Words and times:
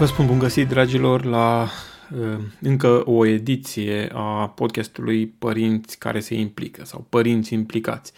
Vă 0.00 0.06
spun 0.06 0.26
bun 0.26 0.38
găsit, 0.38 0.68
dragilor, 0.68 1.24
la 1.24 1.68
uh, 2.10 2.38
încă 2.60 3.02
o 3.04 3.26
ediție 3.26 4.10
a 4.14 4.48
podcastului 4.48 5.26
Părinți 5.26 5.98
care 5.98 6.20
se 6.20 6.34
implică 6.34 6.84
sau 6.84 7.06
Părinți 7.08 7.54
implicați. 7.54 8.12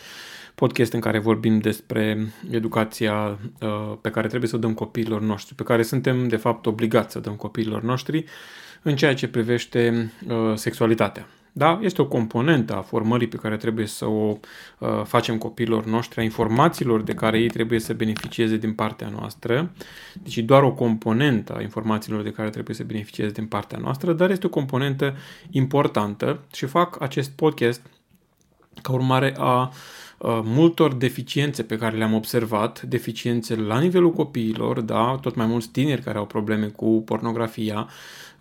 Podcast 0.55 0.93
în 0.93 1.01
care 1.01 1.19
vorbim 1.19 1.59
despre 1.59 2.33
educația 2.51 3.39
uh, 3.61 3.97
pe 4.01 4.11
care 4.11 4.27
trebuie 4.27 4.49
să 4.49 4.57
o 4.57 4.59
dăm 4.59 4.75
copiilor 4.75 5.21
noștri, 5.21 5.55
pe 5.55 5.63
care 5.63 5.83
suntem 5.83 6.29
de 6.29 6.37
fapt 6.37 6.67
obligați 6.67 7.13
să 7.13 7.21
dăm 7.21 7.35
copiilor 7.35 7.83
noștri 7.83 8.25
în 8.83 8.97
ceea 8.97 9.15
ce 9.15 9.29
privește 9.29 10.13
uh, 10.29 10.35
sexualitatea. 10.55 11.27
Da? 11.55 11.79
Este 11.83 12.03
o 12.03 12.07
componentă 12.07 12.77
a 12.77 12.81
formării 12.81 13.27
pe 13.27 13.37
care 13.37 13.57
trebuie 13.57 13.87
să 13.87 14.07
o 14.07 14.39
uh, 14.79 14.89
facem 15.05 15.39
copiilor 15.39 15.85
noștri, 15.85 16.21
a 16.21 16.23
informațiilor 16.23 17.03
de 17.03 17.15
care 17.15 17.39
ei 17.39 17.49
trebuie 17.49 17.79
să 17.81 17.95
beneficieze 17.95 18.57
din 18.57 18.73
partea 18.73 19.09
noastră. 19.09 19.71
Deci 20.23 20.39
doar 20.39 20.63
o 20.63 20.73
componentă 20.73 21.55
a 21.57 21.61
informațiilor 21.61 22.23
de 22.23 22.31
care 22.31 22.51
trebuie 22.51 22.77
să 22.77 22.85
beneficieze 22.85 23.31
din 23.31 23.47
partea 23.47 23.79
noastră, 23.79 24.13
dar 24.13 24.31
este 24.31 24.47
o 24.47 24.51
componentă 24.51 25.17
importantă 25.51 26.41
și 26.53 26.67
fac 26.67 27.01
acest 27.01 27.31
podcast 27.31 27.83
ca 28.83 28.93
urmare 28.93 29.35
a 29.37 29.63
uh, 30.19 30.41
multor 30.45 30.95
deficiențe 30.95 31.63
pe 31.63 31.77
care 31.77 31.97
le-am 31.97 32.15
observat, 32.15 32.83
deficiențe 32.83 33.55
la 33.55 33.79
nivelul 33.79 34.13
copiilor, 34.13 34.81
da, 34.81 35.19
tot 35.21 35.35
mai 35.35 35.47
mulți 35.47 35.69
tineri 35.69 36.03
care 36.03 36.19
au 36.19 36.27
probleme 36.27 36.67
cu 36.67 37.03
pornografia, 37.05 37.89
Um, 37.89 38.32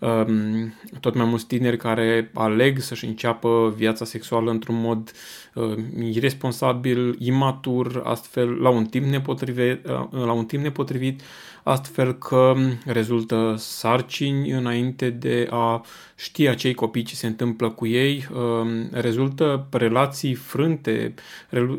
tot 1.00 1.14
mai 1.14 1.26
mulți 1.26 1.46
tineri 1.46 1.76
care 1.76 2.30
aleg 2.34 2.78
să-și 2.78 3.04
înceapă 3.04 3.74
viața 3.76 4.04
sexuală 4.04 4.50
într-un 4.50 4.80
mod 4.80 5.12
uh, 5.54 5.74
irresponsabil, 6.12 7.16
imatur, 7.18 8.02
astfel 8.04 8.50
la 8.50 8.68
un 8.68 8.84
timp 8.84 9.06
nepotrivit, 9.06 9.86
uh, 9.86 10.06
la 10.10 10.32
un 10.32 10.44
timp 10.44 10.62
nepotrivit 10.62 11.20
astfel 11.62 12.14
că 12.14 12.54
rezultă 12.84 13.54
sarcini 13.58 14.50
înainte 14.50 15.10
de 15.10 15.46
a 15.50 15.84
ști 16.16 16.48
acei 16.48 16.74
copii 16.74 17.02
ce 17.02 17.14
se 17.14 17.26
întâmplă 17.26 17.70
cu 17.70 17.86
ei, 17.86 18.28
um, 18.34 18.88
rezultă 18.90 19.66
relații 19.70 20.34
frânte, 20.34 21.14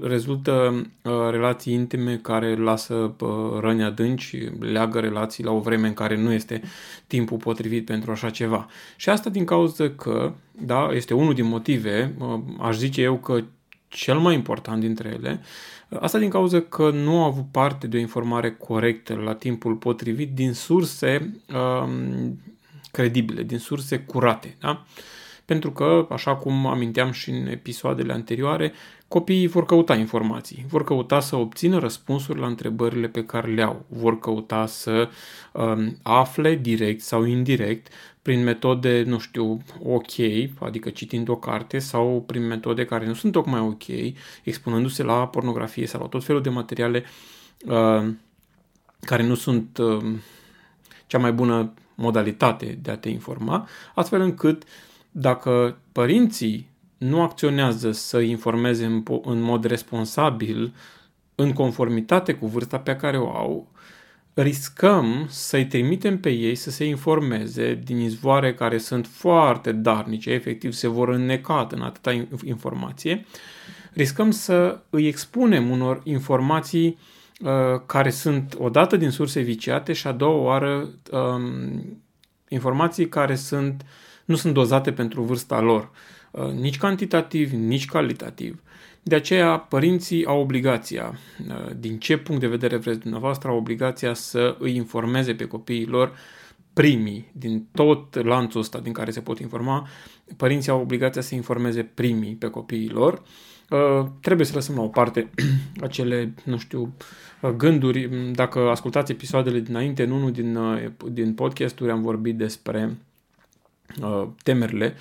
rezultă 0.02 0.82
uh, 1.02 1.12
relații 1.30 1.74
intime 1.74 2.18
care 2.18 2.56
lasă 2.56 3.14
uh, 3.20 3.30
răni 3.60 3.84
adânci, 3.84 4.50
leagă 4.60 5.00
relații 5.00 5.44
la 5.44 5.52
o 5.52 5.60
vreme 5.60 5.88
în 5.88 5.94
care 5.94 6.18
nu 6.18 6.32
este 6.32 6.62
timpul 7.08 7.38
potrivit 7.38 7.86
pentru 7.86 8.12
așa 8.14 8.30
ceva. 8.30 8.68
Și 8.96 9.10
asta 9.10 9.30
din 9.30 9.46
cauza 9.46 9.90
că, 9.90 10.34
da, 10.52 10.90
este 10.92 11.14
unul 11.14 11.34
din 11.34 11.46
motive, 11.46 12.14
uh, 12.20 12.40
aș 12.60 12.76
zice 12.76 13.02
eu 13.02 13.18
că 13.18 13.44
cel 13.88 14.18
mai 14.18 14.34
important 14.34 14.80
dintre 14.82 15.10
ele, 15.10 15.42
Asta 16.00 16.20
din 16.20 16.30
cauza 16.30 16.62
că 16.62 16.90
nu 16.90 17.22
au 17.22 17.28
avut 17.28 17.46
parte 17.52 17.88
de 17.88 17.98
o 17.98 18.00
informare 18.00 18.52
corectă 18.52 19.16
la 19.16 19.34
timpul 19.34 19.76
potrivit 19.76 20.34
din 20.34 20.54
surse 20.54 21.40
um, 21.54 22.40
credibile, 22.92 23.44
din 23.44 23.58
surse 23.58 24.00
curate. 24.00 24.56
Da? 24.60 24.86
Pentru 25.46 25.72
că, 25.72 26.08
așa 26.10 26.36
cum 26.36 26.66
aminteam 26.66 27.12
și 27.12 27.30
în 27.30 27.48
episoadele 27.48 28.14
anterioare, 28.14 28.74
copiii 29.08 29.48
vor 29.48 29.66
căuta 29.66 29.96
informații, 29.96 30.66
vor 30.68 30.84
căuta 30.84 31.20
să 31.20 31.36
obțină 31.36 31.80
răspunsuri 31.80 32.40
la 32.40 32.48
întrebările 32.48 33.08
pe 33.08 33.26
care 33.26 33.52
le 33.52 33.62
au, 33.62 33.86
vor 33.88 34.20
căuta 34.20 34.66
să 34.66 35.10
um, 35.52 35.98
afle 36.02 36.56
direct 36.56 37.02
sau 37.02 37.24
indirect 37.24 37.88
prin 38.22 38.44
metode, 38.44 39.04
nu 39.04 39.20
știu, 39.20 39.62
ok, 39.84 40.12
adică 40.60 40.90
citind 40.90 41.30
o 41.30 41.36
carte 41.36 41.80
sau 41.80 42.24
prin 42.28 42.48
metode 42.48 42.86
care 42.86 43.06
nu 43.06 43.14
sunt 43.14 43.32
tocmai 43.32 43.60
ok, 43.60 43.84
expunându-se 44.44 45.04
la 45.04 45.28
pornografie 45.28 45.88
sau 45.88 46.02
la 46.02 46.08
tot 46.08 46.24
felul 46.24 46.42
de 46.42 46.50
materiale 46.50 47.04
uh, 47.66 48.10
care 49.00 49.24
nu 49.24 49.36
sunt 49.36 49.78
uh, 49.78 50.04
cea 51.08 51.18
mai 51.18 51.32
bună 51.32 51.74
modalitate 51.96 52.80
de 52.82 52.92
a 52.92 52.98
te 52.98 53.10
informa, 53.10 53.68
astfel 53.96 54.22
încât 54.22 54.64
dacă 55.16 55.78
părinții 55.92 56.70
nu 56.98 57.22
acționează 57.22 57.92
să 57.92 58.20
informeze 58.20 58.86
în, 58.86 59.04
în 59.24 59.42
mod 59.42 59.66
responsabil, 59.66 60.74
în 61.36 61.54
conformitate 61.54 62.34
cu 62.34 62.48
vârsta 62.48 62.80
pe 62.80 62.96
care 62.96 63.18
o 63.18 63.30
au, 63.30 63.72
riscăm 64.34 65.26
să-i 65.30 65.66
trimitem 65.66 66.20
pe 66.20 66.30
ei 66.30 66.56
să 66.56 66.70
se 66.70 66.86
informeze 66.86 67.82
din 67.84 68.00
izvoare 68.00 68.54
care 68.54 68.78
sunt 68.78 69.08
foarte 69.08 69.72
darnice, 69.72 70.32
efectiv 70.32 70.72
se 70.72 70.88
vor 70.88 71.10
înneca 71.10 71.68
în 71.72 71.82
atâta 71.82 72.26
informație, 72.44 73.26
riscăm 73.94 74.32
să 74.32 74.80
îi 74.90 75.08
expunem 75.08 75.70
unor 75.70 76.02
informații 76.04 76.98
uh, 77.42 77.82
care 77.86 78.10
sunt 78.10 78.56
odată 78.58 78.98
din 78.98 79.10
surse 79.10 79.40
viciate 79.40 79.94
și 79.94 80.08
a 80.08 80.12
doua 80.12 80.42
oară 80.42 80.90
um, 81.12 82.02
informații 82.48 83.10
care 83.10 83.36
sunt, 83.36 83.86
nu 84.26 84.36
sunt 84.36 84.54
dozate 84.54 84.92
pentru 84.92 85.22
vârsta 85.22 85.60
lor, 85.60 85.90
uh, 86.32 86.52
nici 86.52 86.78
cantitativ, 86.78 87.52
nici 87.52 87.86
calitativ. 87.86 88.62
De 89.04 89.16
aceea, 89.16 89.58
părinții 89.58 90.26
au 90.26 90.40
obligația, 90.40 91.20
uh, 91.48 91.76
din 91.78 92.00
ce 92.00 92.18
punct 92.18 92.42
de 92.42 92.48
vedere 92.48 92.78
vreți 92.78 93.00
dumneavoastră, 93.00 93.50
au 93.50 93.58
obligația 93.58 94.14
să 94.14 94.56
îi 94.60 94.76
informeze 94.76 95.34
pe 95.36 95.46
copiii 95.46 95.86
lor 95.86 96.14
primii, 96.74 97.32
din 97.32 97.68
tot 97.72 98.24
lanțul 98.24 98.60
ăsta 98.60 98.80
din 98.80 98.94
care 98.94 99.12
se 99.12 99.22
pot 99.22 99.40
informa, 99.40 99.88
părinții 100.38 100.72
au 100.72 100.82
obligația 100.82 101.22
să 101.22 101.36
informeze 101.36 101.84
primii 101.84 102.36
pe 102.36 102.50
copiii 102.50 102.90
lor. 102.90 103.22
Uh, 103.70 104.06
trebuie 104.22 104.46
să 104.46 104.54
lăsăm 104.56 104.76
la 104.76 104.82
o 104.82 104.88
parte 104.88 105.30
acele, 105.88 106.34
nu 106.44 106.58
știu, 106.58 106.94
uh, 107.42 107.50
gânduri. 107.50 108.10
Dacă 108.32 108.60
ascultați 108.60 109.12
episoadele 109.12 109.60
dinainte, 109.60 110.04
în 110.04 110.12
unul 110.12 110.32
din, 110.32 110.60
din 111.12 111.34
podcasturi 111.34 111.92
am 111.92 112.02
vorbit 112.02 112.38
despre 112.38 112.98
o 114.02 114.34
temerle, 114.44 114.94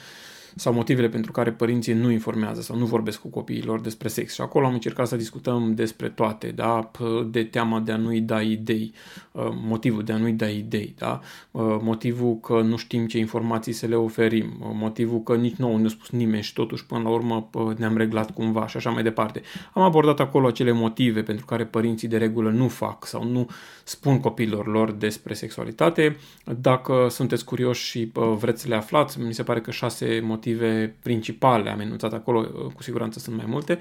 sau 0.55 0.73
motivele 0.73 1.09
pentru 1.09 1.33
care 1.33 1.53
părinții 1.53 1.93
nu 1.93 2.11
informează 2.11 2.61
sau 2.61 2.77
nu 2.77 2.85
vorbesc 2.85 3.21
cu 3.21 3.29
copiilor 3.29 3.81
despre 3.81 4.09
sex. 4.09 4.35
Și 4.35 4.41
acolo 4.41 4.67
am 4.67 4.73
încercat 4.73 5.07
să 5.07 5.17
discutăm 5.17 5.75
despre 5.75 6.09
toate, 6.09 6.49
da? 6.49 6.91
de 7.31 7.45
teama 7.45 7.81
de 7.81 7.93
a 7.93 7.97
nu-i 7.97 8.21
da 8.21 8.43
idei, 8.43 8.93
uh, 9.33 9.49
motivul 9.55 10.03
de 10.03 10.13
a 10.13 10.17
nu-i 10.17 10.33
da 10.33 10.49
idei, 10.49 10.95
da? 10.99 11.21
Uh, 11.51 11.77
motivul 11.81 12.39
că 12.41 12.61
nu 12.61 12.77
știm 12.77 13.07
ce 13.07 13.19
informații 13.19 13.73
să 13.73 13.87
le 13.87 13.95
oferim, 13.95 14.57
uh, 14.61 14.71
motivul 14.73 15.23
că 15.23 15.35
nici 15.35 15.55
nouă 15.55 15.79
nu 15.79 15.85
a 15.85 15.89
spus 15.89 16.11
nimeni 16.11 16.43
și 16.43 16.53
totuși 16.53 16.87
până 16.87 17.03
la 17.03 17.09
urmă 17.09 17.51
ne-am 17.77 17.97
reglat 17.97 18.31
cumva 18.31 18.67
și 18.67 18.77
așa 18.77 18.91
mai 18.91 19.03
departe. 19.03 19.43
Am 19.73 19.83
abordat 19.83 20.21
acolo 20.21 20.47
acele 20.47 20.73
motive 20.73 21.23
pentru 21.23 21.45
care 21.45 21.65
părinții 21.65 22.09
de 22.09 22.17
regulă 22.17 22.51
nu 22.51 22.69
fac 22.69 23.07
sau 23.07 23.25
nu 23.25 23.49
spun 23.85 24.21
copiilor 24.21 24.67
lor 24.67 24.93
despre 24.93 25.35
sexualitate. 25.35 26.17
Dacă 26.61 27.07
sunteți 27.11 27.45
curioși 27.45 27.85
și 27.85 28.11
vreți 28.39 28.63
să 28.63 28.69
le 28.69 28.75
aflați, 28.75 29.21
mi 29.21 29.35
se 29.35 29.43
pare 29.43 29.61
că 29.61 29.71
șase 29.71 30.21
motive 30.25 30.42
motive 30.43 30.95
principale 31.03 31.71
am 31.71 31.81
enunțat 31.81 32.13
acolo, 32.13 32.43
cu 32.75 32.83
siguranță 32.83 33.19
sunt 33.19 33.37
mai 33.37 33.47
multe, 33.49 33.79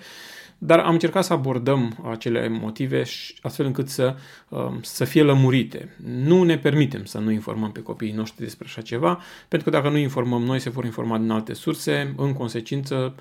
dar 0.57 0.79
am 0.79 0.93
încercat 0.93 1.23
să 1.23 1.33
abordăm 1.33 1.97
acele 2.09 2.47
motive 2.47 3.03
astfel 3.41 3.65
încât 3.65 3.89
să, 3.89 4.15
um, 4.49 4.79
să 4.81 5.05
fie 5.05 5.23
lămurite. 5.23 5.95
Nu 6.05 6.43
ne 6.43 6.57
permitem 6.57 7.05
să 7.05 7.19
nu 7.19 7.31
informăm 7.31 7.71
pe 7.71 7.81
copiii 7.81 8.11
noștri 8.11 8.43
despre 8.43 8.65
așa 8.67 8.81
ceva, 8.81 9.19
pentru 9.47 9.69
că 9.69 9.77
dacă 9.77 9.89
nu 9.89 9.97
informăm 9.97 10.43
noi, 10.43 10.59
se 10.59 10.69
vor 10.69 10.85
informa 10.85 11.17
din 11.17 11.29
alte 11.29 11.53
surse, 11.53 12.13
în 12.17 12.33
consecință 12.33 13.15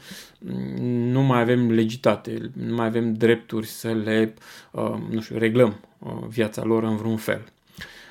nu 1.12 1.20
mai 1.20 1.40
avem 1.40 1.70
legitate, 1.70 2.50
nu 2.52 2.74
mai 2.74 2.86
avem 2.86 3.14
drepturi 3.14 3.66
să 3.66 3.92
le, 3.92 4.34
um, 4.70 5.06
nu 5.10 5.20
știu, 5.20 5.38
reglăm 5.38 5.80
uh, 5.98 6.12
viața 6.28 6.64
lor 6.64 6.82
în 6.82 6.96
vreun 6.96 7.16
fel. 7.16 7.44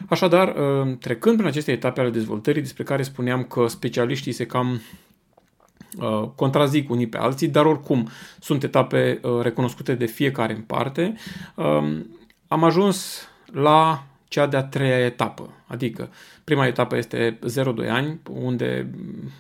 Așadar, 0.07 0.55
um, 0.55 0.97
trecând 0.97 1.35
prin 1.35 1.47
aceste 1.47 1.71
etape 1.71 1.99
ale 1.99 2.09
dezvoltării, 2.09 2.61
despre 2.61 2.83
care 2.83 3.03
spuneam 3.03 3.43
că 3.43 3.67
specialiștii 3.67 4.31
se 4.31 4.45
cam 4.45 4.67
Uh, 4.73 5.08
contrazic 6.35 6.89
unii 6.89 7.07
pe 7.07 7.17
alții, 7.17 7.47
dar 7.47 7.65
oricum 7.65 8.07
sunt 8.39 8.63
etape 8.63 9.19
uh, 9.21 9.41
recunoscute 9.41 9.95
de 9.95 10.05
fiecare 10.05 10.53
în 10.53 10.61
parte. 10.61 11.15
Um, 11.55 12.07
am 12.47 12.63
ajuns 12.63 13.27
la 13.51 14.03
cea 14.29 14.47
de-a 14.47 14.63
treia 14.63 14.97
etapă, 14.97 15.53
adică 15.65 16.09
prima 16.43 16.67
etapă 16.67 16.97
este 16.97 17.39
0-2 17.85 17.89
ani, 17.89 18.19
unde 18.31 18.89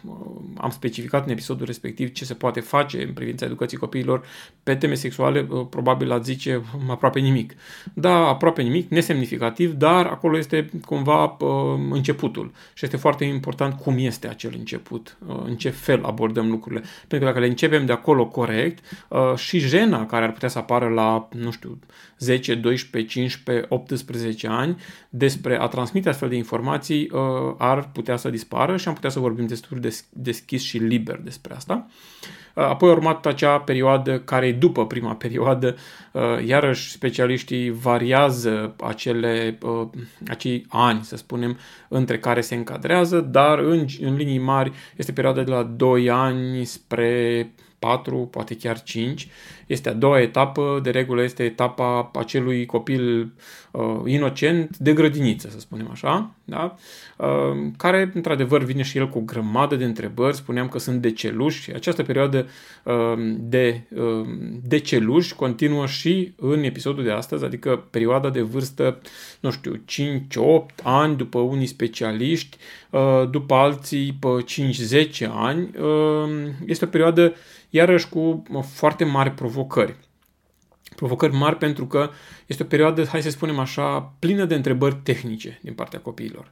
uh, 0.05 0.13
am 0.57 0.69
specificat 0.69 1.25
în 1.25 1.31
episodul 1.31 1.65
respectiv 1.65 2.11
ce 2.11 2.25
se 2.25 2.33
poate 2.33 2.59
face 2.59 3.03
în 3.03 3.13
privința 3.13 3.45
educației 3.45 3.79
copiilor 3.79 4.25
pe 4.63 4.75
teme 4.75 4.93
sexuale, 4.93 5.47
probabil 5.69 6.11
ați 6.11 6.31
zice 6.31 6.61
aproape 6.87 7.19
nimic. 7.19 7.53
Da, 7.93 8.15
aproape 8.15 8.61
nimic, 8.61 8.89
nesemnificativ, 8.89 9.73
dar 9.73 10.05
acolo 10.05 10.37
este 10.37 10.69
cumva 10.85 11.37
începutul 11.91 12.51
și 12.73 12.85
este 12.85 12.97
foarte 12.97 13.25
important 13.25 13.73
cum 13.73 13.97
este 13.97 14.27
acel 14.27 14.53
început, 14.57 15.17
în 15.45 15.55
ce 15.55 15.69
fel 15.69 16.03
abordăm 16.03 16.49
lucrurile. 16.49 16.83
Pentru 17.07 17.19
că 17.19 17.25
dacă 17.25 17.39
le 17.39 17.45
începem 17.49 17.85
de 17.85 17.91
acolo 17.91 18.25
corect, 18.27 19.07
și 19.35 19.59
jena 19.59 20.05
care 20.05 20.25
ar 20.25 20.31
putea 20.31 20.49
să 20.49 20.57
apară 20.57 20.87
la, 20.87 21.27
nu 21.31 21.51
știu, 21.51 21.79
10, 22.19 22.55
12, 22.55 23.11
15, 23.11 23.65
18 23.69 24.47
ani 24.47 24.77
despre 25.09 25.59
a 25.59 25.67
transmite 25.67 26.09
astfel 26.09 26.29
de 26.29 26.35
informații 26.35 27.11
ar 27.57 27.89
putea 27.91 28.17
să 28.17 28.29
dispară 28.29 28.77
și 28.77 28.87
am 28.87 28.93
putea 28.93 29.09
să 29.09 29.19
vorbim 29.19 29.47
destul 29.47 29.79
de 29.79 29.99
deschis 30.09 30.63
și 30.63 30.77
liber 30.77 31.19
despre 31.23 31.53
asta. 31.53 31.87
Apoi 32.53 32.89
a 32.89 32.91
urmat 32.91 33.25
acea 33.25 33.59
perioadă 33.59 34.19
care 34.19 34.47
e 34.47 34.51
după 34.51 34.87
prima 34.87 35.15
perioadă, 35.15 35.75
iarăși 36.45 36.91
specialiștii 36.91 37.69
variază 37.71 38.75
acele, 38.83 39.57
acei 40.27 40.65
ani, 40.69 41.03
să 41.03 41.17
spunem, 41.17 41.57
între 41.87 42.19
care 42.19 42.41
se 42.41 42.55
încadrează, 42.55 43.19
dar 43.19 43.59
în, 43.59 43.85
în 44.01 44.15
linii 44.15 44.39
mari 44.39 44.71
este 44.95 45.11
perioada 45.11 45.43
de 45.43 45.51
la 45.51 45.63
2 45.63 46.09
ani 46.09 46.65
spre 46.65 47.51
4, 47.79 48.27
poate 48.31 48.55
chiar 48.55 48.83
5. 48.83 49.27
Este 49.67 49.89
a 49.89 49.93
doua 49.93 50.21
etapă, 50.21 50.79
de 50.83 50.89
regulă 50.89 51.23
este 51.23 51.43
etapa 51.43 52.11
acelui 52.13 52.65
copil 52.65 53.33
uh, 53.71 54.01
inocent 54.05 54.77
de 54.77 54.93
grădiniță, 54.93 55.49
să 55.49 55.59
spunem 55.59 55.89
așa, 55.91 56.31
da? 56.43 56.75
uh, 57.17 57.27
care 57.77 58.11
într-adevăr 58.13 58.63
vine 58.63 58.81
și 58.81 58.97
el 58.97 59.09
cu 59.09 59.17
o 59.17 59.21
grămadă 59.21 59.75
de 59.75 59.85
întrebări, 59.85 60.35
spuneam 60.35 60.67
că 60.67 60.79
sunt 60.79 61.01
deceluși. 61.01 61.73
Această 61.73 62.03
perioadă 62.03 62.47
uh, 62.83 63.35
de 63.39 63.81
uh, 63.95 64.27
deceluși 64.63 65.35
continuă 65.35 65.85
și 65.85 66.33
în 66.35 66.63
episodul 66.63 67.03
de 67.03 67.11
astăzi, 67.11 67.45
adică 67.45 67.87
perioada 67.89 68.29
de 68.29 68.41
vârstă, 68.41 69.01
nu 69.39 69.51
știu, 69.51 69.75
5-8 69.75 70.83
ani 70.83 71.15
după 71.15 71.39
unii 71.39 71.65
specialiști, 71.65 72.57
uh, 72.89 73.29
după 73.31 73.53
alții 73.53 74.17
pe 74.19 74.27
5-10 75.23 75.29
ani. 75.31 75.69
Uh, 75.79 76.49
este 76.65 76.85
o 76.85 76.87
perioadă 76.87 77.33
iarăși 77.69 78.09
cu 78.09 78.43
foarte 78.61 79.03
mari 79.03 79.31
provocări. 79.31 79.95
Provocări 80.95 81.35
mari 81.35 81.55
pentru 81.57 81.87
că 81.87 82.09
este 82.45 82.63
o 82.63 82.65
perioadă, 82.65 83.05
hai 83.05 83.21
să 83.21 83.29
spunem 83.29 83.59
așa, 83.59 84.13
plină 84.19 84.45
de 84.45 84.55
întrebări 84.55 84.95
tehnice 85.03 85.59
din 85.61 85.73
partea 85.73 85.99
copiilor. 85.99 86.51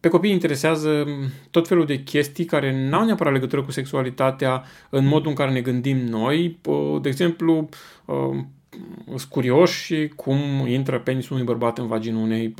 Pe 0.00 0.08
copii 0.08 0.30
interesează 0.30 1.06
tot 1.50 1.68
felul 1.68 1.86
de 1.86 2.02
chestii 2.02 2.44
care 2.44 2.88
nu 2.88 2.96
au 2.96 3.04
neapărat 3.04 3.32
legătură 3.32 3.62
cu 3.62 3.70
sexualitatea 3.70 4.64
în 4.90 5.06
modul 5.06 5.28
în 5.28 5.34
care 5.34 5.52
ne 5.52 5.60
gândim 5.60 5.96
noi. 5.96 6.60
De 7.02 7.08
exemplu, 7.08 7.68
sunt 9.06 9.22
curioși 9.22 10.08
cum 10.08 10.66
intră 10.66 10.98
penisul 10.98 11.34
unui 11.34 11.46
bărbat 11.46 11.78
în 11.78 11.86
vaginul 11.86 12.22
unei 12.22 12.54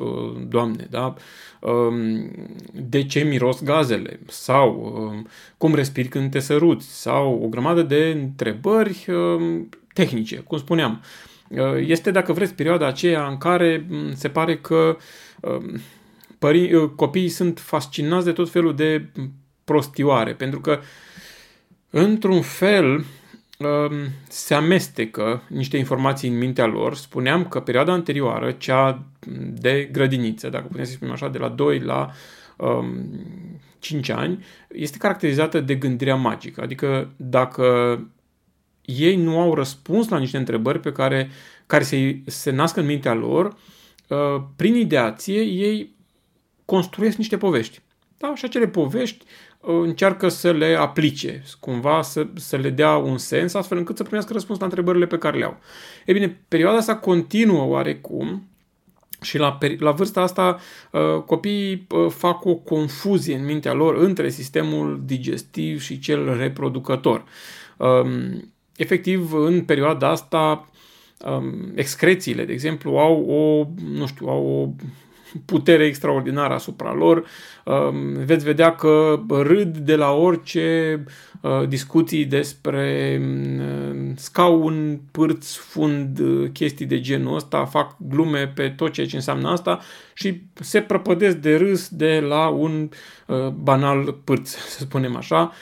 doamne, 0.49 0.87
da? 0.91 1.15
Um, 1.61 2.31
de 2.73 3.05
ce 3.05 3.21
miros 3.21 3.63
gazele 3.63 4.21
sau 4.29 4.95
um, 4.97 5.27
cum 5.59 5.75
respiri 5.75 6.09
când 6.09 6.31
te 6.31 6.39
săruți 6.39 7.01
sau 7.01 7.41
o 7.43 7.49
grămadă 7.49 7.83
de 7.83 8.19
întrebări 8.23 9.07
um, 9.09 9.69
tehnice, 9.93 10.37
cum 10.37 10.59
spuneam. 10.59 11.03
Uh, 11.49 11.59
este, 11.87 12.11
dacă 12.11 12.33
vreți, 12.33 12.55
perioada 12.55 12.87
aceea 12.87 13.27
în 13.27 13.37
care 13.37 13.87
se 14.15 14.29
pare 14.29 14.57
că 14.57 14.97
pări, 16.39 16.75
uh, 16.75 16.91
copiii 16.97 17.29
sunt 17.29 17.59
fascinați 17.59 18.25
de 18.25 18.33
tot 18.33 18.51
felul 18.51 18.75
de 18.75 19.07
prostioare, 19.65 20.33
pentru 20.33 20.61
că, 20.61 20.81
într-un 21.91 22.43
fel, 22.43 23.05
se 24.29 24.55
amestecă 24.55 25.43
niște 25.49 25.77
informații 25.77 26.29
în 26.29 26.39
mintea 26.39 26.67
lor. 26.67 26.95
Spuneam 26.95 27.47
că 27.47 27.61
perioada 27.61 27.93
anterioară, 27.93 28.53
cea 28.53 29.05
de 29.53 29.89
grădiniță, 29.93 30.49
dacă 30.49 30.67
putem 30.67 30.85
să 30.85 30.93
spunem 30.93 31.15
așa, 31.15 31.29
de 31.29 31.39
la 31.39 31.49
2 31.49 31.79
la 31.79 32.11
um, 32.57 33.11
5 33.79 34.09
ani, 34.09 34.45
este 34.69 34.99
caracterizată 34.99 35.61
de 35.61 35.75
gândirea 35.75 36.15
magică. 36.15 36.63
Adică 36.63 37.13
dacă 37.17 37.99
ei 38.85 39.17
nu 39.17 39.41
au 39.41 39.55
răspuns 39.55 40.09
la 40.09 40.19
niște 40.19 40.37
întrebări 40.37 40.81
pe 40.81 40.93
care, 40.93 41.31
care 41.67 41.83
se, 41.83 42.21
se 42.27 42.51
nasc 42.51 42.77
în 42.77 42.87
mintea 42.87 43.15
lor, 43.15 43.57
uh, 44.09 44.43
prin 44.57 44.75
ideație 44.75 45.41
ei 45.41 45.95
construiesc 46.65 47.17
niște 47.17 47.37
povești. 47.37 47.81
Da? 48.19 48.33
Și 48.35 48.45
acele 48.45 48.69
povești 48.69 49.25
încearcă 49.67 50.29
să 50.29 50.53
le 50.53 50.77
aplice, 50.79 51.43
cumva 51.61 52.03
să, 52.03 52.27
să 52.35 52.57
le 52.57 52.71
dea 52.71 52.97
un 52.97 53.19
sens, 53.19 53.55
astfel 53.55 53.79
încât 53.79 53.97
să 53.97 54.03
primească 54.03 54.33
răspuns 54.33 54.59
la 54.59 54.65
întrebările 54.65 55.07
pe 55.07 55.19
care 55.19 55.39
le 55.39 55.45
au. 55.45 55.57
E 56.07 56.13
bine, 56.13 56.41
perioada 56.49 56.77
asta 56.77 56.97
continuă 56.97 57.65
oarecum 57.65 58.49
și 59.25 59.39
la, 59.39 59.59
la 59.79 59.91
vârsta 59.91 60.21
asta 60.21 60.59
uh, 60.91 61.23
copiii 61.27 61.87
uh, 61.91 62.11
fac 62.11 62.45
o 62.45 62.55
confuzie 62.55 63.37
în 63.37 63.45
mintea 63.45 63.73
lor 63.73 63.97
între 63.97 64.29
sistemul 64.29 65.03
digestiv 65.05 65.81
și 65.81 65.99
cel 65.99 66.37
reproducător. 66.37 67.25
Um, 67.77 68.53
efectiv, 68.77 69.33
în 69.33 69.63
perioada 69.63 70.09
asta, 70.09 70.69
um, 71.27 71.73
excrețiile, 71.75 72.45
de 72.45 72.53
exemplu, 72.53 72.97
au 72.97 73.25
o, 73.25 73.67
nu 73.91 74.07
știu, 74.07 74.29
au 74.29 74.47
o 74.47 74.85
putere 75.45 75.85
extraordinară 75.85 76.55
asupra 76.55 76.93
lor. 76.93 77.25
Um, 77.65 78.25
veți 78.25 78.45
vedea 78.45 78.75
că 78.75 79.21
râd 79.29 79.77
de 79.77 79.97
la 79.97 80.11
orice 80.11 81.05
uh, 81.41 81.69
discuții 81.69 82.25
despre 82.25 83.19
um, 83.23 84.15
scaun, 84.17 85.01
pârți, 85.11 85.59
fund, 85.59 86.19
uh, 86.19 86.51
chestii 86.53 86.87
de 86.87 87.01
genul 87.01 87.35
ăsta, 87.35 87.65
fac 87.65 87.97
glume 88.09 88.53
pe 88.55 88.69
tot 88.69 88.93
ceea 88.93 89.07
ce 89.07 89.17
înseamnă 89.17 89.49
asta 89.49 89.81
și 90.15 90.43
se 90.55 90.81
prăpădesc 90.81 91.37
de 91.37 91.57
râs 91.57 91.89
de 91.89 92.25
la 92.29 92.49
un 92.49 92.83
uh, 92.83 92.89
banal 93.55 94.13
pârț, 94.25 94.49
să 94.49 94.79
spunem 94.79 95.17
așa. 95.17 95.53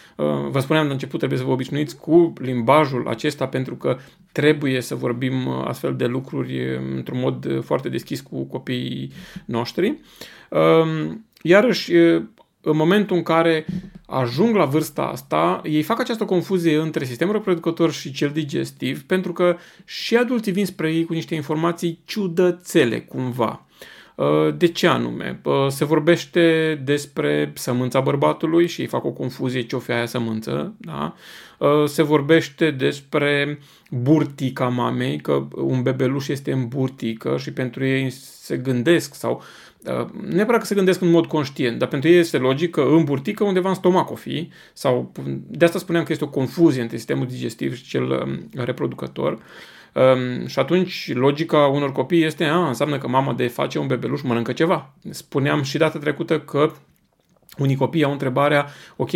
Vă 0.51 0.59
spuneam 0.61 0.87
la 0.87 0.93
început, 0.93 1.19
trebuie 1.19 1.39
să 1.39 1.45
vă 1.45 1.51
obișnuiți 1.51 1.97
cu 1.97 2.33
limbajul 2.41 3.09
acesta 3.09 3.47
pentru 3.47 3.75
că 3.75 3.99
trebuie 4.33 4.81
să 4.81 4.95
vorbim 4.95 5.49
astfel 5.49 5.97
de 5.97 6.07
lucruri 6.07 6.77
într-un 6.95 7.19
mod 7.19 7.65
foarte 7.65 7.89
deschis 7.89 8.21
cu 8.21 8.45
copiii 8.45 9.13
noștri. 9.45 10.01
Um, 10.51 11.27
iarăși, 11.43 11.93
în 12.63 12.77
momentul 12.77 13.17
în 13.17 13.23
care 13.23 13.67
ajung 14.07 14.57
la 14.57 14.65
vârsta 14.65 15.03
asta, 15.03 15.61
ei 15.65 15.83
fac 15.83 16.01
această 16.01 16.25
confuzie 16.25 16.77
între 16.77 17.05
sistemul 17.05 17.33
reproducător 17.33 17.93
și 17.93 18.13
cel 18.13 18.31
digestiv, 18.31 19.03
pentru 19.03 19.33
că 19.33 19.57
și 19.85 20.17
adulții 20.17 20.53
vin 20.53 20.67
spre 20.67 20.93
ei 20.93 21.05
cu 21.05 21.13
niște 21.13 21.35
informații 21.35 21.99
ciudățele, 22.05 23.01
cumva. 23.01 23.67
Uh, 23.67 23.83
de 24.57 24.67
ce 24.67 24.87
anume? 24.87 25.41
Uh, 25.45 25.67
se 25.69 25.85
vorbește 25.85 26.75
despre 26.85 27.53
sămânța 27.55 28.01
bărbatului 28.01 28.67
și 28.67 28.81
ei 28.81 28.87
fac 28.87 29.05
o 29.05 29.11
confuzie 29.11 29.63
ce 29.63 29.77
o 29.77 29.79
fi 29.79 29.93
aia 29.93 30.07
sămânță. 30.07 30.75
Da? 30.79 31.15
Uh, 31.59 31.85
se 31.85 32.03
vorbește 32.03 32.71
despre 32.71 33.59
burtica 33.91 34.69
mamei, 34.69 35.21
că 35.21 35.49
un 35.55 35.83
bebeluș 35.83 36.29
este 36.29 36.53
în 36.53 36.69
burtică 36.69 37.37
și 37.39 37.53
pentru 37.53 37.85
ei 37.85 38.11
se 38.11 38.57
gândesc 38.57 39.15
sau 39.15 39.43
nu 39.83 40.09
neapărat 40.29 40.61
că 40.61 40.67
se 40.67 40.75
gândesc 40.75 41.01
în 41.01 41.11
mod 41.11 41.27
conștient, 41.27 41.79
dar 41.79 41.89
pentru 41.89 42.09
ei 42.09 42.19
este 42.19 42.39
logic 42.39 42.71
că 42.71 42.81
în 42.81 43.05
burtică 43.05 43.45
undeva 43.45 43.69
în 43.69 43.75
stomac 43.75 44.11
o 44.11 44.15
fi, 44.15 44.49
sau 44.73 45.13
de 45.49 45.65
asta 45.65 45.79
spuneam 45.79 46.05
că 46.05 46.13
este 46.13 46.25
o 46.25 46.29
confuzie 46.29 46.83
între 46.83 46.97
sistemul 46.97 47.27
digestiv 47.27 47.75
și 47.75 47.85
cel 47.85 48.11
um, 48.11 48.49
reproducător. 48.55 49.39
Um, 49.93 50.47
și 50.47 50.59
atunci 50.59 51.11
logica 51.15 51.59
unor 51.59 51.93
copii 51.93 52.25
este, 52.25 52.45
a, 52.45 52.67
înseamnă 52.69 52.99
că 52.99 53.09
mama 53.09 53.33
de 53.33 53.47
face 53.47 53.79
un 53.79 53.87
bebeluș 53.87 54.23
mănâncă 54.23 54.53
ceva. 54.53 54.95
Spuneam 55.11 55.63
și 55.63 55.79
data 55.79 55.99
trecută 55.99 56.41
că 56.41 56.73
unii 57.59 57.77
copii 57.77 58.05
au 58.05 58.13
întrebarea, 58.13 58.67
ok, 58.97 59.11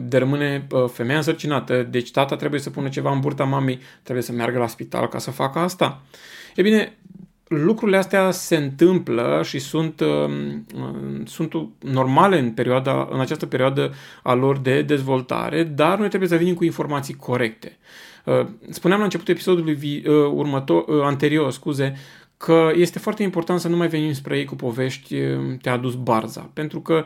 de 0.00 0.18
rămâne 0.18 0.66
femeia 0.92 1.16
însărcinată, 1.16 1.82
deci 1.82 2.10
tata 2.10 2.36
trebuie 2.36 2.60
să 2.60 2.70
pună 2.70 2.88
ceva 2.88 3.12
în 3.12 3.20
burta 3.20 3.44
mamei, 3.44 3.80
trebuie 4.02 4.24
să 4.24 4.32
meargă 4.32 4.58
la 4.58 4.66
spital 4.66 5.08
ca 5.08 5.18
să 5.18 5.30
facă 5.30 5.58
asta. 5.58 6.02
E 6.54 6.62
bine, 6.62 6.98
lucrurile 7.48 7.96
astea 7.96 8.30
se 8.30 8.56
întâmplă 8.56 9.40
și 9.44 9.58
sunt, 9.58 10.00
um, 10.00 10.64
sunt 11.26 11.52
normale 11.78 12.38
în, 12.38 12.50
perioada, 12.50 13.08
în 13.10 13.20
această 13.20 13.46
perioadă 13.46 13.92
a 14.22 14.34
lor 14.34 14.58
de 14.58 14.82
dezvoltare, 14.82 15.62
dar 15.62 15.98
noi 15.98 16.08
trebuie 16.08 16.28
să 16.28 16.36
venim 16.36 16.54
cu 16.54 16.64
informații 16.64 17.14
corecte. 17.14 17.78
Uh, 18.28 18.46
spuneam 18.70 18.98
la 18.98 19.04
începutul 19.04 19.34
episodului 19.34 20.02
uh, 20.06 20.14
următor, 20.34 20.84
uh, 20.86 21.02
anterior, 21.02 21.50
scuze, 21.50 21.96
că 22.36 22.70
este 22.74 22.98
foarte 22.98 23.22
important 23.22 23.60
să 23.60 23.68
nu 23.68 23.76
mai 23.76 23.88
venim 23.88 24.12
spre 24.12 24.38
ei 24.38 24.44
cu 24.44 24.56
povești 24.56 25.14
te-a 25.62 25.76
dus 25.76 25.94
barza, 25.94 26.50
pentru 26.52 26.80
că 26.80 27.04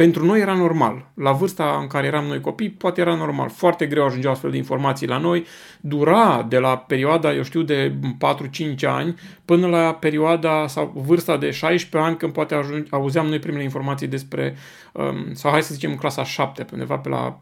Pentru 0.00 0.24
noi 0.24 0.40
era 0.40 0.54
normal. 0.54 1.10
La 1.14 1.32
vârsta 1.32 1.78
în 1.80 1.86
care 1.86 2.06
eram 2.06 2.24
noi 2.24 2.40
copii, 2.40 2.70
poate 2.70 3.00
era 3.00 3.14
normal. 3.14 3.48
Foarte 3.48 3.86
greu 3.86 4.04
ajungeau 4.04 4.32
astfel 4.32 4.50
de 4.50 4.56
informații 4.56 5.06
la 5.06 5.18
noi. 5.18 5.44
Dura 5.80 6.46
de 6.48 6.58
la 6.58 6.76
perioada, 6.76 7.34
eu 7.34 7.42
știu, 7.42 7.62
de 7.62 7.94
4-5 8.18 8.84
ani 8.86 9.14
până 9.44 9.66
la 9.66 9.94
perioada 9.94 10.66
sau 10.66 10.92
vârsta 11.06 11.36
de 11.36 11.50
16 11.50 12.08
ani, 12.08 12.16
când 12.16 12.32
poate 12.32 12.54
ajunge, 12.54 12.88
auzeam 12.90 13.26
noi 13.26 13.38
primele 13.38 13.62
informații 13.62 14.06
despre, 14.06 14.56
um, 14.92 15.34
sau 15.34 15.50
hai 15.50 15.62
să 15.62 15.74
zicem 15.74 15.94
clasa 15.94 16.24
7, 16.24 16.66
undeva 16.72 16.96
pe 16.96 17.08
la 17.08 17.40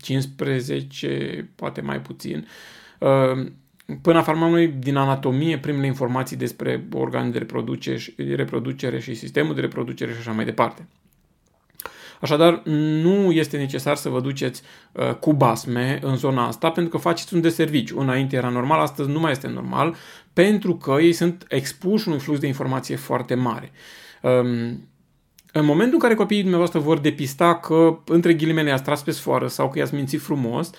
15, 0.00 1.36
um, 1.38 1.48
poate 1.54 1.80
mai 1.80 2.00
puțin. 2.00 2.46
Um, 2.98 3.52
Până 4.02 4.18
afirmăm 4.18 4.50
noi 4.50 4.68
din 4.68 4.96
anatomie 4.96 5.58
primele 5.58 5.86
informații 5.86 6.36
despre 6.36 6.84
organe 6.92 7.30
de 7.30 7.38
reproducere, 7.38 7.98
reproducere 8.16 9.00
și 9.00 9.14
sistemul 9.14 9.54
de 9.54 9.60
reproducere 9.60 10.12
și 10.12 10.18
așa 10.18 10.32
mai 10.32 10.44
departe. 10.44 10.86
Așadar, 12.20 12.62
nu 13.02 13.30
este 13.32 13.56
necesar 13.56 13.96
să 13.96 14.08
vă 14.08 14.20
duceți 14.20 14.62
uh, 14.92 15.14
cu 15.14 15.32
basme 15.32 15.98
în 16.02 16.16
zona 16.16 16.46
asta 16.46 16.70
pentru 16.70 16.92
că 16.92 16.98
faceți 16.98 17.34
un 17.34 17.40
deserviciu. 17.40 18.00
Înainte 18.00 18.36
era 18.36 18.48
normal, 18.48 18.80
astăzi 18.80 19.08
nu 19.08 19.20
mai 19.20 19.30
este 19.30 19.48
normal 19.48 19.94
pentru 20.32 20.76
că 20.76 20.96
ei 21.00 21.12
sunt 21.12 21.44
expuși 21.48 22.08
unui 22.08 22.20
flux 22.20 22.38
de 22.38 22.46
informație 22.46 22.96
foarte 22.96 23.34
mare. 23.34 23.72
Um, 24.22 24.88
în 25.52 25.64
momentul 25.64 25.94
în 25.94 26.00
care 26.00 26.14
copiii 26.14 26.40
dumneavoastră 26.40 26.80
vor 26.80 26.98
depista 26.98 27.54
că, 27.54 27.98
între 28.06 28.34
ghilimele, 28.34 28.68
i-ați 28.68 28.82
tras 28.82 29.02
pe 29.02 29.10
sfoară 29.10 29.46
sau 29.46 29.70
că 29.70 29.78
i-ați 29.78 29.94
mințit 29.94 30.20
frumos, 30.20 30.70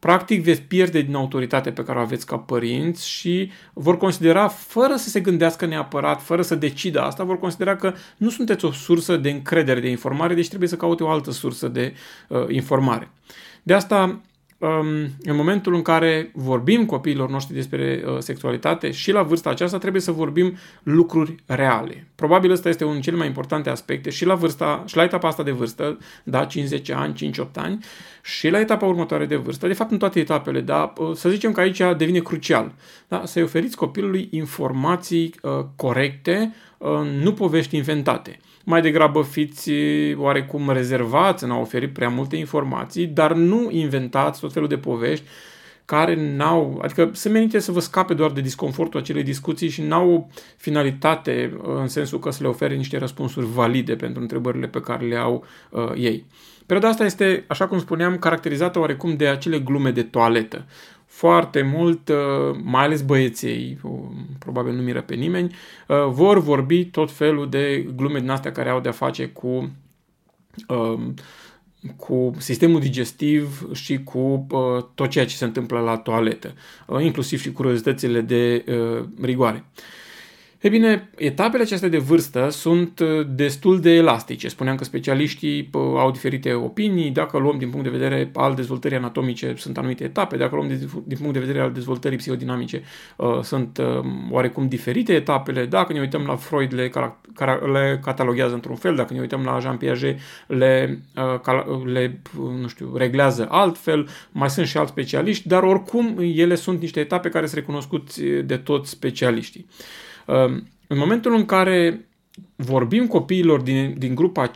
practic 0.00 0.42
veți 0.42 0.60
pierde 0.60 1.00
din 1.00 1.14
autoritatea 1.14 1.72
pe 1.72 1.84
care 1.84 1.98
o 1.98 2.02
aveți 2.02 2.26
ca 2.26 2.36
părinți 2.36 3.08
și 3.08 3.50
vor 3.72 3.96
considera, 3.96 4.48
fără 4.48 4.96
să 4.96 5.08
se 5.08 5.20
gândească 5.20 5.66
neapărat, 5.66 6.22
fără 6.22 6.42
să 6.42 6.54
decidă 6.54 7.00
asta, 7.00 7.24
vor 7.24 7.38
considera 7.38 7.76
că 7.76 7.94
nu 8.16 8.30
sunteți 8.30 8.64
o 8.64 8.72
sursă 8.72 9.16
de 9.16 9.30
încredere 9.30 9.80
de 9.80 9.88
informare, 9.88 10.34
deci 10.34 10.48
trebuie 10.48 10.68
să 10.68 10.76
caute 10.76 11.02
o 11.02 11.08
altă 11.08 11.30
sursă 11.30 11.68
de 11.68 11.94
uh, 12.28 12.46
informare. 12.48 13.10
De 13.62 13.74
asta 13.74 14.20
în 14.62 15.36
momentul 15.36 15.74
în 15.74 15.82
care 15.82 16.30
vorbim 16.34 16.86
copiilor 16.86 17.30
noștri 17.30 17.54
despre 17.54 18.02
uh, 18.06 18.18
sexualitate 18.18 18.90
și 18.90 19.12
la 19.12 19.22
vârsta 19.22 19.50
aceasta 19.50 19.78
trebuie 19.78 20.02
să 20.02 20.12
vorbim 20.12 20.56
lucruri 20.82 21.34
reale. 21.46 22.06
Probabil 22.14 22.50
ăsta 22.50 22.68
este 22.68 22.82
unul 22.82 22.94
din 22.94 23.04
cele 23.04 23.16
mai 23.16 23.26
importante 23.26 23.70
aspecte 23.70 24.10
și 24.10 24.24
la 24.24 24.34
vârsta, 24.34 24.82
și 24.86 24.96
la 24.96 25.02
etapa 25.02 25.28
asta 25.28 25.42
de 25.42 25.50
vârstă, 25.50 25.98
da, 26.24 26.44
50 26.44 26.90
ani, 26.90 27.14
5-8 27.14 27.46
ani, 27.54 27.84
și 28.22 28.48
la 28.48 28.60
etapa 28.60 28.86
următoare 28.86 29.26
de 29.26 29.36
vârstă, 29.36 29.66
de 29.66 29.72
fapt 29.72 29.90
în 29.90 29.98
toate 29.98 30.20
etapele, 30.20 30.60
da, 30.60 30.92
uh, 30.96 31.14
să 31.14 31.28
zicem 31.28 31.52
că 31.52 31.60
aici 31.60 31.80
devine 31.96 32.18
crucial, 32.18 32.74
da, 33.08 33.22
să-i 33.24 33.42
oferiți 33.42 33.76
copilului 33.76 34.28
informații 34.30 35.34
uh, 35.42 35.50
corecte, 35.76 36.54
uh, 36.78 36.88
nu 37.22 37.32
povești 37.32 37.76
inventate 37.76 38.38
mai 38.70 38.80
degrabă 38.80 39.22
fiți 39.22 39.70
oarecum 40.16 40.70
rezervați 40.70 41.44
în 41.44 41.50
a 41.50 41.58
oferi 41.58 41.88
prea 41.88 42.08
multe 42.08 42.36
informații, 42.36 43.06
dar 43.06 43.34
nu 43.34 43.70
inventați 43.70 44.40
tot 44.40 44.52
felul 44.52 44.68
de 44.68 44.78
povești 44.78 45.24
care 45.84 46.34
n-au, 46.36 46.80
adică 46.82 47.10
se 47.12 47.28
menite 47.28 47.58
să 47.58 47.72
vă 47.72 47.80
scape 47.80 48.14
doar 48.14 48.30
de 48.30 48.40
disconfortul 48.40 49.00
acelei 49.00 49.22
discuții 49.22 49.68
și 49.68 49.82
n-au 49.82 50.30
finalitate 50.56 51.60
în 51.62 51.88
sensul 51.88 52.18
că 52.18 52.30
să 52.30 52.42
le 52.42 52.48
ofere 52.48 52.74
niște 52.74 52.98
răspunsuri 52.98 53.46
valide 53.46 53.96
pentru 53.96 54.20
întrebările 54.20 54.66
pe 54.66 54.80
care 54.80 55.06
le 55.06 55.16
au 55.16 55.44
uh, 55.70 55.92
ei. 55.96 56.26
Perioada 56.66 56.88
asta 56.88 57.04
este, 57.04 57.44
așa 57.46 57.66
cum 57.66 57.78
spuneam, 57.78 58.18
caracterizată 58.18 58.78
oarecum 58.78 59.16
de 59.16 59.28
acele 59.28 59.58
glume 59.58 59.90
de 59.90 60.02
toaletă 60.02 60.66
foarte 61.20 61.62
mult, 61.62 62.08
uh, 62.08 62.58
mai 62.62 62.84
ales 62.84 63.02
băieței, 63.02 63.78
probabil 64.38 64.72
nu 64.72 64.82
miră 64.82 65.02
pe 65.02 65.14
nimeni, 65.14 65.54
uh, 65.88 65.96
vor 66.08 66.38
vorbi 66.38 66.84
tot 66.84 67.10
felul 67.12 67.48
de 67.48 67.86
glume 67.96 68.18
din 68.20 68.30
astea 68.30 68.52
care 68.52 68.68
au 68.68 68.80
de-a 68.80 68.92
face 68.92 69.26
cu 69.26 69.70
um, 70.68 71.14
cu 71.96 72.32
sistemul 72.38 72.80
digestiv 72.80 73.68
și 73.72 74.02
cu 74.02 74.46
uh, 74.50 74.84
tot 74.94 75.08
ceea 75.10 75.26
ce 75.26 75.36
se 75.36 75.44
întâmplă 75.44 75.80
la 75.80 75.96
toaletă, 75.96 76.54
inclusiv 77.00 77.40
și 77.40 77.52
curiozitățile 77.52 78.20
de 78.20 78.64
rigoare. 79.22 79.64
E 80.60 80.68
bine, 80.68 81.10
etapele 81.16 81.62
acestea 81.62 81.88
de 81.88 81.98
vârstă 81.98 82.48
sunt 82.50 82.98
uh, 82.98 83.26
destul 83.34 83.80
de 83.80 83.90
elastice. 83.90 84.48
Spuneam 84.48 84.76
că 84.76 84.84
specialiștii 84.84 85.70
au 85.72 86.10
diferite 86.10 86.52
opinii. 86.52 87.10
Dacă 87.10 87.38
luăm 87.38 87.58
din 87.58 87.70
punct 87.70 87.84
de 87.84 87.96
vedere 87.96 88.30
al 88.34 88.54
dezvoltării 88.54 88.96
anatomice, 88.96 89.54
sunt 89.56 89.78
anumite 89.78 90.04
etape. 90.04 90.36
Dacă 90.36 90.54
luăm 90.54 90.68
din 91.04 91.16
punct 91.16 91.32
de 91.32 91.38
vedere 91.38 91.60
al 91.60 91.72
dezvoltării 91.72 92.18
psihodinamice, 92.18 92.82
uh, 93.16 93.40
sunt 93.42 93.78
uh, 93.78 94.04
oarecum 94.30 94.68
diferite 94.68 95.12
etapele. 95.14 95.66
Dacă 95.66 95.92
ne 95.92 96.00
uităm 96.00 96.22
la 96.26 96.36
Freud, 96.36 96.74
le, 96.74 96.90
le 97.72 98.00
cataloghează 98.02 98.54
într-un 98.54 98.76
fel. 98.76 98.94
Dacă 98.94 99.12
ne 99.12 99.20
uităm 99.20 99.44
la 99.44 99.58
Jean 99.58 99.76
Piaget, 99.76 100.18
le, 100.46 101.00
le 101.84 102.20
nu 102.60 102.68
știu, 102.68 102.96
reglează 102.96 103.46
altfel. 103.50 104.08
Mai 104.32 104.50
sunt 104.50 104.66
și 104.66 104.76
alți 104.76 104.90
specialiști, 104.90 105.48
dar 105.48 105.62
oricum 105.62 106.16
ele 106.18 106.54
sunt 106.54 106.80
niște 106.80 107.00
etape 107.00 107.28
care 107.28 107.46
sunt 107.46 107.58
recunoscuți 107.58 108.22
de 108.22 108.56
toți 108.56 108.90
specialiștii. 108.90 109.66
În 110.86 110.98
momentul 110.98 111.34
în 111.34 111.44
care 111.44 112.08
vorbim 112.60 113.06
copiilor 113.06 113.60
din, 113.60 113.94
din 113.98 114.14
grupa 114.14 114.50
5-6 114.50 114.52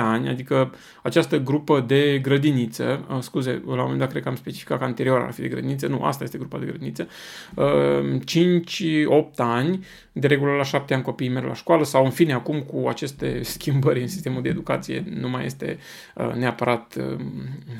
ani, 0.00 0.28
adică 0.28 0.74
această 1.02 1.38
grupă 1.38 1.80
de 1.80 2.18
grădiniță, 2.22 3.04
uh, 3.10 3.18
scuze, 3.20 3.62
la 3.66 3.72
un 3.72 3.78
moment 3.78 3.98
dat 3.98 4.10
cred 4.10 4.22
că 4.22 4.28
am 4.28 4.36
specificat 4.36 4.78
că 4.78 4.84
anterior 4.84 5.20
ar 5.20 5.32
fi 5.32 5.40
de 5.40 5.48
grădiniță, 5.48 5.86
nu, 5.86 6.02
asta 6.02 6.24
este 6.24 6.38
grupa 6.38 6.58
de 6.58 6.66
grădiniță, 6.66 7.08
uh, 7.54 8.20
5-8 8.24 9.36
ani, 9.36 9.84
de 10.12 10.26
regulă 10.26 10.52
la 10.52 10.62
7 10.62 10.94
ani 10.94 11.02
copiii 11.02 11.30
merg 11.30 11.46
la 11.46 11.54
școală 11.54 11.84
sau 11.84 12.04
în 12.04 12.10
fine 12.10 12.32
acum 12.32 12.60
cu 12.60 12.88
aceste 12.88 13.40
schimbări 13.54 14.00
în 14.00 14.08
sistemul 14.08 14.42
de 14.42 14.48
educație 14.48 15.04
nu 15.20 15.28
mai 15.28 15.44
este 15.44 15.78
uh, 16.14 16.32
neapărat 16.34 16.96
uh, 16.98 17.24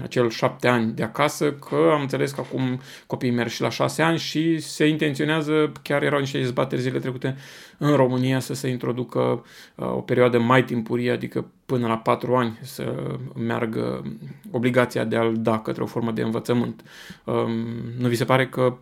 acel 0.03 0.31
7 0.31 0.69
ani 0.69 0.93
de 0.93 1.03
acasă, 1.03 1.53
că 1.53 1.91
am 1.93 2.01
înțeles 2.01 2.31
că 2.31 2.41
acum 2.41 2.81
copiii 3.07 3.33
merg 3.33 3.49
și 3.49 3.61
la 3.61 3.71
6 3.71 4.03
ani 4.03 4.19
și 4.19 4.59
se 4.59 4.87
intenționează, 4.87 5.73
chiar 5.83 6.03
erau 6.03 6.19
niște 6.19 6.39
dezbateri 6.39 6.81
zile 6.81 6.99
trecute 6.99 7.37
în 7.79 7.97
România 7.97 8.41
să 8.41 8.55
se 8.55 8.69
introducă 8.69 8.92
uh, 8.99 9.39
o 9.77 10.01
perioadă 10.01 10.39
mai 10.39 10.65
timpurie, 10.65 11.11
adică 11.11 11.51
până 11.67 11.87
la 11.87 11.99
4 11.99 12.35
ani 12.37 12.59
să 12.63 13.17
meargă 13.37 14.03
obligația 14.51 15.05
de 15.05 15.17
a-l 15.17 15.37
da 15.37 15.59
către 15.59 15.83
o 15.83 15.87
formă 15.87 16.11
de 16.11 16.23
învățământ. 16.23 16.83
Um, 17.25 17.53
nu 17.99 18.09
vi 18.09 18.17
se 18.17 18.25
pare 18.25 18.49
că 18.49 18.77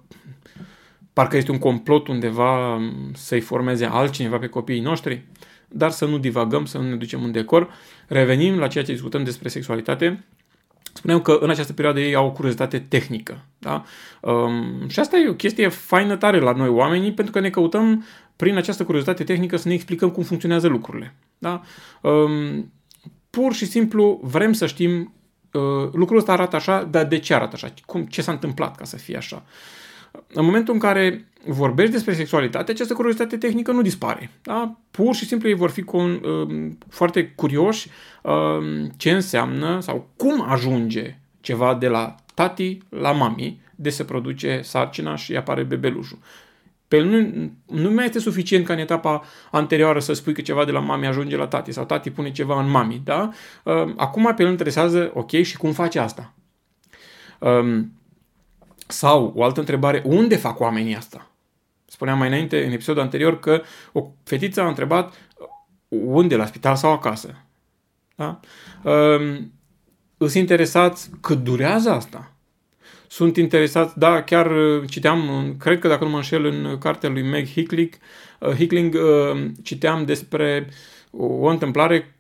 parcă 1.13 1.37
este 1.37 1.51
un 1.51 1.59
complot 1.59 2.09
undeva 2.09 2.75
um, 2.75 3.13
să-i 3.15 3.41
formeze 3.41 3.85
altcineva 3.85 4.39
pe 4.39 4.47
copiii 4.47 4.81
noștri? 4.81 5.25
Dar 5.69 5.91
să 5.91 6.07
nu 6.07 6.19
divagăm, 6.19 6.65
să 6.65 6.79
nu 6.79 6.89
ne 6.89 6.97
ducem 6.97 7.25
în 7.25 7.33
decor. 7.33 7.71
Revenim 8.07 8.59
la 8.59 8.67
ceea 8.67 8.85
ce 8.85 8.93
discutăm 8.93 9.25
despre 9.25 9.49
sexualitate. 9.49 10.25
Spuneam 10.93 11.21
că 11.21 11.39
în 11.41 11.51
această 11.51 11.73
perioadă 11.73 12.01
ei 12.01 12.15
au 12.15 12.27
o 12.27 12.33
curiozitate 12.33 12.79
tehnică. 12.79 13.45
Da? 13.59 13.85
Um, 14.21 14.89
și 14.89 15.01
asta 15.01 15.17
e 15.17 15.29
o 15.29 15.35
chestie 15.35 15.69
faină 15.69 16.17
tare 16.17 16.41
la 16.41 16.53
noi 16.53 16.69
oamenii, 16.69 17.13
pentru 17.13 17.33
că 17.33 17.41
ne 17.41 17.51
căutăm 17.51 18.05
prin 18.37 18.57
această 18.57 18.85
curiozitate 18.85 19.25
tehnică 19.25 19.57
să 19.57 19.69
ne 19.69 19.75
explicăm 19.75 20.11
cum 20.11 20.23
funcționează 20.23 20.69
lucrurile. 20.69 21.15
Da? 21.39 21.63
Um, 22.01 22.73
pur 23.31 23.55
și 23.55 23.67
simplu 23.67 24.21
vrem 24.23 24.53
să 24.53 24.67
știm 24.67 25.15
uh, 25.53 25.91
lucrul 25.93 26.19
ăsta 26.19 26.33
arată 26.33 26.57
așa, 26.57 26.83
dar 26.83 27.07
de 27.07 27.19
ce 27.19 27.35
arată 27.35 27.51
așa? 27.55 27.73
Cum, 27.87 28.03
ce 28.05 28.23
s-a 28.23 28.33
întâmplat 28.33 28.77
ca 28.77 28.85
să 28.85 28.97
fie 28.97 29.17
așa? 29.17 29.43
În 30.33 30.45
momentul 30.45 30.75
în 30.75 30.81
care 30.81 31.31
vorbești 31.47 31.93
despre 31.93 32.15
sexualitate, 32.15 32.71
această 32.71 32.95
curiozitate 32.95 33.37
tehnică 33.37 33.73
nu 33.73 33.83
dispare. 33.83 34.31
Da? 34.43 34.77
Pur 34.91 35.15
și 35.15 35.27
simplu 35.27 35.49
ei 35.49 35.55
vor 35.55 35.71
fi 35.71 35.83
con, 35.83 36.11
uh, 36.11 36.71
foarte 36.89 37.27
curioși 37.27 37.89
uh, 38.23 38.91
ce 38.97 39.11
înseamnă 39.11 39.81
sau 39.81 40.09
cum 40.17 40.45
ajunge 40.49 41.19
ceva 41.41 41.75
de 41.75 41.89
la 41.89 42.15
tati 42.35 42.79
la 42.89 43.13
mami, 43.13 43.61
de 43.75 43.91
se 43.91 44.05
produce 44.05 44.61
sarcina 44.63 45.17
și 45.17 45.37
apare 45.37 45.63
bebelușul. 45.63 46.19
Pe 46.89 46.97
el 46.97 47.05
nu, 47.05 47.51
nu 47.67 47.91
mai 47.91 48.05
este 48.05 48.19
suficient 48.19 48.67
ca 48.67 48.73
în 48.73 48.79
etapa 48.79 49.23
anterioară 49.51 50.01
să 50.01 50.13
spui 50.13 50.33
că 50.33 50.41
ceva 50.41 50.65
de 50.65 50.71
la 50.71 50.81
mami 50.81 51.07
ajunge 51.07 51.37
la 51.37 51.47
tati 51.47 51.73
sau 51.73 51.85
tati 51.85 52.11
pune 52.11 52.31
ceva 52.33 52.61
în 52.61 52.71
mami, 52.71 53.01
da? 53.05 53.31
Uh, 53.65 53.93
acum 53.97 54.35
pe 54.37 54.43
el 54.43 54.49
interesează, 54.49 55.11
ok, 55.15 55.31
și 55.31 55.57
cum 55.57 55.73
face 55.73 55.99
asta? 55.99 56.35
Um, 57.39 57.93
sau, 58.91 59.33
o 59.37 59.45
altă 59.45 59.61
întrebare, 59.61 60.03
unde 60.07 60.37
fac 60.37 60.61
oamenii 60.61 60.97
asta? 60.97 61.31
Spuneam 61.85 62.19
mai 62.19 62.29
înainte, 62.29 62.65
în 62.65 62.73
episodul 62.73 63.03
anterior, 63.03 63.39
că 63.39 63.63
o 63.93 64.07
fetiță 64.25 64.61
a 64.61 64.69
întrebat 64.69 65.15
unde, 65.89 66.37
la 66.37 66.47
spital 66.47 66.77
sau 66.77 66.93
acasă. 66.93 67.35
Da? 68.15 68.41
Um, 68.83 69.53
îți 70.17 70.39
interesați 70.39 71.11
cât 71.21 71.39
durează 71.39 71.91
asta? 71.91 72.33
sunt 73.11 73.37
interesați, 73.37 73.99
da, 73.99 74.23
chiar 74.23 74.51
uh, 74.51 74.83
citeam, 74.89 75.55
cred 75.59 75.79
că 75.79 75.89
dacă 75.89 76.05
nu 76.05 76.11
mă 76.11 76.17
înșel, 76.17 76.45
în 76.45 76.79
cartea 76.79 77.09
lui 77.09 77.23
Meg 77.23 77.47
Hickling, 77.47 77.91
uh, 78.39 78.55
Hickling 78.55 78.95
uh, 78.95 79.47
citeam 79.63 80.05
despre 80.05 80.69
o 81.11 81.47
întâmplare 81.47 82.15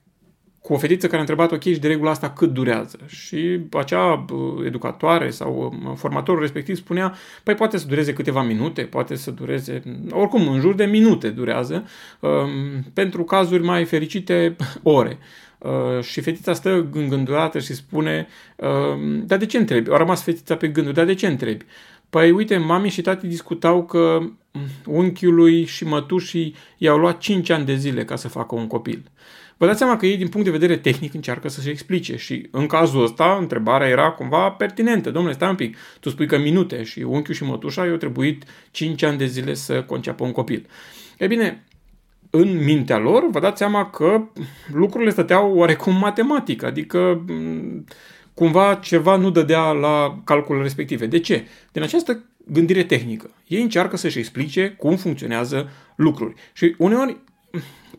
cu 0.61 0.73
o 0.73 0.79
fetiță 0.79 1.07
care 1.07 1.17
a 1.17 1.21
întrebat, 1.21 1.53
ok, 1.53 1.63
și 1.63 1.79
de 1.79 1.89
regulă 1.89 2.11
asta 2.11 2.31
cât 2.31 2.53
durează? 2.53 2.99
Și 3.07 3.61
acea 3.73 4.25
educatoare 4.65 5.31
sau 5.31 5.75
formatorul 5.97 6.41
respectiv 6.41 6.77
spunea, 6.77 7.15
păi 7.43 7.55
poate 7.55 7.79
să 7.79 7.87
dureze 7.87 8.13
câteva 8.13 8.43
minute, 8.43 8.83
poate 8.83 9.15
să 9.15 9.31
dureze, 9.31 9.83
oricum, 10.11 10.49
în 10.49 10.61
jur 10.61 10.75
de 10.75 10.85
minute 10.85 11.29
durează, 11.29 11.87
um, 12.21 12.83
pentru 12.93 13.25
cazuri 13.25 13.63
mai 13.63 13.85
fericite, 13.85 14.57
ore. 14.83 15.19
Uh, 15.59 16.03
și 16.03 16.21
fetița 16.21 16.53
stă 16.53 16.89
îngânduată 16.93 17.59
și 17.59 17.75
spune, 17.75 18.27
uh, 18.57 19.21
dar 19.25 19.39
de 19.39 19.47
ce 19.47 19.59
întrebi? 19.59 19.91
A 19.91 19.97
rămas 19.97 20.23
fetița 20.23 20.57
pe 20.57 20.69
gânduri, 20.69 20.97
dar 20.97 21.05
de 21.05 21.15
ce 21.15 21.27
întrebi? 21.27 21.65
Păi 22.11 22.31
uite, 22.31 22.57
mami 22.57 22.89
și 22.89 23.03
tati 23.03 23.27
discutau 23.27 23.85
că 23.85 24.19
mm, 24.21 24.67
unchiului 24.87 25.65
și 25.65 25.85
mătușii 25.85 26.55
i-au 26.79 26.99
luat 26.99 27.19
5 27.19 27.51
ani 27.51 27.65
de 27.65 27.75
zile 27.75 28.05
ca 28.05 28.17
să 28.17 28.29
facă 28.29 28.55
un 28.55 28.67
copil. 28.67 29.11
Vă 29.61 29.67
dați 29.67 29.79
seama 29.79 29.97
că 29.97 30.07
ei, 30.07 30.17
din 30.17 30.29
punct 30.29 30.47
de 30.47 30.53
vedere 30.53 30.77
tehnic, 30.77 31.15
încearcă 31.15 31.49
să 31.49 31.61
se 31.61 31.71
explice 31.71 32.17
și 32.17 32.49
în 32.51 32.67
cazul 32.67 33.03
ăsta, 33.03 33.37
întrebarea 33.41 33.89
era 33.89 34.11
cumva 34.11 34.51
pertinentă. 34.51 35.11
Domnule, 35.11 35.35
stai 35.35 35.49
un 35.49 35.55
pic, 35.55 35.77
tu 36.01 36.11
spui 36.11 36.27
că 36.27 36.39
minute 36.39 36.83
și 36.83 37.01
unchiul 37.01 37.35
și 37.35 37.45
mătușa 37.45 37.87
i-au 37.87 37.97
trebuit 37.97 38.45
5 38.71 39.03
ani 39.03 39.19
de 39.19 39.27
zile 39.27 39.55
să 39.55 39.83
conceapă 39.83 40.25
un 40.25 40.33
copil. 40.33 40.67
E 41.19 41.27
bine, 41.27 41.65
în 42.31 42.65
mintea 42.65 42.99
lor, 42.99 43.31
vă 43.31 43.41
dați 43.41 43.59
seama 43.59 43.91
că 43.91 44.23
lucrurile 44.73 45.11
stăteau 45.11 45.55
oarecum 45.55 45.97
matematic, 45.97 46.63
adică 46.63 47.25
mm, 47.29 47.85
cumva 48.35 48.75
ceva 48.75 49.17
nu 49.17 49.31
dădea 49.31 49.71
la 49.71 50.21
calculul 50.25 50.63
respective. 50.63 51.07
De 51.07 51.19
ce? 51.19 51.47
Din 51.73 51.83
această 51.83 52.25
gândire 52.47 52.85
tehnică. 52.85 53.31
Ei 53.47 53.63
încearcă 53.63 53.97
să-și 53.97 54.19
explice 54.19 54.75
cum 54.79 54.97
funcționează 54.97 55.71
lucruri. 55.97 56.35
Și 56.53 56.75
uneori 56.79 57.17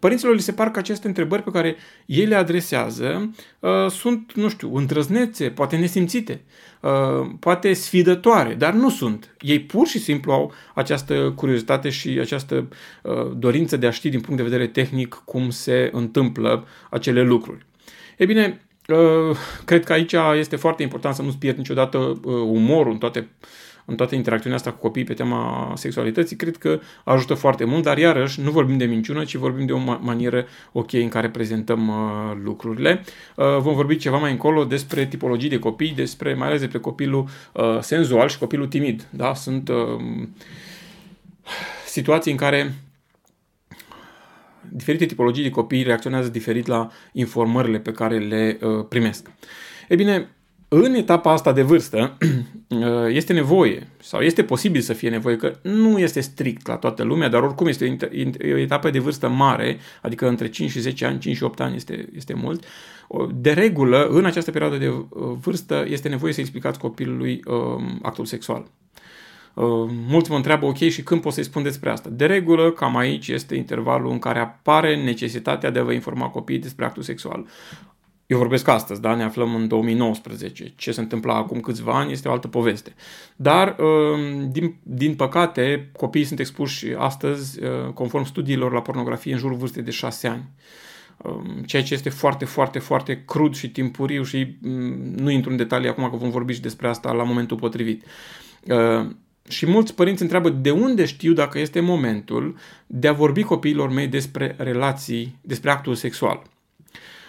părinților 0.01 0.36
li 0.36 0.41
se 0.41 0.51
par 0.51 0.72
că 0.72 0.79
aceste 0.79 1.08
întrebări 1.08 1.43
pe 1.43 1.51
care 1.51 1.75
ei 2.05 2.25
le 2.25 2.36
adresează 2.36 3.31
uh, 3.60 3.89
sunt, 3.89 4.34
nu 4.34 4.50
știu, 4.50 4.75
îndrăznețe, 4.75 5.50
poate 5.50 5.77
nesimțite, 5.77 6.41
uh, 6.79 7.29
poate 7.39 7.74
sfidătoare, 7.74 8.53
dar 8.53 8.74
nu 8.74 8.89
sunt. 8.89 9.36
Ei 9.39 9.60
pur 9.60 9.88
și 9.88 10.00
simplu 10.00 10.31
au 10.31 10.53
această 10.75 11.34
curiozitate 11.36 11.89
și 11.89 12.10
această 12.10 12.67
uh, 13.03 13.31
dorință 13.38 13.77
de 13.77 13.88
a 13.88 13.91
ști 13.91 14.10
din 14.10 14.22
punct 14.22 14.38
de 14.38 14.50
vedere 14.50 14.67
tehnic 14.67 15.22
cum 15.25 15.50
se 15.50 15.89
întâmplă 15.93 16.67
acele 16.89 17.22
lucruri. 17.24 17.65
E 18.17 18.25
bine, 18.25 18.62
uh, 18.88 19.38
cred 19.65 19.84
că 19.84 19.93
aici 19.93 20.15
este 20.34 20.55
foarte 20.55 20.84
important 20.84 21.15
să 21.15 21.22
nu-ți 21.22 21.38
pierd 21.38 21.58
niciodată 21.58 21.98
uh, 21.98 22.20
umorul 22.34 22.91
în 22.91 22.98
toate 22.98 23.20
uh, 23.20 23.48
în 23.91 23.98
toată 23.98 24.15
interacțiunea 24.15 24.57
asta 24.57 24.71
cu 24.71 24.77
copiii 24.77 25.05
pe 25.05 25.13
tema 25.13 25.74
sexualității, 25.75 26.36
cred 26.36 26.57
că 26.57 26.79
ajută 27.03 27.33
foarte 27.33 27.63
mult, 27.63 27.83
dar 27.83 27.98
iarăși 27.98 28.41
nu 28.41 28.51
vorbim 28.51 28.77
de 28.77 28.86
minciună, 28.86 29.24
ci 29.24 29.36
vorbim 29.36 29.65
de 29.65 29.74
o 29.74 29.77
manieră 30.00 30.45
ok 30.71 30.93
în 30.93 31.10
care 31.10 31.29
prezentăm 31.29 31.88
uh, 31.88 32.38
lucrurile. 32.43 33.03
Uh, 33.36 33.57
vom 33.60 33.75
vorbi 33.75 33.98
ceva 33.98 34.17
mai 34.17 34.31
încolo 34.31 34.63
despre 34.63 35.05
tipologii 35.05 35.50
de 35.50 35.60
copii, 35.60 35.93
despre 35.95 36.33
mai 36.33 36.48
ales 36.48 36.60
despre 36.60 36.79
copilul 36.79 37.27
uh, 37.53 37.79
senzual 37.79 38.27
și 38.27 38.38
copilul 38.38 38.67
timid. 38.67 39.07
Da? 39.10 39.33
Sunt 39.33 39.69
uh, 39.69 40.03
situații 41.86 42.31
în 42.31 42.38
care 42.38 42.74
diferite 44.69 45.05
tipologii 45.05 45.43
de 45.43 45.50
copii 45.50 45.83
reacționează 45.83 46.29
diferit 46.29 46.67
la 46.67 46.89
informările 47.12 47.79
pe 47.79 47.91
care 47.91 48.17
le 48.17 48.57
uh, 48.62 48.86
primesc. 48.89 49.31
E 49.88 49.95
bine, 49.95 50.29
în 50.73 50.93
etapa 50.93 51.31
asta 51.31 51.51
de 51.51 51.61
vârstă 51.61 52.17
este 53.19 53.33
nevoie 53.33 53.87
sau 53.99 54.21
este 54.21 54.43
posibil 54.43 54.81
să 54.81 54.93
fie 54.93 55.09
nevoie, 55.09 55.35
că 55.35 55.53
nu 55.61 55.99
este 55.99 56.19
strict 56.19 56.67
la 56.67 56.75
toată 56.75 57.03
lumea, 57.03 57.29
dar 57.29 57.41
oricum 57.41 57.67
este 57.67 57.97
o 58.53 58.57
etapă 58.57 58.89
de 58.89 58.99
vârstă 58.99 59.29
mare, 59.29 59.77
adică 60.01 60.27
între 60.27 60.49
5 60.49 60.69
și 60.69 60.79
10 60.79 61.05
ani, 61.05 61.19
5 61.19 61.35
și 61.35 61.43
8 61.43 61.59
ani 61.59 61.75
este, 61.75 62.09
este 62.15 62.33
mult. 62.33 62.63
De 63.33 63.51
regulă, 63.51 64.07
în 64.07 64.25
această 64.25 64.51
perioadă 64.51 64.77
de 64.77 64.87
uh, 64.87 65.05
vârstă, 65.41 65.85
este 65.87 66.09
nevoie 66.09 66.33
să 66.33 66.39
explicați 66.39 66.79
copilului 66.79 67.39
um, 67.47 67.99
actul 68.01 68.25
sexual. 68.25 68.65
Uh, 69.53 69.89
mulți 70.07 70.29
mă 70.29 70.35
întreabă, 70.35 70.65
ok, 70.65 70.77
și 70.77 71.03
când 71.03 71.21
pot 71.21 71.33
să-i 71.33 71.43
spun 71.43 71.63
despre 71.63 71.89
asta? 71.89 72.09
De 72.09 72.25
regulă, 72.25 72.71
cam 72.71 72.97
aici 72.97 73.27
este 73.27 73.55
intervalul 73.55 74.11
în 74.11 74.19
care 74.19 74.39
apare 74.39 75.03
necesitatea 75.03 75.69
de 75.69 75.79
a 75.79 75.83
vă 75.83 75.91
informa 75.91 76.27
copiii 76.27 76.59
despre 76.59 76.85
actul 76.85 77.03
sexual. 77.03 77.45
Eu 78.31 78.38
vorbesc 78.38 78.67
astăzi, 78.67 79.01
da? 79.01 79.15
ne 79.15 79.23
aflăm 79.23 79.55
în 79.55 79.67
2019. 79.67 80.73
Ce 80.75 80.91
se 80.91 81.00
întâmplă 81.00 81.33
acum 81.33 81.59
câțiva 81.59 82.00
ani 82.00 82.11
este 82.11 82.27
o 82.27 82.31
altă 82.31 82.47
poveste. 82.47 82.93
Dar, 83.35 83.75
um, 83.79 84.51
din, 84.51 84.75
din 84.83 85.15
păcate, 85.15 85.89
copiii 85.97 86.25
sunt 86.25 86.39
expuși 86.39 86.93
astăzi, 86.97 87.63
uh, 87.63 87.93
conform 87.93 88.23
studiilor, 88.23 88.71
la 88.73 88.81
pornografie 88.81 89.33
în 89.33 89.39
jurul 89.39 89.57
vârstei 89.57 89.83
de 89.83 89.91
6 89.91 90.27
ani. 90.27 90.43
Um, 91.17 91.63
ceea 91.65 91.83
ce 91.83 91.93
este 91.93 92.09
foarte, 92.09 92.45
foarte, 92.45 92.79
foarte 92.79 93.23
crud 93.25 93.55
și 93.55 93.69
timpuriu 93.69 94.23
și 94.23 94.55
mm, 94.61 95.13
nu 95.15 95.29
intru 95.29 95.50
în 95.50 95.57
detalii 95.57 95.89
acum 95.89 96.09
că 96.09 96.15
vom 96.15 96.29
vorbi 96.29 96.53
și 96.53 96.61
despre 96.61 96.87
asta 96.87 97.11
la 97.11 97.24
momentul 97.24 97.57
potrivit. 97.57 98.03
Uh, 98.63 99.07
și 99.50 99.65
mulți 99.65 99.96
părinți 99.96 100.22
întreabă 100.22 100.50
de 100.50 100.72
unde 100.72 101.05
știu 101.05 101.33
dacă 101.33 101.59
este 101.59 101.79
momentul 101.79 102.55
de 102.87 103.07
a 103.07 103.13
vorbi 103.13 103.44
copiilor 103.44 103.89
mei 103.89 104.07
despre 104.07 104.55
relații, 104.57 105.37
despre 105.41 105.70
actul 105.70 105.96
sexual. 105.96 106.41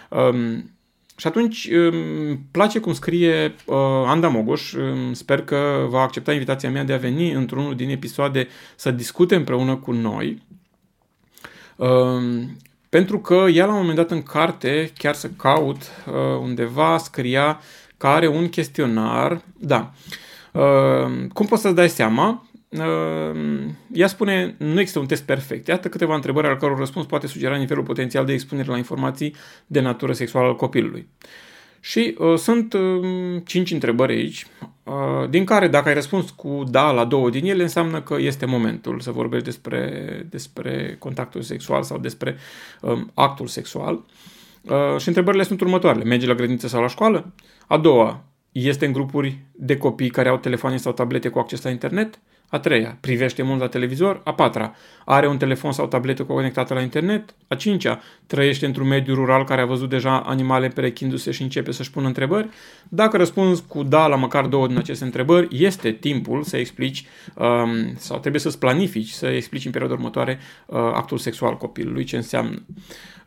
Um, 0.09 0.71
și 1.15 1.27
atunci 1.27 1.69
îmi 1.71 2.39
place 2.51 2.79
cum 2.79 2.93
scrie 2.93 3.55
uh, 3.65 3.75
Anda 4.05 4.27
Mogoș, 4.27 4.73
sper 5.11 5.41
că 5.41 5.85
va 5.89 6.01
accepta 6.01 6.33
invitația 6.33 6.69
mea 6.69 6.83
de 6.83 6.93
a 6.93 6.97
veni 6.97 7.31
într-unul 7.31 7.75
din 7.75 7.89
episoade 7.89 8.47
să 8.75 8.91
discute 8.91 9.35
împreună 9.35 9.75
cu 9.75 9.91
noi, 9.91 10.41
uh, 11.75 12.43
pentru 12.89 13.19
că 13.19 13.33
ea 13.33 13.65
la 13.65 13.71
un 13.71 13.77
moment 13.77 13.97
dat 13.97 14.11
în 14.11 14.23
carte, 14.23 14.91
chiar 14.97 15.13
să 15.13 15.29
caut 15.29 15.81
uh, 15.81 16.13
undeva, 16.41 16.97
scria 16.97 17.59
că 17.97 18.07
are 18.07 18.27
un 18.27 18.49
chestionar, 18.49 19.41
da, 19.57 19.91
uh, 20.51 21.27
cum 21.33 21.45
poți 21.45 21.61
să-ți 21.61 21.75
dai 21.75 21.89
seama 21.89 22.47
Ehm, 22.52 22.52
ea 23.91 24.07
spune, 24.07 24.55
nu 24.57 24.79
există 24.79 24.99
un 24.99 25.05
test 25.05 25.23
perfect. 25.23 25.67
Iată 25.67 25.89
câteva 25.89 26.15
întrebări 26.15 26.47
al 26.47 26.57
căror 26.57 26.77
răspuns 26.77 27.05
poate 27.05 27.27
sugera 27.27 27.55
nivelul 27.55 27.83
potențial 27.83 28.25
de 28.25 28.33
expunere 28.33 28.69
la 28.69 28.77
informații 28.77 29.35
de 29.67 29.79
natură 29.79 30.13
sexuală 30.13 30.47
al 30.47 30.55
copilului. 30.55 31.07
Și 31.79 32.15
uh, 32.17 32.37
sunt 32.37 32.73
uh, 32.73 33.41
cinci 33.45 33.71
întrebări 33.71 34.13
aici, 34.13 34.47
uh, 34.83 35.29
din 35.29 35.45
care 35.45 35.67
dacă 35.67 35.87
ai 35.87 35.93
răspuns 35.93 36.29
cu 36.29 36.63
da 36.69 36.91
la 36.91 37.05
două 37.05 37.29
din 37.29 37.45
ele, 37.45 37.61
înseamnă 37.61 38.01
că 38.01 38.15
este 38.19 38.45
momentul 38.45 38.99
să 38.99 39.11
vorbești 39.11 39.45
despre, 39.45 40.27
despre 40.29 40.95
contactul 40.99 41.41
sexual 41.41 41.83
sau 41.83 41.97
despre 41.97 42.37
uh, 42.81 43.01
actul 43.13 43.47
sexual. 43.47 44.05
Uh, 44.61 44.97
și 44.99 45.07
întrebările 45.07 45.43
sunt 45.43 45.61
următoarele. 45.61 46.03
Merge 46.03 46.27
la 46.27 46.33
grădiniță 46.33 46.67
sau 46.67 46.81
la 46.81 46.87
școală? 46.87 47.33
A 47.67 47.77
doua, 47.77 48.23
este 48.51 48.85
în 48.85 48.91
grupuri 48.91 49.39
de 49.51 49.77
copii 49.77 50.09
care 50.09 50.29
au 50.29 50.37
telefoane 50.37 50.77
sau 50.77 50.91
tablete 50.91 51.29
cu 51.29 51.39
acces 51.39 51.61
la 51.61 51.69
internet? 51.69 52.19
A 52.53 52.59
treia, 52.59 52.97
privește 52.99 53.43
mult 53.43 53.59
la 53.59 53.67
televizor. 53.67 54.21
A 54.23 54.33
patra, 54.33 54.75
are 55.05 55.27
un 55.27 55.37
telefon 55.37 55.71
sau 55.71 55.87
tabletă 55.87 56.23
conectată 56.23 56.73
la 56.73 56.81
internet. 56.81 57.35
A 57.47 57.55
cincea, 57.55 57.99
trăiește 58.27 58.65
într-un 58.65 58.87
mediu 58.87 59.13
rural 59.13 59.43
care 59.43 59.61
a 59.61 59.65
văzut 59.65 59.89
deja 59.89 60.19
animale 60.19 60.67
perechindu-se 60.67 61.31
și 61.31 61.41
începe 61.41 61.71
să-și 61.71 61.91
pună 61.91 62.07
întrebări. 62.07 62.49
Dacă 62.89 63.17
răspunzi 63.17 63.63
cu 63.67 63.83
da 63.83 64.07
la 64.07 64.15
măcar 64.15 64.45
două 64.45 64.67
din 64.67 64.77
aceste 64.77 65.03
întrebări, 65.03 65.47
este 65.63 65.91
timpul 65.91 66.43
să 66.43 66.57
explici 66.57 67.05
um, 67.35 67.93
sau 67.95 68.19
trebuie 68.19 68.41
să-ți 68.41 68.59
planifici, 68.59 69.09
să 69.09 69.27
explici 69.27 69.65
în 69.65 69.71
perioada 69.71 69.95
următoare 69.95 70.39
uh, 70.65 70.77
actul 70.77 71.17
sexual 71.17 71.57
copilului, 71.57 72.03
ce 72.03 72.15
înseamnă. 72.15 72.63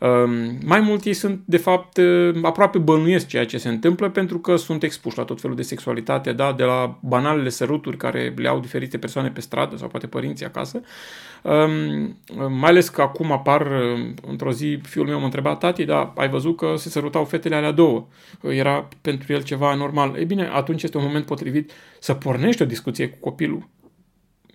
Um, 0.00 0.58
mai 0.64 0.80
mult 0.80 1.04
ei 1.04 1.12
sunt, 1.12 1.40
de 1.44 1.56
fapt, 1.56 1.96
uh, 1.96 2.34
aproape 2.42 2.78
bănuiesc 2.78 3.26
ceea 3.26 3.46
ce 3.46 3.58
se 3.58 3.68
întâmplă 3.68 4.10
pentru 4.10 4.38
că 4.38 4.56
sunt 4.56 4.82
expuși 4.82 5.18
la 5.18 5.24
tot 5.24 5.40
felul 5.40 5.56
de 5.56 5.62
sexualitate, 5.62 6.32
da? 6.32 6.52
de 6.52 6.64
la 6.64 6.98
banalele 7.02 7.48
săruturi 7.48 7.96
care 7.96 8.34
le 8.36 8.48
au 8.48 8.60
diferite 8.60 8.98
persoane 8.98 9.15
pe 9.22 9.40
stradă 9.40 9.76
sau 9.76 9.88
poate 9.88 10.06
părinții 10.06 10.46
acasă. 10.46 10.80
Um, 11.42 12.16
mai 12.58 12.70
ales 12.70 12.88
că 12.88 13.02
acum 13.02 13.32
apar, 13.32 13.60
uh, 13.60 14.14
într-o 14.28 14.52
zi, 14.52 14.78
fiul 14.82 15.06
meu 15.06 15.18
mă 15.18 15.24
întreba, 15.24 15.54
tati, 15.54 15.84
dar 15.84 16.12
ai 16.16 16.28
văzut 16.28 16.56
că 16.56 16.74
se 16.76 16.88
sărutau 16.88 17.24
fetele 17.24 17.54
alea 17.54 17.72
două. 17.72 18.06
Era 18.42 18.88
pentru 19.00 19.32
el 19.32 19.42
ceva 19.42 19.74
normal. 19.74 20.16
Ei 20.16 20.24
bine, 20.24 20.50
atunci 20.52 20.82
este 20.82 20.96
un 20.96 21.04
moment 21.04 21.24
potrivit 21.24 21.72
să 22.00 22.14
pornești 22.14 22.62
o 22.62 22.64
discuție 22.64 23.08
cu 23.08 23.18
copilul 23.20 23.68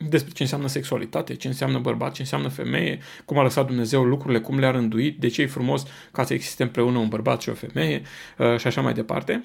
despre 0.09 0.33
ce 0.33 0.41
înseamnă 0.41 0.67
sexualitate, 0.67 1.35
ce 1.35 1.47
înseamnă 1.47 1.79
bărbat, 1.79 2.13
ce 2.13 2.21
înseamnă 2.21 2.47
femeie, 2.47 2.99
cum 3.25 3.37
a 3.37 3.43
lăsat 3.43 3.65
Dumnezeu 3.65 4.03
lucrurile, 4.03 4.39
cum 4.39 4.59
le-a 4.59 4.71
rânduit, 4.71 5.19
de 5.19 5.27
ce 5.27 5.41
e 5.41 5.47
frumos 5.47 5.83
ca 6.11 6.23
să 6.23 6.33
existe 6.33 6.63
împreună 6.63 6.97
un 6.97 7.07
bărbat 7.07 7.41
și 7.41 7.49
o 7.49 7.53
femeie 7.53 8.01
uh, 8.37 8.57
și 8.57 8.67
așa 8.67 8.81
mai 8.81 8.93
departe. 8.93 9.43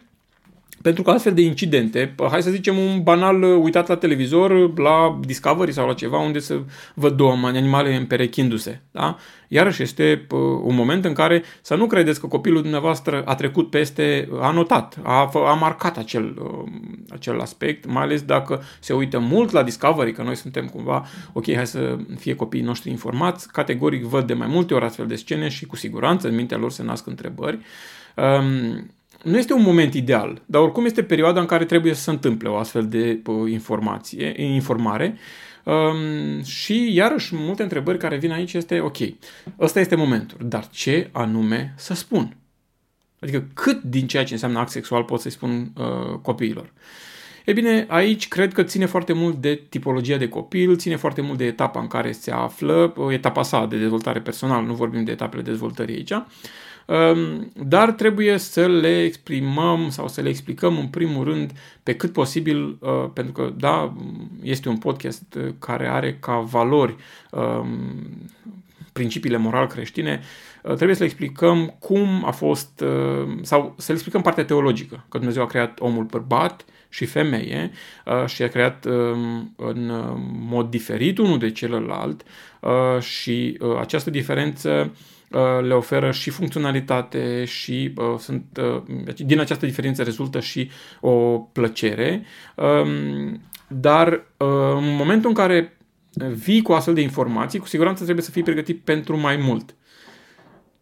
Pentru 0.83 1.03
că 1.03 1.11
astfel 1.11 1.35
de 1.35 1.41
incidente, 1.41 2.15
hai 2.31 2.43
să 2.43 2.51
zicem 2.51 2.79
un 2.79 3.03
banal 3.03 3.43
uh, 3.43 3.59
uitat 3.63 3.89
la 3.89 3.97
televizor, 3.97 4.79
la 4.79 5.19
Discovery 5.21 5.73
sau 5.73 5.87
la 5.87 5.95
ceva 5.95 6.19
unde 6.19 6.39
să 6.39 6.61
văd 6.95 7.17
două 7.17 7.33
animale 7.43 7.97
împerechindu-se, 7.97 8.81
da? 8.91 9.17
Iarăși 9.49 9.83
este 9.83 10.27
uh, 10.31 10.39
un 10.63 10.75
moment 10.75 11.05
în 11.05 11.13
care 11.13 11.43
să 11.63 11.75
nu 11.75 11.87
credeți 11.87 12.21
că 12.21 12.27
copilul 12.27 12.63
dumneavoastră 12.63 13.23
a 13.25 13.35
trecut 13.35 13.71
peste, 13.71 14.29
a 14.41 14.51
notat, 14.51 14.99
a, 15.03 15.31
a 15.35 15.55
marcat 15.55 15.97
acel, 15.97 16.37
uh, 16.43 16.73
acel 17.11 17.41
aspect, 17.41 17.87
mai 17.87 18.03
ales 18.03 18.23
dacă 18.23 18.63
se 18.81 18.93
uită 18.93 19.19
mult 19.19 19.51
la 19.51 19.63
Discovery, 19.63 20.13
că 20.13 20.23
noi 20.23 20.37
suntem 20.37 20.67
cumva, 20.67 21.07
ok, 21.33 21.55
hai 21.55 21.67
să 21.67 21.97
fie 22.19 22.35
copiii 22.35 22.63
noștri 22.63 22.91
informați, 22.91 23.53
categoric 23.53 24.05
văd 24.05 24.27
de 24.27 24.35
mai 24.35 24.47
multe 24.47 24.75
ori 24.75 24.85
astfel 24.85 25.07
de 25.07 25.15
scene 25.15 25.49
și 25.49 25.67
cu 25.67 25.77
siguranță 25.77 26.29
în 26.29 26.35
mintea 26.35 26.57
lor 26.57 26.71
se 26.71 26.83
nasc 26.83 27.07
întrebări. 27.07 27.59
Um, 28.17 28.91
nu 29.27 29.39
este 29.39 29.53
un 29.53 29.63
moment 29.63 29.95
ideal, 29.95 30.43
dar 30.47 30.63
oricum 30.63 30.85
este 30.85 31.03
perioada 31.03 31.41
în 31.41 31.47
care 31.47 31.65
trebuie 31.65 31.95
să 31.95 32.03
se 32.03 32.11
întâmple 32.11 32.49
o 32.49 32.57
astfel 32.57 32.89
de 32.89 33.23
informație, 33.47 34.43
informare. 34.43 35.19
Um, 35.65 36.43
și 36.43 36.95
iarăși 36.95 37.35
multe 37.35 37.63
întrebări 37.63 37.99
care 37.99 38.17
vin 38.17 38.31
aici 38.31 38.53
este 38.53 38.81
ok, 38.81 38.97
ăsta 39.61 39.81
este 39.81 39.95
momentul, 39.95 40.39
dar 40.43 40.69
ce 40.71 41.09
anume 41.13 41.75
să 41.77 41.95
spun? 41.95 42.37
Adică 43.21 43.47
cât 43.55 43.83
din 43.83 44.07
ceea 44.07 44.25
ce 44.25 44.33
înseamnă 44.33 44.59
act 44.59 44.71
sexual 44.71 45.03
pot 45.03 45.21
să-i 45.21 45.31
spun 45.31 45.73
uh, 45.77 46.19
copiilor. 46.23 46.73
E 47.45 47.53
bine, 47.53 47.87
aici 47.89 48.29
cred 48.29 48.53
că 48.53 48.63
ține 48.63 48.87
foarte 48.87 49.13
mult 49.13 49.37
de 49.37 49.63
tipologia 49.69 50.17
de 50.17 50.29
copil, 50.29 50.77
ține 50.77 50.97
foarte 50.97 51.21
mult 51.21 51.39
de 51.39 51.45
etapa 51.45 51.81
în 51.81 51.87
care 51.87 52.13
se 52.13 52.31
află, 52.31 52.95
etapa 53.11 53.43
sa 53.43 53.67
de 53.67 53.79
dezvoltare 53.79 54.21
personală, 54.21 54.67
nu 54.67 54.75
vorbim 54.75 55.05
de 55.05 55.11
etapele 55.11 55.43
dezvoltării 55.43 55.95
aici, 55.95 56.11
um, 56.11 56.27
dar 57.53 57.93
trebuie 57.93 58.39
să 58.39 58.67
le 58.67 59.03
exprimăm 59.03 59.89
sau 59.91 60.09
să 60.09 60.21
le 60.21 60.29
explicăm 60.29 60.79
în 60.79 60.87
primul 60.87 61.25
rând 61.25 61.53
pe 61.83 61.95
cât 61.95 62.13
posibil, 62.13 62.79
uh, 62.81 63.11
pentru 63.13 63.33
că, 63.33 63.53
da, 63.57 63.97
este 64.43 64.69
un 64.69 64.77
podcast 64.77 65.39
care 65.59 65.89
are 65.89 66.17
ca 66.21 66.39
valori 66.39 66.97
um, 67.31 67.69
principiile 68.97 69.37
moral 69.37 69.67
creștine, 69.67 70.21
uh, 70.63 70.75
trebuie 70.75 70.97
să 70.97 71.03
le 71.03 71.09
explicăm 71.09 71.77
cum 71.79 72.25
a 72.27 72.31
fost, 72.31 72.81
uh, 72.81 73.39
sau 73.43 73.75
să 73.77 73.85
le 73.87 73.93
explicăm 73.93 74.23
partea 74.23 74.45
teologică, 74.45 75.05
că 75.09 75.19
Dumnezeu 75.19 75.43
a 75.43 75.47
creat 75.47 75.81
omul 75.81 76.05
bărbat 76.05 76.65
și 76.89 77.05
femeie 77.05 77.71
uh, 78.05 78.27
și 78.27 78.43
a 78.43 78.49
creat 78.49 78.85
um, 78.85 79.55
în 79.57 79.93
mod 80.49 80.71
diferit 80.71 81.19
unul 81.19 81.39
de 81.39 81.51
celălalt 81.51 82.23
și 83.01 83.59
această 83.81 84.11
diferență 84.11 84.93
le 85.63 85.75
oferă 85.75 86.11
și 86.11 86.31
funcționalitate 86.31 87.45
și 87.45 87.93
sunt, 88.19 88.59
din 89.17 89.41
această 89.41 89.67
diferență 89.67 90.03
rezultă 90.03 90.41
și 90.41 90.71
o 91.01 91.39
plăcere, 91.39 92.25
um, 92.57 93.41
dar 93.69 94.27
în 94.77 94.95
momentul 94.97 95.29
în 95.29 95.35
care 95.35 95.77
vii 96.45 96.63
cu 96.63 96.73
astfel 96.73 96.95
de 96.95 97.01
informații, 97.01 97.59
cu 97.59 97.67
siguranță 97.67 98.03
trebuie 98.03 98.25
să 98.25 98.31
fii 98.31 98.43
pregătit 98.43 98.81
pentru 98.81 99.17
mai 99.17 99.37
mult. 99.37 99.75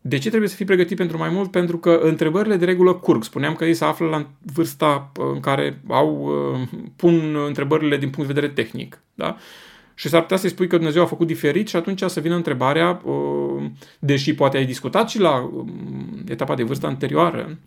De 0.06 0.18
ce 0.18 0.28
trebuie 0.28 0.48
să 0.48 0.56
fii 0.56 0.64
pregătit 0.64 0.96
pentru 0.96 1.18
mai 1.18 1.28
mult? 1.28 1.50
Pentru 1.50 1.78
că 1.78 2.00
întrebările 2.02 2.56
de 2.56 2.64
regulă 2.64 2.94
curg. 2.94 3.24
Spuneam 3.24 3.54
că 3.54 3.64
ei 3.64 3.74
se 3.74 3.84
află 3.84 4.06
la 4.06 4.30
vârsta 4.52 5.12
uh, 5.16 5.26
în 5.32 5.40
care 5.40 5.80
au, 5.88 6.24
uh, 6.52 6.68
pun 6.96 7.36
întrebările 7.46 7.96
din 7.96 8.10
punct 8.10 8.28
de 8.28 8.40
vedere 8.40 8.52
tehnic. 8.52 9.02
Da? 9.14 9.36
Și 9.94 10.08
s-ar 10.08 10.20
putea 10.20 10.36
să-i 10.36 10.50
spui 10.50 10.66
că 10.66 10.76
Dumnezeu 10.76 11.02
a 11.02 11.06
făcut 11.06 11.26
diferit 11.26 11.68
și 11.68 11.76
atunci 11.76 12.02
să 12.02 12.20
vină 12.20 12.34
întrebarea, 12.34 13.00
uh, 13.04 13.70
deși 13.98 14.34
poate 14.34 14.56
ai 14.56 14.66
discutat 14.66 15.08
și 15.08 15.18
la 15.18 15.50
etapa 16.28 16.54
de 16.54 16.62
vârstă 16.62 16.86
anterioară, 16.86 17.58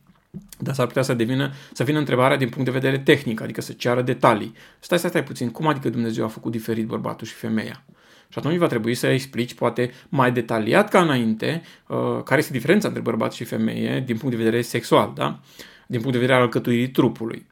dar 0.60 0.74
s-ar 0.74 0.86
putea 0.86 1.02
să 1.02 1.14
devină, 1.14 1.52
să 1.74 1.84
vină 1.84 1.98
întrebarea 1.98 2.38
din 2.38 2.50
punct 2.50 2.66
de 2.66 2.80
vedere 2.80 2.98
tehnic, 2.98 3.42
adică 3.42 3.62
să 3.62 3.74
ceară 3.74 4.02
detalii. 4.02 4.54
Stai, 4.80 4.98
stai, 4.98 5.10
stai 5.10 5.24
puțin, 5.24 5.50
cum 5.50 5.68
adică 5.68 5.90
Dumnezeu 5.90 6.26
a 6.26 6.28
făcut 6.28 6.52
diferit 6.52 6.86
bărbatul 6.86 7.28
și 7.28 7.34
femeia? 7.34 7.84
Și 8.30 8.40
atunci 8.40 8.58
va 8.58 8.68
trebui 8.68 8.94
să 8.94 9.08
explici, 9.08 9.54
poate 9.54 9.92
mai 10.10 10.32
detaliat 10.32 10.90
ca 10.90 11.02
înainte, 11.02 11.62
uh, 11.88 12.24
care 12.24 12.40
este 12.40 12.52
diferența 12.52 12.88
între 12.88 13.04
bărbat 13.04 13.34
și 13.34 13.44
femeie 13.44 14.04
din 14.06 14.18
punct 14.18 14.36
de 14.36 14.44
vedere 14.44 14.62
sexual, 14.62 15.12
da? 15.16 15.40
din 15.88 16.00
punct 16.00 16.14
de 16.14 16.20
vedere 16.20 16.38
al 16.38 16.44
alcătuirii 16.44 16.90
trupului. 16.90 17.46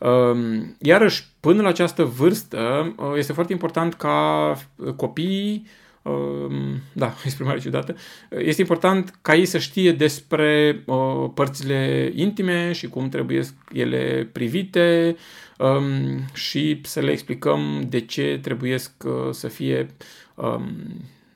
Uh, 0.00 0.60
iarăși, 0.78 1.26
până 1.40 1.62
la 1.62 1.68
această 1.68 2.04
vârstă, 2.04 2.92
uh, 2.96 3.12
este 3.16 3.32
foarte 3.32 3.52
important 3.52 3.94
ca 3.94 4.56
copiii 4.96 5.66
Ehm, 6.02 6.82
da, 6.92 7.14
exprimare 7.24 7.58
ciudată, 7.58 7.96
este 8.30 8.60
important 8.60 9.18
ca 9.22 9.34
ei 9.34 9.44
să 9.44 9.58
știe 9.58 9.92
despre 9.92 10.82
uh, 10.86 11.30
părțile 11.34 12.12
intime 12.14 12.72
și 12.72 12.88
cum 12.88 13.08
trebuie 13.08 13.42
ele 13.72 14.28
privite 14.32 15.16
um, 15.58 16.24
și 16.32 16.80
să 16.84 17.00
le 17.00 17.10
explicăm 17.10 17.86
de 17.88 18.00
ce 18.00 18.38
trebuie 18.42 18.74
uh, 18.74 19.12
să 19.30 19.48
fie 19.48 19.86
um, 20.34 20.70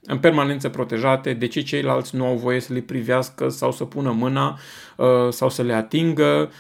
în 0.07 0.19
permanență 0.19 0.69
protejate, 0.69 1.33
de 1.33 1.47
ce 1.47 1.61
ceilalți 1.61 2.17
nu 2.17 2.27
au 2.27 2.37
voie 2.37 2.61
să 2.61 2.73
le 2.73 2.81
privească 2.81 3.49
sau 3.49 3.73
să 3.73 3.85
pună 3.85 4.11
mâna 4.11 4.59
uh, 4.97 5.29
sau 5.31 5.51
să 5.51 5.63
le 5.63 5.73
atingă. 5.73 6.25
Um, 6.33 6.51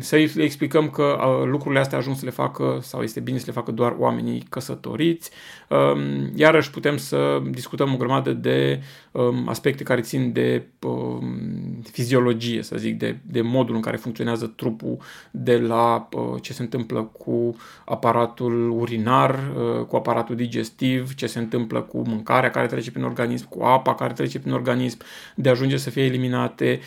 să 0.00 0.16
le 0.34 0.42
explicăm 0.42 0.90
că 0.90 1.02
uh, 1.02 1.46
lucrurile 1.46 1.80
astea 1.80 1.98
ajuns 1.98 2.18
să 2.18 2.24
le 2.24 2.30
facă 2.30 2.78
sau 2.82 3.02
este 3.02 3.20
bine 3.20 3.38
să 3.38 3.44
le 3.46 3.52
facă 3.52 3.70
doar 3.70 3.94
oamenii 3.98 4.44
căsătoriți. 4.48 5.30
Um, 5.68 6.30
iarăși 6.34 6.70
putem 6.70 6.96
să 6.96 7.42
discutăm 7.50 7.92
o 7.92 7.96
grămadă 7.96 8.32
de 8.32 8.82
um, 9.12 9.48
aspecte 9.48 9.82
care 9.82 10.00
țin 10.00 10.32
de 10.32 10.66
fiziologie, 11.92 12.62
să 12.62 12.76
zic, 12.78 12.98
de, 12.98 13.18
de 13.22 13.40
modul 13.40 13.74
în 13.74 13.80
care 13.80 13.96
funcționează 13.96 14.46
trupul, 14.46 14.96
de 15.30 15.58
la 15.58 16.08
uh, 16.12 16.42
ce 16.42 16.52
se 16.52 16.62
întâmplă 16.62 17.02
cu 17.02 17.56
aparatul 17.84 18.70
urinar, 18.70 19.38
uh, 19.56 19.84
cu 19.84 19.96
aparatul 19.96 20.36
digestiv, 20.36 21.14
ce 21.14 21.26
se 21.26 21.38
întâmplă 21.38 21.80
cu 21.80 22.02
mâncarea 22.06 22.50
care 22.50 22.66
trece 22.66 22.90
prin 22.90 23.04
organism, 23.04 23.48
cu 23.48 23.62
apa 23.62 23.94
care 23.94 24.12
trece 24.12 24.38
prin 24.38 24.52
organism, 24.52 24.98
de 25.34 25.48
ajunge 25.48 25.76
să 25.76 25.90
fie 25.90 26.04
eliminate, 26.04 26.80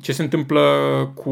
ce 0.00 0.12
se 0.12 0.22
întâmplă 0.22 0.62
cu 1.14 1.30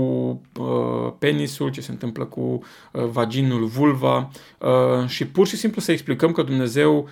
uh, 0.60 1.12
penisul, 1.18 1.70
ce 1.70 1.80
se 1.80 1.90
întâmplă 1.90 2.24
cu 2.24 2.40
uh, 2.40 3.04
vaginul, 3.04 3.64
vulva. 3.64 4.30
Uh, 4.58 5.06
și 5.06 5.26
pur 5.26 5.46
și 5.46 5.56
simplu 5.56 5.80
să 5.80 5.92
explicăm 5.92 6.32
că 6.32 6.42
Dumnezeu 6.42 7.08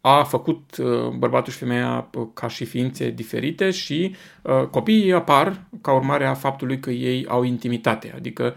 a 0.00 0.22
făcut 0.22 0.76
bărbatul 1.18 1.52
și 1.52 1.58
femeia 1.58 2.10
ca 2.34 2.48
și 2.48 2.64
ființe 2.64 3.10
diferite 3.10 3.70
și 3.70 4.14
copiii 4.70 5.12
apar 5.12 5.60
ca 5.80 5.92
urmare 5.92 6.26
a 6.26 6.34
faptului 6.34 6.80
că 6.80 6.90
ei 6.90 7.26
au 7.28 7.42
intimitate, 7.42 8.12
adică 8.16 8.54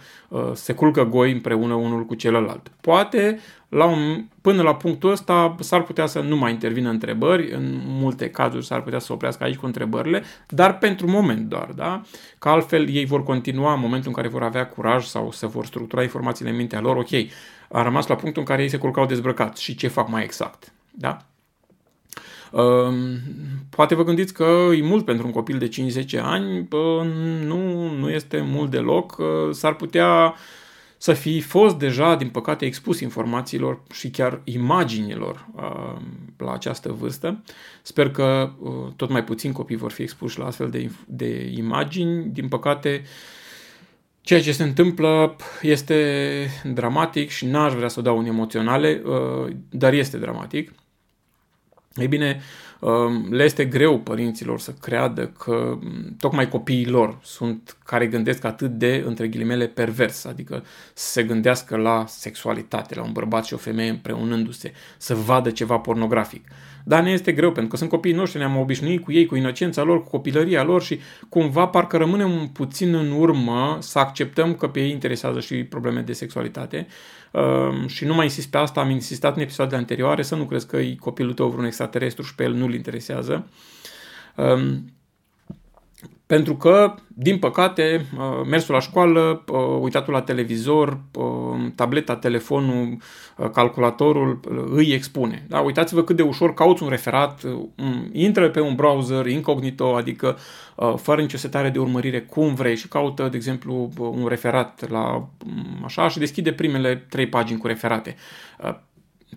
se 0.54 0.74
culcă 0.74 1.04
goi 1.04 1.32
împreună 1.32 1.74
unul 1.74 2.06
cu 2.06 2.16
celălalt. 2.16 2.72
Poate 2.82 3.40
la 3.70 3.86
un, 3.86 4.26
până 4.42 4.62
la 4.62 4.76
punctul 4.76 5.12
ăsta 5.12 5.56
s-ar 5.60 5.84
putea 5.84 6.06
să 6.06 6.20
nu 6.20 6.36
mai 6.38 6.52
intervină 6.52 6.90
întrebări, 6.90 7.52
în 7.52 7.82
multe 7.86 8.30
cazuri 8.30 8.66
s-ar 8.66 8.82
putea 8.82 9.00
să 9.00 9.14
oprească 9.14 9.44
aici 9.44 9.56
cu 9.56 9.66
întrebările, 9.66 10.24
dar 10.48 10.78
pentru 10.78 11.10
moment 11.10 11.50
doar, 11.50 11.70
da? 11.76 12.02
Că 12.40 12.50
altfel 12.50 12.90
ei 12.90 13.06
vor 13.06 13.24
continua 13.24 13.74
în 13.74 13.80
momentul 13.80 14.08
în 14.08 14.16
care 14.16 14.28
vor 14.28 14.44
avea 14.44 14.68
curaj 14.68 15.06
sau 15.06 15.32
se 15.32 15.48
vor 15.48 15.66
structura 15.66 16.02
informațiile 16.02 16.50
în 16.50 16.58
mintea 16.58 16.80
lor, 16.80 16.96
ok, 16.96 17.10
a 17.70 17.82
rămas 17.82 18.08
la 18.08 18.16
punctul 18.16 18.42
în 18.42 18.48
care 18.48 18.62
ei 18.62 18.70
se 18.70 18.78
culcau 18.78 19.06
dezbrăcați 19.06 19.64
și 19.64 19.76
ce 19.76 19.88
fac 19.88 20.10
mai 20.10 20.24
exact, 20.24 20.74
da? 20.92 21.26
Uh, 22.52 22.94
poate 23.70 23.96
vă 23.96 24.04
gândiți 24.04 24.34
că 24.34 24.70
e 24.78 24.82
mult 24.82 25.06
pentru 25.06 25.26
un 25.26 25.32
copil 25.32 25.58
de 25.58 25.70
5-10 26.18 26.20
ani, 26.22 26.60
uh, 26.60 27.06
nu, 27.46 27.90
nu 27.90 28.10
este 28.10 28.42
mult 28.42 28.72
deloc, 28.72 29.18
uh, 29.18 29.26
s-ar 29.52 29.76
putea 29.76 30.24
uh, 30.26 30.40
să 31.02 31.14
fi 31.14 31.42
fost 31.42 31.76
deja, 31.76 32.16
din 32.16 32.30
păcate, 32.30 32.66
expus 32.66 33.00
informațiilor 33.00 33.82
și 33.94 34.10
chiar 34.10 34.42
imaginilor 34.44 35.48
uh, 35.56 36.02
la 36.38 36.54
această 36.54 36.92
vârstă. 36.92 37.44
Sper 37.82 38.10
că 38.12 38.52
uh, 38.60 38.72
tot 38.96 39.10
mai 39.10 39.24
puțini 39.24 39.54
copii 39.54 39.76
vor 39.76 39.92
fi 39.92 40.02
expuși 40.02 40.40
la 40.40 40.46
astfel 40.46 40.70
de, 40.70 40.92
de 41.06 41.52
imagini. 41.56 42.30
Din 42.30 42.48
păcate, 42.48 43.04
ceea 44.22 44.42
ce 44.42 44.52
se 44.52 44.64
întâmplă 44.64 45.36
este 45.62 46.48
dramatic 46.64 47.30
și 47.30 47.46
n-aș 47.46 47.74
vrea 47.74 47.88
să 47.88 48.02
dau 48.02 48.18
un 48.18 48.26
emoționale, 48.26 49.02
uh, 49.06 49.54
dar 49.70 49.94
este 49.94 50.18
dramatic. 50.18 50.72
Ei 51.96 52.08
bine, 52.08 52.42
um, 52.80 53.34
le 53.34 53.44
este 53.44 53.66
greu 53.66 54.00
părinților 54.00 54.60
să 54.60 54.72
creadă 54.72 55.28
că 55.28 55.52
um, 55.52 56.16
tocmai 56.20 56.50
copiii 56.50 56.88
lor 56.88 57.20
sunt 57.24 57.78
care 57.86 58.08
gândesc 58.08 58.44
atât 58.44 58.72
de, 58.72 59.04
între 59.06 59.28
ghilimele, 59.28 59.68
pervers, 59.68 60.26
adică 60.26 60.64
să 60.94 61.12
se 61.12 61.24
gândească 61.24 61.78
la 61.78 62.06
sexualitate, 62.08 62.96
la 62.96 63.04
un 63.04 63.12
bărbat 63.12 63.46
și 63.46 63.54
o 63.54 63.58
femeie 63.58 63.90
împreunându-se, 63.90 64.74
să 64.98 65.16
vadă 65.16 65.52
ceva 65.52 65.78
pornografic. 65.78 66.48
Dar 66.84 67.04
ne 67.04 67.12
este 67.12 67.32
greu, 67.32 67.52
pentru 67.52 67.72
că 67.72 67.78
sunt 67.78 67.90
copiii 67.90 68.16
noștri, 68.16 68.40
ne-am 68.40 68.58
obișnuit 68.58 69.04
cu 69.04 69.12
ei, 69.12 69.26
cu 69.26 69.36
inocența 69.36 69.84
lor, 69.84 70.04
cu 70.04 70.10
copilăria 70.10 70.64
lor 70.64 70.82
și 70.82 71.00
cumva 71.30 71.68
parcă 71.68 71.98
rămânem 71.98 72.50
puțin 72.54 72.94
în 72.94 73.12
urmă 73.12 73.78
să 73.80 74.00
acceptăm 74.00 74.56
că 74.56 74.68
pe 74.68 74.80
ei 74.80 74.92
interesează 74.92 75.40
și 75.40 75.56
probleme 75.64 76.02
de 76.02 76.14
sexualitate. 76.14 76.88
Um, 77.32 77.88
și 77.88 78.06
nu 78.06 78.14
mai 78.14 78.26
insist 78.26 78.50
pe 78.50 78.58
asta, 78.58 78.80
am 78.82 78.90
insistat 78.90 79.36
în 79.36 79.42
episoadele 79.42 79.78
anterioare, 79.78 80.22
să 80.22 80.36
nu 80.36 80.46
crezi 80.46 80.68
că 80.68 80.78
e 80.78 80.96
copilul 81.00 81.34
tău 81.34 81.50
vreun 81.50 81.66
extraterestru 81.66 82.24
și 82.24 82.36
pe 82.36 82.44
el 82.44 82.54
nu-l 82.54 82.74
interesează. 82.74 83.48
Um, 84.36 84.86
pentru 86.32 86.56
că, 86.56 86.96
din 87.08 87.40
păcate, 87.40 88.06
uh, 88.18 88.48
mersul 88.50 88.74
la 88.74 88.80
școală, 88.80 89.44
uh, 89.48 89.78
uitatul 89.80 90.14
la 90.14 90.22
televizor, 90.22 91.00
uh, 91.14 91.72
tableta, 91.76 92.16
telefonul, 92.16 92.98
calculatorul 93.54 94.40
îi 94.72 94.94
expune. 94.94 95.46
Da? 95.48 95.60
Uitați-vă 95.60 96.04
cât 96.04 96.16
de 96.16 96.22
ușor 96.22 96.54
cauți 96.54 96.84
un 96.84 96.90
referat, 96.90 97.42
intră 98.12 98.50
pe 98.50 98.60
un 98.60 98.76
browser 98.76 99.26
incognito, 99.26 99.96
adică 99.96 100.38
fără 100.96 101.22
nicio 101.22 101.38
setare 101.38 101.70
de 101.70 101.80
urmărire 101.80 102.22
cum 102.22 102.54
vrei 102.54 102.76
și 102.76 102.88
caută, 102.88 103.28
de 103.32 103.36
exemplu, 103.36 103.90
un 103.98 104.28
referat 104.28 104.90
la 104.90 105.28
așa 105.84 106.08
și 106.08 106.20
deschide 106.20 106.52
primele 106.52 107.06
trei 107.10 107.28
pagini 107.28 107.60
cu 107.60 107.68
referate 107.68 108.16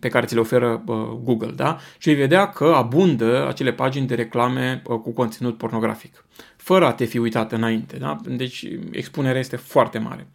pe 0.01 0.09
care 0.09 0.27
ți 0.27 0.35
le 0.35 0.41
oferă 0.41 0.83
Google, 1.23 1.53
da? 1.57 1.79
Și 1.99 2.09
vei 2.09 2.19
vedea 2.19 2.49
că 2.49 2.73
abundă 2.77 3.47
acele 3.49 3.73
pagini 3.73 4.07
de 4.07 4.15
reclame 4.15 4.83
cu 4.85 5.13
conținut 5.13 5.57
pornografic 5.57 6.25
fără 6.65 6.87
a 6.87 6.93
te 6.93 7.05
fi 7.05 7.19
uitat 7.19 7.53
înainte. 7.53 7.97
Da? 7.97 8.17
Deci 8.27 8.69
expunerea 8.91 9.41
este 9.41 9.57
foarte 9.57 9.99
mare. 9.99 10.27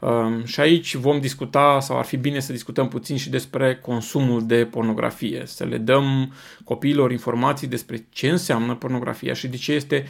Um, 0.00 0.44
și 0.44 0.60
aici 0.60 0.94
vom 0.94 1.20
discuta, 1.20 1.78
sau 1.80 1.98
ar 1.98 2.04
fi 2.04 2.16
bine 2.16 2.40
să 2.40 2.52
discutăm 2.52 2.88
puțin 2.88 3.16
și 3.16 3.30
despre 3.30 3.76
consumul 3.76 4.46
de 4.46 4.64
pornografie, 4.64 5.42
să 5.46 5.64
le 5.64 5.78
dăm 5.78 6.32
copiilor 6.64 7.10
informații 7.10 7.66
despre 7.66 8.06
ce 8.10 8.28
înseamnă 8.28 8.74
pornografia 8.74 9.32
și 9.32 9.48
de 9.48 9.56
ce 9.56 9.72
este 9.72 10.06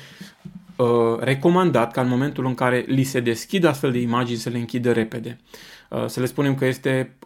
recomandat 1.18 1.92
ca 1.92 2.00
în 2.00 2.08
momentul 2.08 2.46
în 2.46 2.54
care 2.54 2.84
li 2.86 3.02
se 3.02 3.20
deschid 3.20 3.64
astfel 3.64 3.92
de 3.92 3.98
imagini 3.98 4.38
să 4.38 4.48
le 4.48 4.58
închidă 4.58 4.92
repede. 4.92 5.40
Să 6.06 6.20
le 6.20 6.26
spunem 6.26 6.54
că 6.54 6.64
este 6.64 7.16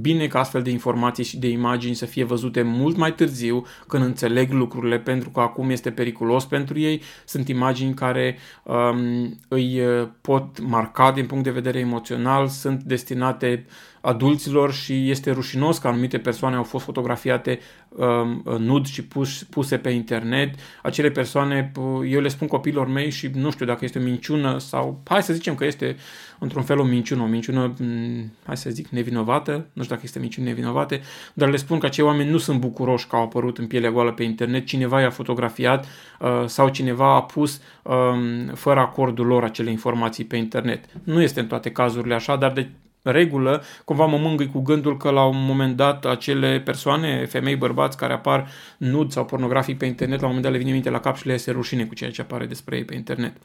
bine 0.00 0.26
ca 0.26 0.38
astfel 0.38 0.62
de 0.62 0.70
informații 0.70 1.24
și 1.24 1.38
de 1.38 1.48
imagini 1.48 1.94
să 1.94 2.06
fie 2.06 2.24
văzute 2.24 2.62
mult 2.62 2.96
mai 2.96 3.14
târziu, 3.14 3.64
când 3.86 4.04
înțeleg 4.04 4.52
lucrurile, 4.52 4.98
pentru 4.98 5.30
că 5.30 5.40
acum 5.40 5.70
este 5.70 5.90
periculos 5.90 6.44
pentru 6.44 6.78
ei. 6.78 7.02
Sunt 7.24 7.48
imagini 7.48 7.94
care 7.94 8.38
um, 8.62 9.38
îi 9.48 9.80
pot 10.20 10.60
marca 10.60 11.12
din 11.12 11.26
punct 11.26 11.44
de 11.44 11.50
vedere 11.50 11.78
emoțional, 11.78 12.48
sunt 12.48 12.82
destinate 12.82 13.66
adulților 14.04 14.72
și 14.72 15.10
este 15.10 15.30
rușinos 15.30 15.78
că 15.78 15.88
anumite 15.88 16.18
persoane 16.18 16.56
au 16.56 16.62
fost 16.62 16.84
fotografiate 16.84 17.58
um, 17.88 18.42
nud 18.58 18.86
și 18.86 19.04
pus, 19.04 19.42
puse 19.42 19.78
pe 19.78 19.90
internet. 19.90 20.54
Acele 20.82 21.10
persoane, 21.10 21.72
eu 22.08 22.20
le 22.20 22.28
spun 22.28 22.46
copiilor 22.46 22.88
mei 22.88 23.10
și 23.10 23.30
nu 23.34 23.50
știu 23.50 23.66
dacă 23.66 23.84
este 23.84 23.98
o 23.98 24.02
minciună 24.02 24.58
sau 24.58 25.00
hai 25.04 25.22
să 25.22 25.32
zicem 25.32 25.54
că 25.54 25.64
este 25.64 25.96
într-un 26.38 26.62
fel 26.62 26.78
o 26.78 26.84
minciună, 26.84 27.22
o 27.22 27.26
minciună, 27.26 27.74
mm, 27.78 28.32
hai 28.46 28.56
să 28.56 28.70
zic, 28.70 28.88
nevinovată, 28.88 29.52
nu 29.52 29.82
știu 29.82 29.94
dacă 29.94 30.00
este 30.02 30.18
minciună 30.18 30.46
nevinovate, 30.46 31.00
dar 31.34 31.50
le 31.50 31.56
spun 31.56 31.78
că 31.78 31.86
acei 31.86 32.04
oameni 32.04 32.30
nu 32.30 32.38
sunt 32.38 32.60
bucuroși 32.60 33.06
că 33.06 33.16
au 33.16 33.22
apărut 33.22 33.58
în 33.58 33.66
pielea 33.66 33.90
goală 33.90 34.12
pe 34.12 34.22
internet, 34.22 34.66
cineva 34.66 35.00
i-a 35.00 35.10
fotografiat 35.10 35.86
uh, 36.20 36.44
sau 36.46 36.68
cineva 36.68 37.14
a 37.14 37.22
pus 37.22 37.60
um, 37.82 38.54
fără 38.54 38.80
acordul 38.80 39.26
lor 39.26 39.44
acele 39.44 39.70
informații 39.70 40.24
pe 40.24 40.36
internet. 40.36 40.84
Nu 41.04 41.22
este 41.22 41.40
în 41.40 41.46
toate 41.46 41.70
cazurile 41.70 42.14
așa, 42.14 42.36
dar 42.36 42.52
de 42.52 42.68
regulă, 43.10 43.62
cumva 43.84 44.06
mă 44.06 44.16
mângâi 44.16 44.50
cu 44.50 44.60
gândul 44.60 44.96
că 44.96 45.10
la 45.10 45.24
un 45.24 45.44
moment 45.44 45.76
dat 45.76 46.04
acele 46.04 46.60
persoane, 46.60 47.26
femei, 47.26 47.56
bărbați 47.56 47.96
care 47.96 48.12
apar 48.12 48.48
nud 48.76 49.10
sau 49.10 49.24
pornografic 49.24 49.78
pe 49.78 49.86
internet, 49.86 50.20
la 50.20 50.26
un 50.26 50.34
moment 50.34 50.44
dat 50.44 50.52
le 50.52 50.58
vine 50.58 50.72
minte 50.72 50.90
la 50.90 51.00
cap 51.00 51.16
și 51.16 51.26
le 51.26 51.32
iese 51.32 51.50
rușine 51.50 51.84
cu 51.84 51.94
ceea 51.94 52.10
ce 52.10 52.20
apare 52.20 52.46
despre 52.46 52.76
ei 52.76 52.84
pe 52.84 52.94
internet. 52.94 53.36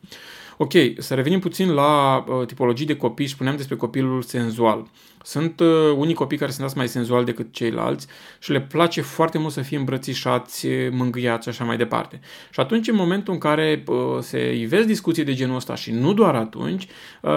Ok, 0.62 0.72
să 0.98 1.14
revenim 1.14 1.40
puțin 1.40 1.72
la 1.72 2.24
uh, 2.28 2.46
tipologii 2.46 2.86
de 2.86 2.96
copii, 2.96 3.28
spuneam 3.28 3.56
despre 3.56 3.76
copilul 3.76 4.22
senzual. 4.22 4.88
Sunt 5.24 5.60
uh, 5.60 5.94
unii 5.98 6.14
copii 6.14 6.38
care 6.38 6.52
sunt 6.52 6.76
mai 6.76 6.88
senzuali 6.88 7.26
decât 7.26 7.54
ceilalți 7.54 8.08
și 8.40 8.52
le 8.52 8.62
place 8.62 9.02
foarte 9.02 9.38
mult 9.38 9.54
să 9.54 9.62
fie 9.62 9.78
îmbrățișați, 9.78 10.68
mângâiați 10.92 11.44
și 11.44 11.50
așa 11.50 11.64
mai 11.64 11.78
departe. 11.78 12.20
Și 12.52 12.60
atunci, 12.60 12.88
în 12.88 12.96
momentul 12.96 13.34
în 13.34 13.40
care 13.40 13.84
uh, 13.88 13.96
se 14.20 14.54
ivesc 14.56 14.88
discuții 14.88 15.24
de 15.24 15.34
genul 15.34 15.56
ăsta 15.56 15.76
și 15.76 15.92
nu 15.92 16.14
doar 16.14 16.36
atunci, 16.36 16.88
uh, 17.22 17.32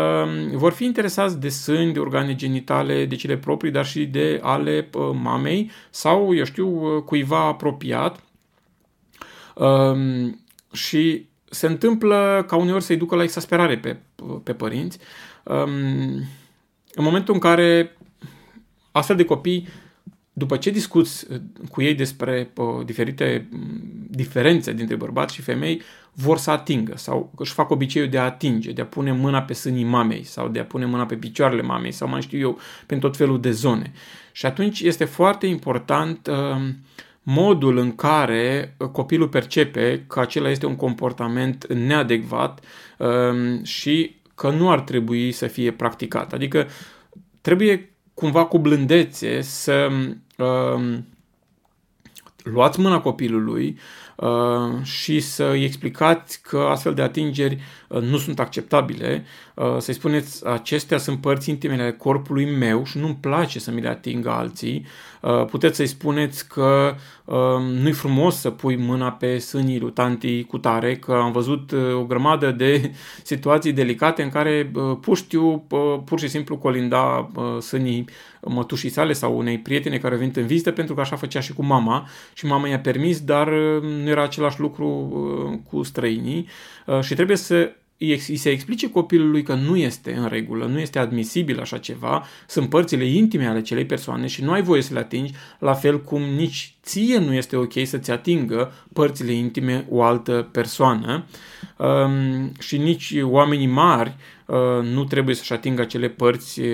vor 0.53 0.73
fi 0.73 0.85
interesați 0.85 1.41
de 1.41 1.49
sâni, 1.49 1.93
de 1.93 1.99
organe 1.99 2.35
genitale, 2.35 3.05
de 3.05 3.17
cele 3.17 3.37
proprii, 3.37 3.73
dar 3.73 3.87
și 3.87 4.05
de 4.05 4.41
ale 4.43 4.89
uh, 4.95 5.11
mamei 5.23 5.71
sau, 5.91 6.35
eu 6.35 6.45
știu, 6.45 6.97
uh, 6.97 7.03
cuiva 7.03 7.47
apropiat. 7.47 8.23
Uh, 9.55 10.33
și 10.73 11.31
se 11.53 11.67
întâmplă 11.67 12.45
ca 12.49 12.57
uneori 12.57 12.85
să-i 12.85 12.97
ducă 12.97 13.15
la 13.15 13.23
exasperare 13.23 13.79
pe, 13.79 13.97
pe 14.43 14.53
părinți. 14.53 14.99
Um, 15.43 15.69
în 16.95 17.05
momentul 17.05 17.35
în 17.35 17.41
care 17.41 17.97
astfel 18.93 19.17
de 19.17 19.25
copii, 19.25 19.69
după 20.33 20.57
ce 20.57 20.71
discuți 20.71 21.27
uh, 21.31 21.41
cu 21.71 21.83
ei 21.83 21.95
despre 21.95 22.51
uh, 22.57 22.85
diferite 22.85 23.49
mm, 23.51 23.81
diferențe 24.09 24.73
dintre 24.73 24.95
bărbați 24.97 25.35
și 25.35 25.43
femei, 25.43 25.83
vor 26.13 26.39
să 26.39 26.51
atingă 26.51 26.93
sau 26.97 27.33
își 27.37 27.53
fac 27.53 27.71
obiceiul 27.71 28.09
de 28.09 28.19
a 28.19 28.25
atinge, 28.25 28.73
de 28.73 28.81
a 28.81 28.87
pune 28.87 29.13
mâna 29.13 29.43
pe 29.43 29.53
sânii 29.53 29.85
mamei 29.85 30.23
sau 30.23 30.49
de 30.49 30.59
a 30.59 30.65
pune 30.65 30.85
mâna 30.85 31.07
pe 31.07 31.15
picioarele 31.15 31.63
mamei 31.63 31.93
sau 31.93 32.09
mai 32.09 32.23
știu 32.23 32.39
eu, 32.39 32.59
pe 32.87 32.97
tot 32.97 33.17
felul 33.17 33.41
de 33.41 33.51
zone. 33.51 33.93
Și 34.33 34.47
atunci 34.47 34.81
este 34.81 35.05
foarte 35.05 35.47
important 35.47 36.27
uh, 36.27 36.69
modul 37.23 37.77
în 37.77 37.95
care 37.95 38.75
uh, 38.79 38.89
copilul 38.89 39.29
percepe 39.29 40.05
că 40.07 40.21
acela 40.21 40.51
este 40.51 40.67
un 40.67 40.77
comportament 40.77 41.73
neadecvat 41.73 42.61
uh, 42.99 43.63
și 43.63 44.17
că 44.35 44.51
nu 44.51 44.71
ar 44.71 44.81
trebui 44.81 45.33
să 45.33 45.47
fie 45.47 45.73
practicat. 45.73 46.33
Adică 46.33 46.67
trebuie 47.41 47.95
cumva 48.15 48.45
cu 48.45 48.59
blândețe 48.59 49.41
să 49.41 49.89
uh, 50.39 50.99
luați 52.43 52.81
mâna 52.81 53.01
copilului 53.01 53.67
uh, 53.69 54.02
și 54.83 55.21
să 55.21 55.45
îi 55.45 55.65
explicați 55.65 56.43
că 56.43 56.59
astfel 56.59 56.95
de 56.95 57.03
atingeri 57.03 57.59
uh, 57.89 58.01
nu 58.01 58.17
sunt 58.17 58.41
acceptabile, 58.41 59.25
uh, 59.55 59.77
să-i 59.79 59.95
spuneți 59.95 60.47
acestea 60.47 60.99
sunt 60.99 61.21
părți 61.21 61.51
intime 61.51 61.75
ale 61.75 61.93
corpului 61.93 62.57
meu 62.57 62.85
și 62.85 62.99
nu-mi 62.99 63.19
place 63.21 63.59
să 63.59 63.71
mi 63.71 63.81
le 63.81 63.89
atingă 63.89 64.31
alții, 64.31 64.87
uh, 65.21 65.45
puteți 65.45 65.77
să-i 65.77 65.87
spuneți 65.87 66.49
că 66.49 66.95
uh, 67.25 67.37
nu-i 67.81 67.93
frumos 67.93 68.37
să 68.37 68.51
pui 68.51 68.77
mâna 68.77 69.13
pe 69.13 69.39
sânii 69.39 69.81
lui 69.81 69.93
tanti 69.93 70.45
cu 70.45 70.59
tare, 70.59 70.97
că 70.97 71.13
am 71.13 71.33
văzut 71.33 71.71
uh, 71.71 71.95
o 71.95 72.05
grămadă 72.05 72.51
de 72.51 72.93
situații 73.23 73.73
delicate 73.73 74.23
în 74.23 74.29
care 74.29 74.71
uh, 74.75 74.97
puștiu 75.01 75.67
uh, 75.71 75.99
pur 76.05 76.19
și 76.19 76.29
simplu 76.29 76.57
colinda 76.57 77.31
uh, 77.35 77.59
sânii 77.61 78.05
mătușii 78.47 78.89
sale 78.89 79.13
sau 79.13 79.39
unei 79.39 79.59
prietene 79.59 79.99
care 79.99 80.17
vin 80.17 80.33
în 80.35 80.47
vizită 80.47 80.71
pentru 80.71 80.95
că 80.95 81.01
așa 81.01 81.17
făcea 81.17 81.41
și 81.41 81.53
cu 81.53 81.65
mama 81.65 82.09
și 82.33 82.47
mama 82.47 82.69
i-a 82.69 82.81
permis, 82.81 83.21
dar 83.21 83.47
uh, 83.49 83.83
nu 83.83 84.09
era 84.09 84.23
același 84.23 84.61
lucru 84.61 84.87
uh, 84.87 85.59
cu 85.71 85.83
străinii. 85.83 86.49
Uh, 86.87 87.01
și 87.01 87.15
trebuie 87.15 87.37
să 87.37 87.73
îi 88.11 88.37
se 88.37 88.51
explice 88.51 88.91
copilului 88.91 89.43
că 89.43 89.55
nu 89.55 89.77
este 89.77 90.15
în 90.15 90.27
regulă, 90.29 90.67
nu 90.67 90.81
este 90.81 90.99
admisibil 90.99 91.61
așa 91.61 91.79
ceva, 91.79 92.25
sunt 92.47 92.69
părțile 92.69 93.05
intime 93.05 93.47
ale 93.47 93.59
acelei 93.59 93.85
persoane 93.87 94.27
și 94.27 94.43
nu 94.43 94.53
ai 94.53 94.63
voie 94.63 94.83
să 94.83 94.93
le 94.93 94.99
atingi, 94.99 95.33
la 95.59 95.73
fel 95.73 96.01
cum 96.01 96.23
nici 96.23 96.75
ție 96.83 97.19
nu 97.19 97.35
este 97.35 97.57
ok 97.57 97.73
să-ți 97.85 98.11
atingă 98.11 98.73
părțile 98.93 99.33
intime 99.33 99.87
o 99.91 100.03
altă 100.03 100.49
persoană 100.53 101.25
um, 101.77 102.53
și 102.59 102.79
nici 102.79 103.15
oamenii 103.23 103.67
mari 103.67 104.17
uh, 104.47 104.57
nu 104.83 105.05
trebuie 105.05 105.35
să-și 105.35 105.53
atingă 105.53 105.83
acele 105.83 106.09
părți 106.09 106.61
uh, 106.61 106.67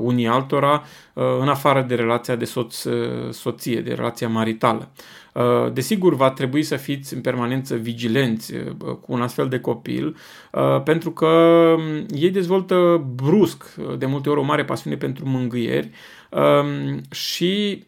unii 0.00 0.26
altora 0.26 0.82
uh, 1.12 1.24
în 1.40 1.48
afară 1.48 1.84
de 1.88 1.94
relația 1.94 2.36
de 2.36 2.44
soț-soție, 2.44 3.80
de 3.80 3.92
relația 3.92 4.28
maritală. 4.28 4.90
Uh, 5.34 5.72
desigur, 5.72 6.14
va 6.14 6.30
trebui 6.30 6.62
să 6.62 6.76
fiți 6.76 7.14
în 7.14 7.20
permanență 7.20 7.76
vigilenți 7.76 8.54
uh, 8.54 8.94
cu 9.00 9.12
un 9.12 9.22
astfel 9.22 9.48
de 9.48 9.60
copil, 9.60 10.16
uh, 10.52 10.82
pentru 10.82 11.10
că 11.10 11.26
um, 11.26 12.06
ei 12.10 12.30
dezvoltă 12.30 13.04
brusc, 13.14 13.74
de 13.98 14.06
multe 14.06 14.30
ori, 14.30 14.40
o 14.40 14.42
mare 14.42 14.64
pasiune 14.64 14.96
pentru 14.96 15.28
mângâieri 15.28 15.90
um, 16.30 17.00
și 17.10 17.84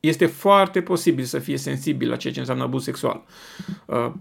este 0.00 0.26
foarte 0.26 0.80
posibil 0.80 1.24
să 1.24 1.38
fie 1.38 1.56
sensibil 1.56 2.08
la 2.08 2.16
ceea 2.16 2.32
ce 2.32 2.38
înseamnă 2.38 2.64
abuz 2.64 2.82
sexual. 2.82 3.24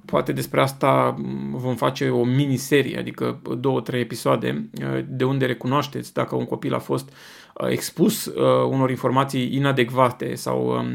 Poate 0.05 0.31
despre 0.31 0.61
asta 0.61 1.15
um, 1.17 1.57
vom 1.57 1.75
face 1.75 2.09
o 2.09 2.23
miniserie, 2.23 2.99
adică 2.99 3.41
două, 3.59 3.81
trei 3.81 4.01
episoade, 4.01 4.69
de 5.07 5.23
unde 5.23 5.45
recunoașteți 5.45 6.13
dacă 6.13 6.35
un 6.35 6.45
copil 6.45 6.73
a 6.73 6.79
fost 6.79 7.13
expus 7.67 8.31
unor 8.69 8.89
informații 8.89 9.55
inadecvate 9.55 10.35
sau 10.35 10.85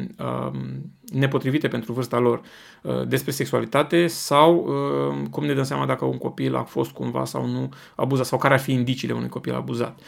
nepotrivite 1.12 1.68
pentru 1.68 1.92
vârsta 1.92 2.18
lor 2.18 2.40
uh, 2.83 3.07
despre 3.07 3.31
sexualitate 3.31 4.07
sau 4.07 4.57
uh, 4.57 5.29
cum 5.31 5.44
ne 5.44 5.55
dăm 5.55 5.64
seama 5.64 5.87
dacă 5.87 6.05
un 6.05 6.18
copil 6.18 6.55
a 6.55 6.62
fost 6.62 6.90
cumva 6.90 7.25
sau 7.25 7.47
nu 7.47 7.68
abuzat 7.94 8.27
sau 8.27 8.38
care 8.38 8.55
ar 8.55 8.61
fi 8.61 8.73
indiciile 8.73 9.14
unui 9.14 9.29
copil 9.29 9.55
abuzat. 9.55 10.01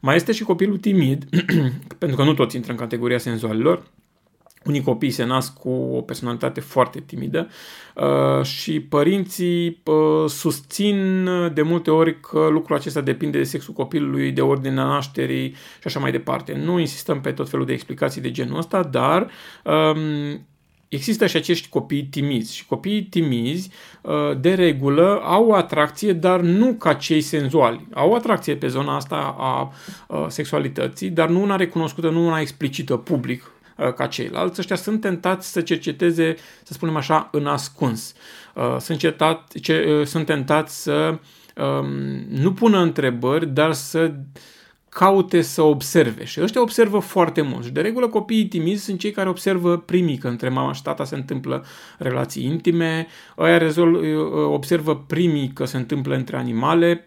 Mai 0.00 0.16
este 0.16 0.32
și 0.32 0.42
copilul 0.42 0.78
timid, 0.78 1.28
pentru 1.98 2.16
că 2.16 2.24
nu 2.24 2.34
toți 2.34 2.56
intră 2.56 2.72
în 2.72 2.78
categoria 2.78 3.18
senzualilor, 3.18 3.82
unii 4.64 4.82
copii 4.82 5.10
se 5.10 5.24
nasc 5.24 5.52
cu 5.52 5.70
o 5.70 6.00
personalitate 6.00 6.60
foarte 6.60 7.00
timidă 7.00 7.48
uh, 7.94 8.44
și 8.44 8.80
părinții 8.80 9.80
uh, 9.84 10.28
susțin 10.28 11.28
de 11.54 11.62
multe 11.62 11.90
ori 11.90 12.20
că 12.20 12.48
lucrul 12.50 12.76
acesta 12.76 13.00
depinde 13.00 13.38
de 13.38 13.44
sexul 13.44 13.74
copilului, 13.74 14.30
de 14.30 14.40
ordinea 14.40 14.84
nașterii 14.84 15.50
și 15.50 15.86
așa 15.86 15.98
mai 15.98 16.10
departe. 16.10 16.60
Nu 16.64 16.78
insistăm 16.78 17.20
pe 17.20 17.32
tot 17.32 17.48
felul 17.48 17.66
de 17.66 17.72
explicații 17.72 18.20
de 18.20 18.30
genul 18.30 18.58
ăsta, 18.58 18.82
dar 18.82 19.30
um, 19.64 20.46
există 20.88 21.26
și 21.26 21.36
acești 21.36 21.68
copii 21.68 22.04
timizi 22.04 22.56
și 22.56 22.66
copiii 22.66 23.02
timizi 23.02 23.70
uh, 24.02 24.12
de 24.40 24.54
regulă 24.54 25.20
au 25.24 25.50
atracție, 25.50 26.12
dar 26.12 26.40
nu 26.40 26.72
ca 26.72 26.92
cei 26.92 27.20
senzuali. 27.20 27.86
Au 27.94 28.14
atracție 28.14 28.56
pe 28.56 28.66
zona 28.66 28.96
asta 28.96 29.36
a 29.38 29.72
sexualității, 30.28 31.10
dar 31.10 31.28
nu 31.28 31.42
una 31.42 31.56
recunoscută, 31.56 32.08
nu 32.08 32.26
una 32.26 32.40
explicită 32.40 32.96
public 32.96 33.42
Uh, 33.42 33.61
ca 33.90 34.06
ceilalți, 34.06 34.60
ăștia 34.60 34.76
sunt 34.76 35.00
tentați 35.00 35.52
să 35.52 35.60
cerceteze, 35.60 36.34
să 36.62 36.72
spunem 36.72 36.96
așa, 36.96 37.28
în 37.32 37.46
ascuns. 37.46 38.14
Uh, 38.54 38.76
sunt, 38.78 38.98
cetat, 38.98 39.52
ce, 39.60 39.98
uh, 40.00 40.06
sunt 40.06 40.26
tentați 40.26 40.82
să 40.82 41.18
um, 41.56 41.86
nu 42.28 42.52
pună 42.52 42.78
întrebări, 42.78 43.46
dar 43.46 43.72
să 43.72 44.12
caute 44.94 45.40
să 45.40 45.62
observe. 45.62 46.24
Și 46.24 46.40
ăștia 46.42 46.60
observă 46.60 46.98
foarte 46.98 47.40
mult. 47.40 47.64
Și 47.64 47.70
de 47.70 47.80
regulă 47.80 48.08
copiii 48.08 48.46
timizi 48.46 48.84
sunt 48.84 48.98
cei 48.98 49.10
care 49.10 49.28
observă 49.28 49.76
primii 49.76 50.16
că 50.16 50.28
între 50.28 50.48
mama 50.48 50.72
și 50.72 50.82
tata 50.82 51.04
se 51.04 51.14
întâmplă 51.14 51.64
relații 51.98 52.44
intime, 52.44 53.06
ăia 53.38 53.58
rezol, 53.58 54.04
observă 54.52 54.96
primii 54.96 55.50
că 55.54 55.64
se 55.64 55.76
întâmplă 55.76 56.14
între 56.14 56.36
animale, 56.36 57.04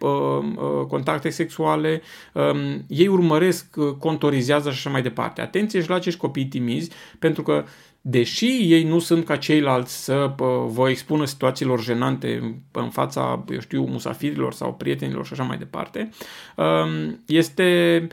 contacte 0.88 1.28
sexuale, 1.28 2.02
um, 2.32 2.84
ei 2.88 3.06
urmăresc, 3.06 3.66
contorizează 3.98 4.70
și 4.70 4.76
așa 4.76 4.90
mai 4.90 5.02
departe. 5.02 5.40
Atenție 5.40 5.82
și 5.82 5.88
la 5.88 5.94
acești 5.94 6.20
copii 6.20 6.46
timizi 6.46 6.90
pentru 7.18 7.42
că 7.42 7.64
deși 8.08 8.72
ei 8.72 8.82
nu 8.82 8.98
sunt 8.98 9.24
ca 9.24 9.36
ceilalți 9.36 10.04
să 10.04 10.34
vă 10.66 10.88
expună 10.88 11.24
situațiilor 11.24 11.82
jenante 11.82 12.60
în 12.72 12.90
fața, 12.90 13.44
eu 13.48 13.60
știu, 13.60 13.84
musafirilor 13.84 14.52
sau 14.52 14.74
prietenilor 14.74 15.26
și 15.26 15.32
așa 15.32 15.42
mai 15.42 15.58
departe, 15.58 16.10
um, 16.56 17.22
este 17.26 18.06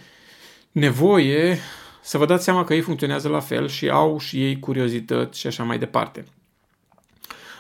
nevoie 0.71 1.58
să 2.01 2.17
vă 2.17 2.25
dați 2.25 2.43
seama 2.43 2.63
că 2.63 2.73
ei 2.73 2.82
funcționează 2.82 3.27
la 3.27 3.39
fel 3.39 3.67
și 3.67 3.89
au 3.89 4.19
și 4.19 4.43
ei 4.43 4.60
curiozități 4.60 5.39
și 5.39 5.47
așa 5.47 5.63
mai 5.63 5.79
departe. 5.79 6.25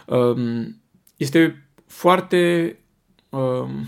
Um, 0.05 0.81
este 1.17 1.67
foarte 1.87 2.75
um, 3.29 3.87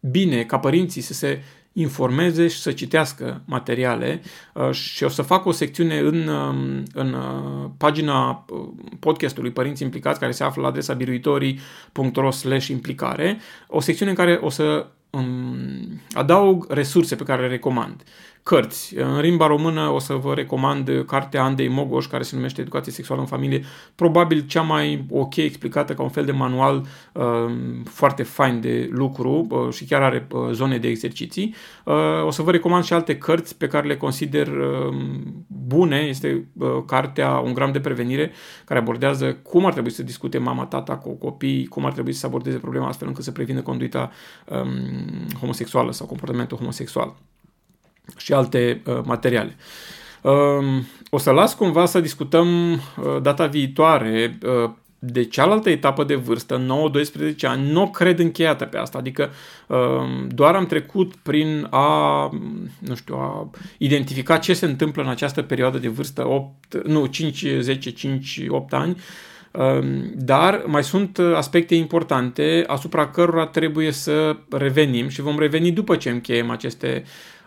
bine 0.00 0.44
ca 0.44 0.58
părinții 0.58 1.00
să 1.00 1.12
se 1.12 1.42
informeze 1.72 2.48
și 2.48 2.58
să 2.58 2.72
citească 2.72 3.42
materiale 3.44 4.22
uh, 4.54 4.70
și 4.70 5.04
o 5.04 5.08
să 5.08 5.22
fac 5.22 5.46
o 5.46 5.52
secțiune 5.52 5.98
în, 5.98 6.28
um, 6.28 6.82
în 6.94 7.12
uh, 7.12 7.70
pagina 7.76 8.44
uh, 8.48 8.68
podcastului 8.98 9.50
Părinți 9.50 9.82
Implicați, 9.82 10.20
care 10.20 10.32
se 10.32 10.44
află 10.44 10.62
la 10.62 10.68
adresa 10.68 10.92
biruitorii.ro 10.94 12.30
implicare, 12.68 13.38
o 13.66 13.80
secțiune 13.80 14.10
în 14.10 14.16
care 14.16 14.38
o 14.42 14.50
să 14.50 14.86
um, 15.10 16.00
adaug 16.12 16.66
resurse 16.72 17.16
pe 17.16 17.24
care 17.24 17.42
le 17.42 17.48
recomand 17.48 18.02
cărți. 18.42 18.96
În 18.96 19.20
limba 19.20 19.46
română 19.46 19.88
o 19.88 19.98
să 19.98 20.14
vă 20.14 20.34
recomand 20.34 21.04
cartea 21.06 21.42
Andei 21.42 21.68
Mogoș, 21.68 22.06
care 22.06 22.22
se 22.22 22.36
numește 22.36 22.60
Educație 22.60 22.92
sexuală 22.92 23.20
în 23.20 23.26
familie, 23.26 23.64
probabil 23.94 24.46
cea 24.46 24.62
mai 24.62 25.04
ok 25.10 25.36
explicată 25.36 25.94
ca 25.94 26.02
un 26.02 26.08
fel 26.08 26.24
de 26.24 26.32
manual 26.32 26.86
uh, 27.12 27.24
foarte 27.84 28.22
fain 28.22 28.60
de 28.60 28.88
lucru 28.92 29.46
uh, 29.50 29.72
și 29.72 29.84
chiar 29.84 30.02
are 30.02 30.26
uh, 30.30 30.48
zone 30.52 30.78
de 30.78 30.88
exerciții. 30.88 31.54
Uh, 31.84 31.94
o 32.24 32.30
să 32.30 32.42
vă 32.42 32.50
recomand 32.50 32.84
și 32.84 32.92
alte 32.92 33.18
cărți 33.18 33.56
pe 33.56 33.66
care 33.66 33.86
le 33.86 33.96
consider 33.96 34.46
uh, 34.46 34.94
bune. 35.46 35.96
Este 35.96 36.48
uh, 36.58 36.68
cartea 36.86 37.38
Un 37.38 37.54
gram 37.54 37.72
de 37.72 37.80
prevenire, 37.80 38.32
care 38.64 38.80
abordează 38.80 39.32
cum 39.32 39.66
ar 39.66 39.72
trebui 39.72 39.90
să 39.90 40.02
discute 40.02 40.38
mama, 40.38 40.64
tata 40.64 40.96
cu 40.96 41.10
copii, 41.10 41.66
cum 41.66 41.84
ar 41.84 41.92
trebui 41.92 42.12
să 42.12 42.26
abordeze 42.26 42.58
problema 42.58 42.86
astfel 42.86 43.08
încât 43.08 43.24
să 43.24 43.32
prevină 43.32 43.60
conduita 43.62 44.10
um, 44.48 45.38
homosexuală 45.40 45.92
sau 45.92 46.06
comportamentul 46.06 46.56
homosexual 46.56 47.14
și 48.16 48.32
alte 48.32 48.82
uh, 48.86 48.98
materiale. 49.04 49.56
Uh, 50.22 50.32
o 51.10 51.18
să 51.18 51.30
las 51.30 51.54
cumva 51.54 51.86
să 51.86 52.00
discutăm 52.00 52.72
uh, 52.72 52.78
data 53.22 53.46
viitoare 53.46 54.38
uh, 54.64 54.70
de 55.02 55.24
cealaltă 55.24 55.70
etapă 55.70 56.04
de 56.04 56.14
vârstă, 56.14 56.62
9-12 57.30 57.34
ani, 57.42 57.70
nu 57.70 57.90
cred 57.90 58.18
încheiată 58.18 58.64
pe 58.64 58.78
asta, 58.78 58.98
adică 58.98 59.30
uh, 59.66 59.78
doar 60.28 60.54
am 60.54 60.66
trecut 60.66 61.14
prin 61.14 61.66
a, 61.70 62.28
nu 62.78 62.94
știu, 62.94 63.14
a 63.14 63.50
identifica 63.78 64.38
ce 64.38 64.54
se 64.54 64.66
întâmplă 64.66 65.02
în 65.02 65.08
această 65.08 65.42
perioadă 65.42 65.78
de 65.78 65.88
vârstă, 65.88 66.28
8, 66.28 66.86
nu, 66.86 67.06
5, 67.06 67.46
10, 67.60 67.90
5, 67.90 68.40
8 68.48 68.72
ani, 68.72 68.96
um, 69.52 70.12
dar 70.14 70.62
mai 70.66 70.84
sunt 70.84 71.18
aspecte 71.18 71.74
importante 71.74 72.64
asupra 72.66 73.08
cărora 73.08 73.46
trebuie 73.46 73.90
să 73.90 74.36
revenim 74.50 75.08
și 75.08 75.20
vom 75.20 75.38
reveni 75.38 75.72
după 75.72 75.96
ce 75.96 76.10
încheiem 76.10 76.50
aceste 76.50 77.04
Um, 77.04 77.39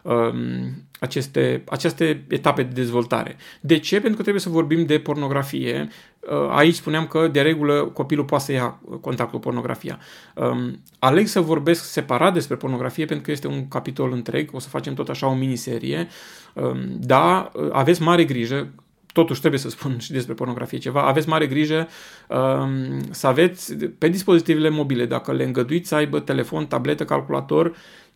aceste, 1.00 1.64
aceste 1.68 2.26
etape 2.30 2.64
de 2.64 2.82
dezvoltare. 2.82 3.36
De 3.62 3.80
ce? 3.80 3.96
Pentru 3.96 4.16
că 4.16 4.22
trebuie 4.22 4.42
să 4.42 4.50
vorbim 4.50 4.86
de 4.86 5.00
pornografie. 5.00 5.88
Uh, 6.20 6.50
aici 6.50 6.76
spuneam 6.76 7.08
că, 7.08 7.28
de 7.28 7.42
regulă, 7.42 7.84
copilul 7.94 8.26
poate 8.26 8.44
să 8.44 8.52
ia 8.52 8.80
contact 9.02 9.32
cu 9.32 9.40
pornografia. 9.40 10.00
Um, 10.36 10.82
aleg 11.00 11.28
să 11.28 11.40
vorbesc 11.40 11.84
separat 11.84 12.34
despre 12.34 12.56
pornografie 12.56 13.06
pentru 13.06 13.26
că 13.26 13.32
este 13.32 13.48
un 13.48 13.68
capitol 13.68 14.12
întreg, 14.12 14.50
o 14.54 14.60
să 14.60 14.70
facem 14.70 14.94
tot 14.94 15.10
așa 15.10 15.28
o 15.28 15.34
miniserie. 15.34 16.08
Um, 16.54 16.78
da, 17.00 17.52
aveți 17.72 18.02
mare 18.02 18.26
grijă, 18.26 18.74
totuși 19.14 19.40
trebuie 19.40 19.60
să 19.60 19.70
spun 19.70 19.98
și 19.98 20.12
despre 20.12 20.34
pornografie 20.34 20.78
ceva, 20.78 21.08
aveți 21.08 21.30
mare 21.30 21.48
grijă 21.48 21.88
um, 22.30 23.02
să 23.12 23.28
aveți 23.28 23.76
pe 23.76 24.08
dispozitivele 24.08 24.70
mobile, 24.70 25.06
dacă 25.06 25.34
le 25.34 25.44
îngăduiți 25.44 25.88
să 25.88 25.96
aibă 25.96 26.20
telefon, 26.20 26.66
tabletă, 26.66 27.06
calculator, 27.06 27.76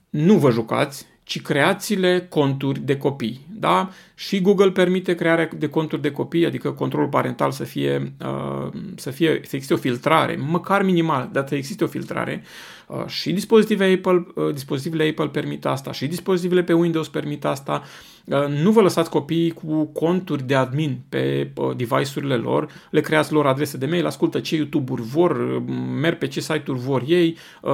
nu 0.10 0.38
vă 0.38 0.52
jucați, 0.52 1.08
ci 1.28 1.42
creați-le 1.42 2.26
conturi 2.30 2.80
de 2.80 2.98
copii. 2.98 3.46
Da? 3.50 3.90
Și 4.16 4.42
Google 4.42 4.72
permite 4.72 5.16
crearea 5.16 5.50
de 5.58 5.70
conturi 5.70 6.02
de 6.02 6.12
copii, 6.12 6.46
adică 6.46 6.72
controlul 6.72 7.10
parental 7.10 7.52
să 7.52 7.64
fie, 7.64 8.14
uh, 8.22 8.72
să 8.96 9.12
fie, 9.12 9.40
să 9.44 9.56
existe 9.56 9.74
o 9.74 9.78
filtrare, 9.78 10.36
măcar 10.36 10.84
minimal, 10.84 11.30
dar 11.32 11.48
să 11.48 11.56
existe 11.56 11.84
o 11.84 11.88
filtrare. 11.88 12.42
Uh, 12.44 12.77
și 13.06 13.32
dispozitivele 13.34 13.94
Apple, 13.94 14.28
uh, 14.36 14.54
dispozitivele 14.54 15.10
Apple 15.10 15.28
permit 15.28 15.66
asta, 15.66 15.92
și 15.92 16.08
dispozitivele 16.08 16.64
pe 16.64 16.74
Windows 16.74 17.08
permit 17.08 17.46
asta. 17.46 17.84
Uh, 18.26 18.48
nu 18.62 18.72
vă 18.72 18.82
lăsați 18.82 19.10
copiii 19.10 19.52
cu 19.52 19.84
conturi 19.86 20.48
de 20.48 20.56
admin 20.56 21.00
pe 21.10 21.52
uh, 21.56 21.76
device-urile 21.76 22.36
lor, 22.36 22.68
le 22.92 23.02
creați 23.02 23.34
lor 23.34 23.46
adrese 23.46 23.78
de 23.78 23.86
mail, 23.86 24.06
ascultă 24.06 24.40
ce 24.40 24.56
YouTube-uri 24.56 25.02
vor, 25.02 25.32
uh, 25.32 25.64
merg 26.00 26.18
pe 26.18 26.28
ce 26.28 26.40
site-uri 26.40 26.80
vor 26.80 27.04
ei, 27.08 27.38
uh, 27.62 27.72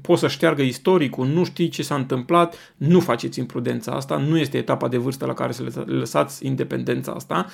pot 0.00 0.18
să 0.18 0.28
șteargă 0.28 0.62
istoricul, 0.62 1.26
nu 1.26 1.44
știi 1.44 1.68
ce 1.68 1.82
s-a 1.82 1.94
întâmplat, 1.94 2.74
nu 2.76 3.00
faceți 3.00 3.38
imprudența 3.38 3.92
asta, 3.92 4.16
nu 4.16 4.38
este 4.38 4.58
etapa 4.58 4.88
de 4.88 4.96
vârstă 4.96 5.26
la 5.26 5.34
care 5.34 5.52
să 5.52 5.62
le 5.62 5.96
lăsați 5.96 6.46
independența 6.46 7.12
asta. 7.12 7.46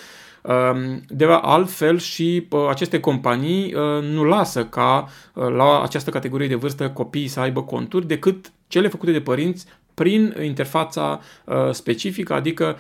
Um, 0.49 1.03
de 1.09 1.25
altfel 1.25 1.99
și 1.99 2.49
aceste 2.69 3.01
companii 3.01 3.75
uh, 3.75 4.03
nu 4.03 4.25
lasă 4.25 4.65
ca 4.65 5.09
uh, 5.35 5.49
la 5.49 5.83
această 5.83 6.11
categorie 6.11 6.49
de 6.49 6.55
vârstă 6.55 6.91
copiii 6.91 7.29
să 7.29 7.41
aibă 7.41 7.63
conturi 7.63 8.07
decât 8.07 8.53
cele 8.69 8.89
făcute 8.89 9.13
de 9.13 9.21
părinți 9.21 9.67
prin 9.95 10.37
interfața 10.43 11.21
uh, 11.45 11.71
specifică, 11.71 12.35
adică 12.35 12.77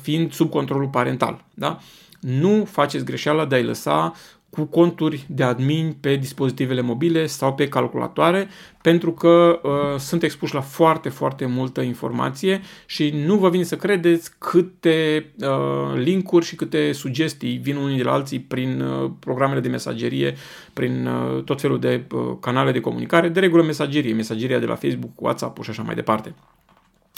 fiind 0.00 0.32
sub 0.32 0.50
controlul 0.50 0.88
parental. 0.88 1.44
Da? 1.54 1.78
Nu 2.20 2.64
faceți 2.70 3.04
greșeala 3.04 3.44
de 3.44 3.54
a-i 3.54 3.62
lăsa 3.62 4.12
cu 4.54 4.64
conturi 4.64 5.24
de 5.28 5.42
admin 5.42 5.96
pe 6.00 6.14
dispozitivele 6.16 6.80
mobile 6.80 7.26
sau 7.26 7.54
pe 7.54 7.68
calculatoare, 7.68 8.48
pentru 8.82 9.12
că 9.12 9.60
uh, 9.62 9.98
sunt 9.98 10.22
expuși 10.22 10.54
la 10.54 10.60
foarte, 10.60 11.08
foarte 11.08 11.46
multă 11.46 11.80
informație 11.80 12.60
și 12.86 13.10
nu 13.26 13.36
vă 13.36 13.50
vine 13.50 13.62
să 13.62 13.76
credeți 13.76 14.30
câte 14.38 15.26
uh, 15.40 15.94
linkuri 15.94 16.44
și 16.44 16.56
câte 16.56 16.92
sugestii 16.92 17.56
vin 17.56 17.76
unii 17.76 17.96
de 17.96 18.02
la 18.02 18.12
alții 18.12 18.40
prin 18.40 18.80
uh, 18.80 19.10
programele 19.18 19.60
de 19.60 19.68
mesagerie, 19.68 20.34
prin 20.72 21.06
uh, 21.06 21.42
tot 21.42 21.60
felul 21.60 21.78
de 21.78 22.04
uh, 22.14 22.20
canale 22.40 22.72
de 22.72 22.80
comunicare, 22.80 23.28
de 23.28 23.40
regulă 23.40 23.62
mesagerie, 23.62 24.14
mesageria 24.14 24.58
de 24.58 24.66
la 24.66 24.74
Facebook, 24.74 25.20
WhatsApp 25.20 25.62
și 25.62 25.70
așa 25.70 25.82
mai 25.82 25.94
departe. 25.94 26.34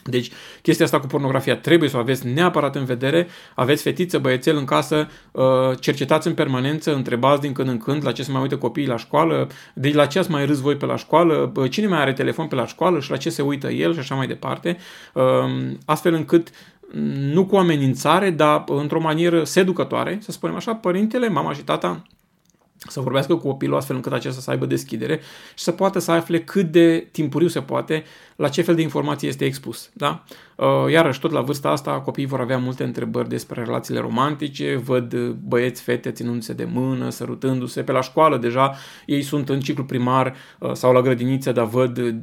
Deci, 0.07 0.31
chestia 0.62 0.85
asta 0.85 1.01
cu 1.01 1.07
pornografia 1.07 1.57
trebuie 1.57 1.88
să 1.88 1.97
o 1.97 2.01
aveți 2.01 2.27
neapărat 2.27 2.77
în 2.77 2.85
vedere. 2.85 3.29
Aveți 3.55 3.83
fetiță, 3.83 4.19
băiețel 4.19 4.57
în 4.57 4.64
casă, 4.64 5.09
uh, 5.33 5.45
cercetați 5.81 6.27
în 6.27 6.35
permanență, 6.35 6.95
întrebați 6.95 7.40
din 7.40 7.53
când 7.53 7.69
în 7.69 7.79
când 7.79 8.05
la 8.05 8.12
ce 8.12 8.23
se 8.23 8.33
mai 8.33 8.42
uită 8.42 8.57
copiii 8.57 8.87
la 8.87 8.97
școală, 8.97 9.49
de 9.75 9.90
la 9.95 10.07
ce 10.07 10.19
ați 10.19 10.31
mai 10.31 10.47
râs 10.47 10.61
voi 10.61 10.77
pe 10.77 10.87
la 10.87 10.97
școală, 10.97 11.53
cine 11.71 11.87
mai 11.87 12.01
are 12.01 12.12
telefon 12.12 12.47
pe 12.47 12.55
la 12.55 12.66
școală 12.66 13.01
și 13.01 13.11
la 13.11 13.16
ce 13.16 13.31
se 13.31 13.42
uită 13.42 13.71
el 13.71 13.92
și 13.92 13.99
așa 13.99 14.14
mai 14.14 14.27
departe, 14.27 14.77
um, 15.14 15.79
astfel 15.85 16.14
încât 16.14 16.49
nu 17.33 17.47
cu 17.47 17.57
amenințare, 17.57 18.31
dar 18.31 18.64
într-o 18.66 19.01
manieră 19.01 19.45
seducătoare, 19.45 20.19
să 20.21 20.33
spunem 20.33 20.57
așa, 20.57 20.75
părintele, 20.75 21.29
mama 21.29 21.53
și 21.53 21.62
tata 21.62 22.03
să 22.79 23.01
vorbească 23.01 23.35
cu 23.35 23.49
copilul 23.49 23.77
astfel 23.77 23.97
încât 23.97 24.12
acesta 24.12 24.40
să 24.40 24.51
aibă 24.51 24.66
deschidere 24.66 25.21
și 25.55 25.64
să 25.64 25.73
poată 25.73 25.99
să 25.99 26.11
afle 26.11 26.40
cât 26.40 26.71
de 26.71 27.09
timpuriu 27.12 27.49
se 27.49 27.61
poate 27.61 28.05
la 28.37 28.49
ce 28.49 28.62
fel 28.62 28.75
de 28.75 28.83
informații 28.83 29.29
este 29.29 29.44
expus. 29.44 29.90
Da? 29.92 30.25
Uh, 30.57 30.66
iarăși, 30.90 31.20
tot 31.20 31.31
la 31.31 31.40
vârsta 31.40 31.68
asta, 31.68 31.90
copiii 31.90 32.27
vor 32.27 32.40
avea 32.40 32.59
multe 32.59 32.85
întrebări 32.85 33.29
despre 33.29 33.62
relațiile 33.62 34.01
romantice, 34.01 34.81
văd 34.85 35.14
băieți, 35.27 35.83
fete 35.83 36.11
ținându-se 36.11 36.53
de 36.53 36.68
mână, 36.72 37.11
sărutându-se. 37.11 37.83
Pe 37.83 37.92
la 37.92 38.01
școală 38.01 38.37
deja 38.37 38.75
ei 39.07 39.22
sunt 39.22 39.49
în 39.49 39.61
ciclu 39.61 39.85
primar 39.85 40.35
uh, 40.59 40.72
sau 40.72 40.92
la 40.92 41.01
grădiniță, 41.01 41.53
dar 41.53 41.66
văd 41.66 42.14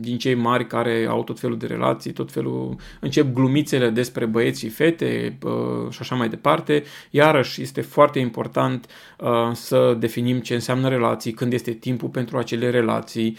din 0.00 0.18
cei 0.18 0.34
mari 0.34 0.66
care 0.66 1.06
au 1.08 1.24
tot 1.24 1.40
felul 1.40 1.58
de 1.58 1.66
relații, 1.66 2.12
tot 2.12 2.32
felul, 2.32 2.76
încep 3.00 3.32
glumițele 3.32 3.88
despre 3.88 4.24
băieți 4.26 4.60
și 4.60 4.68
fete 4.68 5.38
uh, 5.42 5.90
și 5.90 5.98
așa 6.00 6.14
mai 6.14 6.28
departe. 6.28 6.82
Iarăși, 7.10 7.62
este 7.62 7.80
foarte 7.80 8.18
important 8.18 8.86
să 9.52 9.96
definim 9.98 10.40
ce 10.40 10.54
înseamnă 10.54 10.88
relații, 10.88 11.32
când 11.32 11.52
este 11.52 11.70
timpul 11.70 12.08
pentru 12.08 12.38
acele 12.38 12.70
relații. 12.70 13.36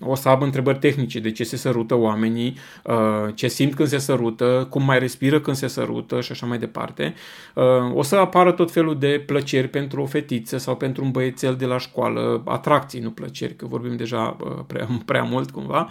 O 0.00 0.14
să 0.14 0.28
am 0.28 0.42
întrebări 0.58 0.92
tehnice, 0.92 1.20
de 1.20 1.30
ce 1.30 1.44
se 1.44 1.56
sărută 1.56 1.94
oamenii, 1.94 2.56
uh, 2.84 2.94
ce 3.34 3.48
simt 3.48 3.74
când 3.74 3.88
se 3.88 3.98
sărută, 3.98 4.66
cum 4.70 4.84
mai 4.84 4.98
respiră 4.98 5.40
când 5.40 5.56
se 5.56 5.66
sărută 5.66 6.20
și 6.20 6.32
așa 6.32 6.46
mai 6.46 6.58
departe. 6.58 7.14
Uh, 7.54 7.64
o 7.94 8.02
să 8.02 8.16
apară 8.16 8.52
tot 8.52 8.70
felul 8.70 8.98
de 8.98 9.22
plăceri 9.26 9.68
pentru 9.68 10.02
o 10.02 10.06
fetiță 10.06 10.58
sau 10.58 10.76
pentru 10.76 11.04
un 11.04 11.10
băiețel 11.10 11.54
de 11.54 11.64
la 11.64 11.78
școală, 11.78 12.42
atracții, 12.44 13.00
nu 13.00 13.10
plăceri, 13.10 13.56
că 13.56 13.66
vorbim 13.66 13.96
deja 13.96 14.36
uh, 14.40 14.50
prea, 14.66 14.88
prea 15.10 15.22
mult 15.22 15.50
cumva. 15.50 15.88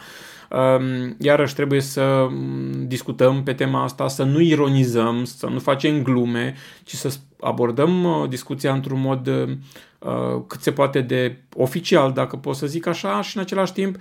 Um, 0.50 1.16
iarăși 1.20 1.56
trebuie 1.56 1.82
să 1.82 2.28
mm, 2.30 2.88
discutăm 2.88 3.44
pe 3.44 3.54
tema 3.54 3.84
asta, 3.84 4.08
să 4.08 4.24
nu 4.24 4.40
ironizăm, 4.40 5.24
să 5.24 5.48
nu 5.48 5.60
facem 5.60 6.02
glume, 6.02 6.56
ci 6.84 6.94
să 6.94 7.14
abordăm 7.40 8.26
discuția 8.30 8.74
într-un 8.74 9.02
mod 9.02 9.30
cât 10.48 10.62
se 10.62 10.72
poate 10.72 11.02
de 11.02 11.38
oficial, 11.56 12.12
dacă 12.12 12.36
pot 12.36 12.56
să 12.56 12.68
zic 12.68 12.88
așa, 12.88 13.22
și 13.22 13.38
în 13.38 13.44
același 13.44 13.74
timp 13.74 13.96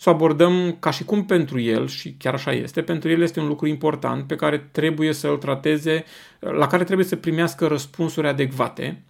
să 0.00 0.08
o 0.08 0.12
abordăm 0.12 0.76
ca 0.78 0.90
și 0.90 1.04
cum 1.04 1.24
pentru 1.24 1.60
el, 1.60 1.86
și 1.88 2.14
chiar 2.18 2.34
așa 2.34 2.52
este, 2.52 2.82
pentru 2.82 3.10
el 3.10 3.22
este 3.22 3.40
un 3.40 3.46
lucru 3.46 3.66
important 3.66 4.26
pe 4.26 4.36
care 4.36 4.68
trebuie 4.70 5.12
să-l 5.12 5.36
trateze, 5.36 6.04
la 6.38 6.66
care 6.66 6.84
trebuie 6.84 7.06
să 7.06 7.16
primească 7.16 7.66
răspunsuri 7.66 8.26
adecvate. 8.26 9.02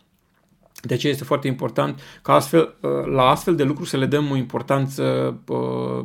De 0.83 0.95
aceea 0.95 1.13
este 1.13 1.25
foarte 1.25 1.47
important 1.47 2.01
ca 2.23 2.35
astfel, 2.35 2.75
la 3.15 3.23
astfel 3.23 3.55
de 3.57 3.63
lucruri 3.63 3.89
să 3.89 3.97
le 3.97 4.07
dăm 4.07 4.31
o 4.31 4.37
importanță 4.37 5.37
uh, 5.47 6.05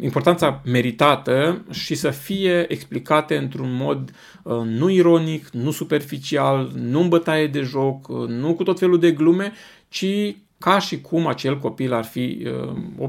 importanța 0.00 0.62
meritată 0.64 1.64
și 1.70 1.94
să 1.94 2.10
fie 2.10 2.72
explicate 2.72 3.36
într-un 3.36 3.74
mod 3.74 4.10
uh, 4.42 4.60
nu 4.64 4.88
ironic, 4.88 5.48
nu 5.48 5.70
superficial, 5.70 6.70
nu 6.74 7.00
în 7.00 7.08
bătaie 7.08 7.46
de 7.46 7.60
joc, 7.60 8.08
uh, 8.08 8.28
nu 8.28 8.54
cu 8.54 8.62
tot 8.62 8.78
felul 8.78 8.98
de 8.98 9.12
glume, 9.12 9.52
ci 9.88 10.34
ca 10.58 10.78
și 10.78 11.00
cum 11.00 11.26
acel 11.26 11.58
copil 11.58 11.92
ar 11.92 12.04
fi 12.04 12.46
uh, 12.46 12.76
o, 12.98 13.08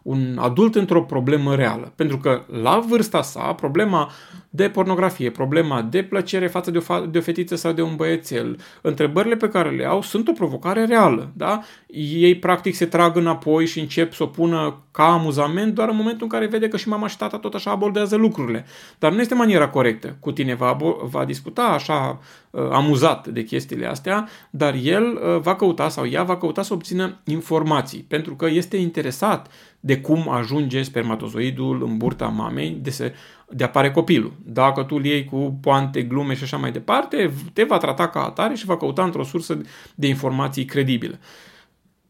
un 0.01 0.37
adult 0.39 0.75
într-o 0.75 1.03
problemă 1.03 1.55
reală. 1.55 1.91
Pentru 1.95 2.17
că 2.17 2.41
la 2.61 2.83
vârsta 2.87 3.21
sa, 3.21 3.53
problema 3.53 4.11
de 4.53 4.69
pornografie, 4.69 5.29
problema 5.29 5.81
de 5.81 6.03
plăcere 6.03 6.47
față 6.47 6.71
de 6.71 6.77
o, 6.77 6.81
fa- 6.81 7.11
de 7.11 7.17
o 7.17 7.21
fetiță 7.21 7.55
sau 7.55 7.71
de 7.71 7.81
un 7.81 7.95
băiețel, 7.95 8.59
întrebările 8.81 9.35
pe 9.35 9.49
care 9.49 9.69
le 9.69 9.85
au 9.85 10.01
sunt 10.01 10.27
o 10.27 10.31
provocare 10.31 10.85
reală. 10.85 11.31
Da? 11.33 11.61
Ei 11.87 12.35
practic 12.35 12.75
se 12.75 12.85
trag 12.85 13.15
înapoi 13.15 13.65
și 13.65 13.79
încep 13.79 14.13
să 14.13 14.23
o 14.23 14.25
pună 14.25 14.83
ca 14.91 15.11
amuzament 15.11 15.73
doar 15.73 15.89
în 15.89 15.95
momentul 15.95 16.23
în 16.23 16.29
care 16.29 16.45
vede 16.45 16.67
că 16.67 16.77
și 16.77 16.87
mama 16.87 17.07
și 17.07 17.17
tata 17.17 17.37
tot 17.37 17.53
așa 17.53 17.71
abordează 17.71 18.15
lucrurile. 18.15 18.65
Dar 18.99 19.11
nu 19.11 19.19
este 19.21 19.35
maniera 19.35 19.69
corectă. 19.69 20.15
Cu 20.19 20.31
tine 20.31 20.55
va, 20.55 20.77
va 21.03 21.25
discuta 21.25 21.63
așa 21.63 22.19
uh, 22.49 22.61
amuzat 22.71 23.27
de 23.27 23.43
chestiile 23.43 23.85
astea, 23.85 24.27
dar 24.49 24.75
el 24.83 25.03
uh, 25.03 25.41
va 25.41 25.55
căuta 25.55 25.89
sau 25.89 26.07
ea 26.07 26.23
va 26.23 26.37
căuta 26.37 26.61
să 26.61 26.73
obțină 26.73 27.19
informații, 27.23 28.05
pentru 28.07 28.35
că 28.35 28.47
este 28.47 28.77
interesat 28.77 29.47
de 29.83 29.99
cum 29.99 30.29
ajunge 30.29 30.81
spermatozoidul 30.81 31.83
în 31.83 31.97
burta 31.97 32.27
mamei 32.27 32.77
de, 32.81 32.89
se, 32.89 33.13
de 33.49 33.63
apare 33.63 33.91
copilul. 33.91 34.33
Dacă 34.43 34.83
tu 34.83 34.95
îl 34.95 35.05
iei 35.05 35.25
cu 35.25 35.57
poante, 35.61 36.01
glume 36.01 36.33
și 36.33 36.43
așa 36.43 36.57
mai 36.57 36.71
departe, 36.71 37.33
te 37.53 37.63
va 37.63 37.77
trata 37.77 38.07
ca 38.07 38.23
atare 38.23 38.55
și 38.55 38.65
va 38.65 38.77
căuta 38.77 39.03
într-o 39.03 39.23
sursă 39.23 39.61
de 39.95 40.07
informații 40.07 40.65
credibile. 40.65 41.19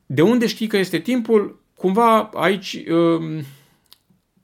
De 0.06 0.22
unde 0.22 0.48
știi 0.48 0.68
că 0.68 0.78
este 0.78 1.00
timpul? 1.00 1.60
Cumva 1.76 2.30
aici 2.34 2.84
um, 2.90 3.44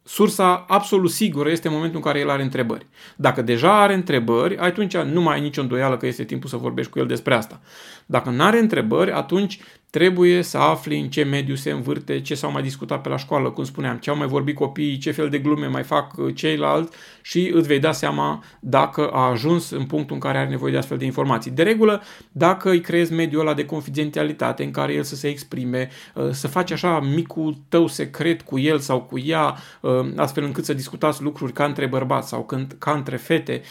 sursa 0.04 0.66
absolut 0.68 1.12
sigură 1.12 1.50
este 1.50 1.70
momentul 1.70 1.96
în 1.96 2.04
care 2.04 2.20
el 2.20 2.30
are 2.30 2.44
întrebări. 2.44 2.86
Dacă 3.16 3.42
deja 3.42 3.82
are 3.82 3.94
întrebări, 3.94 4.58
atunci 4.58 4.98
nu 4.98 5.22
mai 5.22 5.36
ai 5.36 5.42
nicio 5.42 5.62
îndoială 5.62 5.98
că 5.98 6.06
este 6.06 6.24
timpul 6.24 6.50
să 6.50 6.58
vorbești 6.58 6.92
cu 6.92 7.00
el 7.00 7.06
despre 7.06 7.36
asta. 7.36 7.62
Dacă 8.06 8.30
nu 8.30 8.44
are 8.44 8.60
întrebări, 8.60 9.12
atunci 9.12 9.60
trebuie 9.90 10.42
să 10.42 10.58
afli 10.58 11.00
în 11.00 11.10
ce 11.10 11.24
mediu 11.24 11.56
se 11.56 11.72
învârte, 11.72 12.22
ce 12.22 12.36
s-au 12.36 12.52
mai 12.52 12.62
discutat 12.62 13.02
pe 13.02 13.10
la 13.10 13.18
școală, 13.18 13.50
cum 13.50 13.64
spuneam, 13.64 13.98
ce 13.98 14.10
au 14.10 14.18
mai 14.18 14.28
vorbit 14.28 14.56
copiii, 14.56 14.98
ce 14.98 15.12
fel 15.12 15.30
de 15.30 15.38
glume 15.38 15.68
mai 15.68 15.84
fac 15.84 16.18
uh, 16.18 16.36
ceilalți 16.36 16.92
și 17.22 17.52
îți 17.54 17.68
vei 17.68 17.80
da 17.80 17.92
seama 17.92 18.44
dacă 18.60 19.10
a 19.10 19.30
ajuns 19.30 19.70
în 19.70 19.86
punctul 19.86 20.16
în 20.16 20.22
care 20.22 20.38
are 20.38 20.50
nevoie 20.50 20.72
de 20.72 20.78
astfel 20.78 20.98
de 20.98 21.06
informații. 21.06 21.52
De 21.52 21.64
regulă, 21.64 22.02
dacă 22.32 22.70
îi 22.70 22.82
creezi 22.82 23.14
mediul 23.14 23.42
ăla 23.42 23.54
de 23.54 23.66
confidențialitate 23.66 24.64
în 24.64 24.72
care 24.72 24.94
el 24.94 25.04
să 25.04 25.16
se 25.16 25.28
exprime, 25.28 25.90
uh, 26.16 26.30
să 26.32 26.48
faci 26.48 26.72
așa 26.72 27.00
micul 27.00 27.58
tău 27.70 27.88
secret 27.88 28.42
cu 28.42 28.60
el 28.60 28.80
sau 28.80 29.02
cu 29.02 29.20
ea, 29.20 29.58
uh, 29.82 29.92
astfel 30.16 30.44
încât 30.44 30.66
să 30.66 30.74
discutați 30.74 31.22
lucruri 31.22 31.54
ca 31.54 31.66
între 31.66 31.86
bărbați 31.86 32.30
sau 32.30 32.50
ca 32.78 32.92
între 32.92 33.16
fete, 33.16 33.62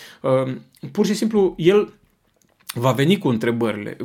pur 0.93 1.07
și 1.07 1.15
simplu 1.15 1.55
el 1.57 1.93
va 2.79 2.93
veni 2.93 3.19
cu 3.19 3.29
întrebările. 3.29 3.97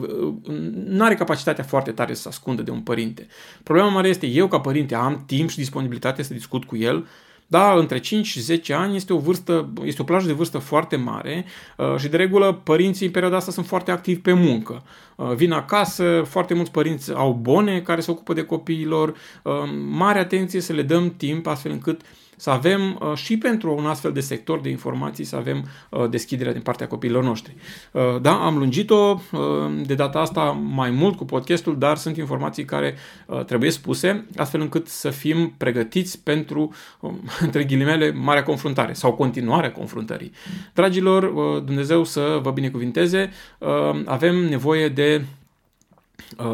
Nu 0.86 1.04
are 1.04 1.16
capacitatea 1.16 1.64
foarte 1.64 1.92
tare 1.92 2.14
să 2.14 2.22
se 2.22 2.28
ascundă 2.28 2.62
de 2.62 2.72
un 2.72 2.82
părinte. 2.82 3.28
Problema 3.64 3.90
mare 3.90 4.08
este 4.08 4.28
eu 4.28 4.48
ca 4.48 4.60
părinte 4.60 4.96
am 4.96 5.24
timp 5.26 5.50
și 5.50 5.58
disponibilitate 5.58 6.24
să 6.24 6.34
discut 6.34 6.64
cu 6.64 6.78
el, 6.78 7.08
da, 7.52 7.74
între 7.74 8.00
5 8.00 8.26
și 8.26 8.40
10 8.40 8.74
ani 8.74 8.96
este 8.96 9.14
o 9.14 9.18
vârstă, 9.18 9.70
este 9.84 10.02
o 10.02 10.06
plajă 10.06 10.28
de 10.28 10.34
vârstă 10.34 10.58
foarte 10.58 10.96
mare 10.96 11.46
uh, 11.78 11.96
și 11.98 12.08
de 12.08 12.18
regulă 12.18 12.54
părinții 12.54 13.06
în 13.06 13.12
perioada 13.12 13.38
asta 13.38 13.52
sunt 13.52 13.66
foarte 13.66 13.92
activi 13.92 14.20
pe 14.20 14.34
muncă. 14.34 14.84
Uh, 15.16 15.34
vin 15.36 15.52
acasă, 15.52 16.24
foarte 16.28 16.54
mulți 16.54 16.72
părinți 16.72 17.14
au 17.14 17.34
bone 17.34 17.82
care 17.82 18.02
se 18.02 18.12
ocupă 18.12 18.34
de 18.34 18.44
copiilor, 18.44 19.10
uh, 19.10 19.54
mare 19.90 20.20
atenție 20.20 20.62
să 20.62 20.74
le 20.74 20.82
dăm 20.82 21.14
timp 21.18 21.48
astfel 21.48 21.72
încât 21.72 22.02
să 22.42 22.50
avem 22.50 22.98
uh, 23.02 23.16
și 23.16 23.38
pentru 23.38 23.76
un 23.78 23.86
astfel 23.86 24.12
de 24.12 24.20
sector 24.20 24.60
de 24.60 24.70
informații 24.70 25.24
să 25.24 25.36
avem 25.36 25.66
uh, 25.90 26.10
deschiderea 26.10 26.52
din 26.52 26.62
partea 26.62 26.88
copiilor 26.88 27.24
noștri. 27.24 27.56
Uh, 27.92 28.02
da, 28.22 28.46
am 28.46 28.58
lungit-o 28.58 29.20
de 29.86 29.94
data 29.94 30.20
asta 30.20 30.42
mai 30.52 30.90
mult 30.90 31.18
cu 31.18 31.26
podcastul, 31.26 31.78
dar 31.78 31.98
sunt 31.98 32.18
informații 32.18 32.66
care 32.66 32.96
trebuie 33.46 33.70
spuse 33.70 34.26
astfel 34.36 34.62
încât 34.62 34.88
să 34.88 35.10
fim 35.10 35.54
pregătiți 35.58 36.24
pentru, 36.24 36.74
um, 37.00 37.20
între 37.46 37.64
ghilimele, 37.64 38.12
marea 38.12 38.44
confruntare 38.44 38.94
sau 38.94 39.14
continuarea 39.14 39.72
confruntării. 39.72 40.32
Dragilor, 40.74 41.26
Dumnezeu 41.60 42.04
să 42.04 42.40
vă 42.42 42.52
binecuvinteze, 42.52 43.32
avem 44.06 44.36
nevoie 44.36 44.88
de 44.88 45.22
Uh, 45.22 45.41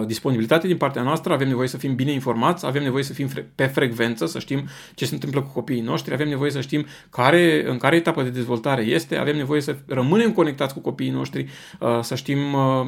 disponibilitate 0.06 0.68
din 0.68 0.78
partea 0.78 1.02
noastră, 1.02 1.34
avem 1.34 1.48
nevoie 1.48 1.68
să 1.68 1.78
fim 1.78 1.96
bine 1.96 2.12
informați, 2.12 2.66
avem 2.66 2.84
nevoie 2.84 3.04
să 3.04 3.14
fim 3.14 3.30
pe 3.56 3.66
frecvență, 3.66 4.26
să 4.26 4.40
știm 4.40 4.68
ce 4.96 5.06
se 5.06 5.14
întâmplă 5.14 5.42
cu 5.42 5.50
copiii 5.54 5.82
noștri, 5.82 6.14
avem 6.14 6.28
nevoie 6.28 6.52
să 6.52 6.62
știm 6.62 6.86
care, 7.10 7.70
în 7.70 7.78
care 7.78 7.96
etapă 7.96 8.24
de 8.24 8.30
dezvoltare 8.30 8.82
este, 8.82 9.18
avem 9.18 9.36
nevoie 9.36 9.62
să 9.62 9.76
rămânem 9.86 10.32
conectați 10.32 10.74
cu 10.74 10.80
copiii 10.80 11.10
noștri, 11.10 11.48
uh, 11.80 12.00
să 12.02 12.16
știm 12.16 12.54
uh, 12.54 12.86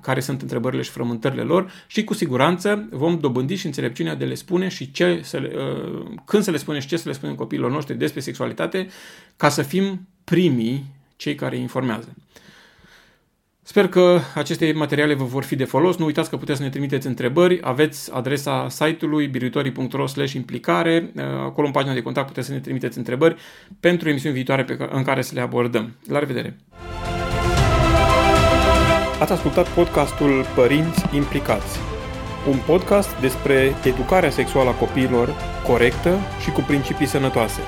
care 0.00 0.20
sunt 0.20 0.42
întrebările 0.42 0.82
și 0.82 0.90
frământările 0.90 1.42
lor 1.42 1.72
și 1.86 2.04
cu 2.04 2.14
siguranță 2.14 2.88
vom 2.90 3.18
dobândi 3.18 3.54
și 3.54 3.66
înțelepciunea 3.66 4.14
de 4.14 4.24
le 4.24 4.34
spune 4.34 4.68
și 4.68 4.90
ce 4.90 5.20
să 5.22 5.38
le, 5.38 5.52
când 6.24 6.42
să 6.42 6.50
le 6.50 6.56
spunem 6.56 6.80
și 6.80 6.88
ce 6.88 6.96
să 6.96 7.08
le 7.08 7.14
spunem 7.14 7.34
copiilor 7.34 7.70
noștri 7.70 7.98
despre 7.98 8.20
sexualitate 8.20 8.88
ca 9.36 9.48
să 9.48 9.62
fim 9.62 10.08
primii 10.24 10.84
cei 11.16 11.34
care 11.34 11.56
îi 11.56 11.62
informează. 11.62 12.14
Sper 13.70 13.88
că 13.88 14.18
aceste 14.34 14.72
materiale 14.72 15.14
vă 15.14 15.24
vor 15.24 15.44
fi 15.44 15.56
de 15.56 15.64
folos. 15.64 15.96
Nu 15.96 16.04
uitați 16.04 16.30
că 16.30 16.36
puteți 16.36 16.58
să 16.58 16.64
ne 16.64 16.70
trimiteți 16.70 17.06
întrebări. 17.06 17.58
Aveți 17.62 18.12
adresa 18.12 18.66
site-ului 18.68 19.26
biruitorii.ro 19.26 20.04
implicare. 20.34 21.10
Uh, 21.16 21.22
acolo 21.22 21.66
în 21.66 21.72
pagina 21.72 21.94
de 21.94 22.02
contact 22.02 22.26
puteți 22.26 22.46
să 22.46 22.52
ne 22.52 22.58
trimiteți 22.58 22.98
întrebări 22.98 23.36
pentru 23.80 24.08
emisiuni 24.08 24.34
viitoare 24.34 24.64
pe 24.64 24.88
în 24.90 25.02
care 25.02 25.22
să 25.22 25.34
le 25.34 25.40
abordăm. 25.40 25.96
La 26.08 26.18
revedere! 26.18 26.56
Ați 29.20 29.32
ascultat 29.32 29.68
podcastul 29.68 30.44
Părinți 30.54 31.04
implicați. 31.14 31.78
Un 32.48 32.56
podcast 32.66 33.20
despre 33.20 33.74
educarea 33.84 34.30
sexuală 34.30 34.68
a 34.68 34.72
copiilor 34.72 35.34
corectă 35.66 36.18
și 36.42 36.50
cu 36.50 36.60
principii 36.60 37.06
sănătoase. 37.06 37.60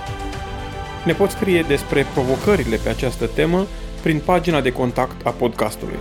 Ne 1.05 1.13
poți 1.13 1.35
scrie 1.35 1.65
despre 1.69 2.07
provocările 2.13 2.77
pe 2.77 2.89
această 2.89 3.27
temă 3.27 3.67
prin 4.03 4.21
pagina 4.25 4.61
de 4.61 4.73
contact 4.73 5.27
a 5.27 5.31
podcastului. 5.31 5.97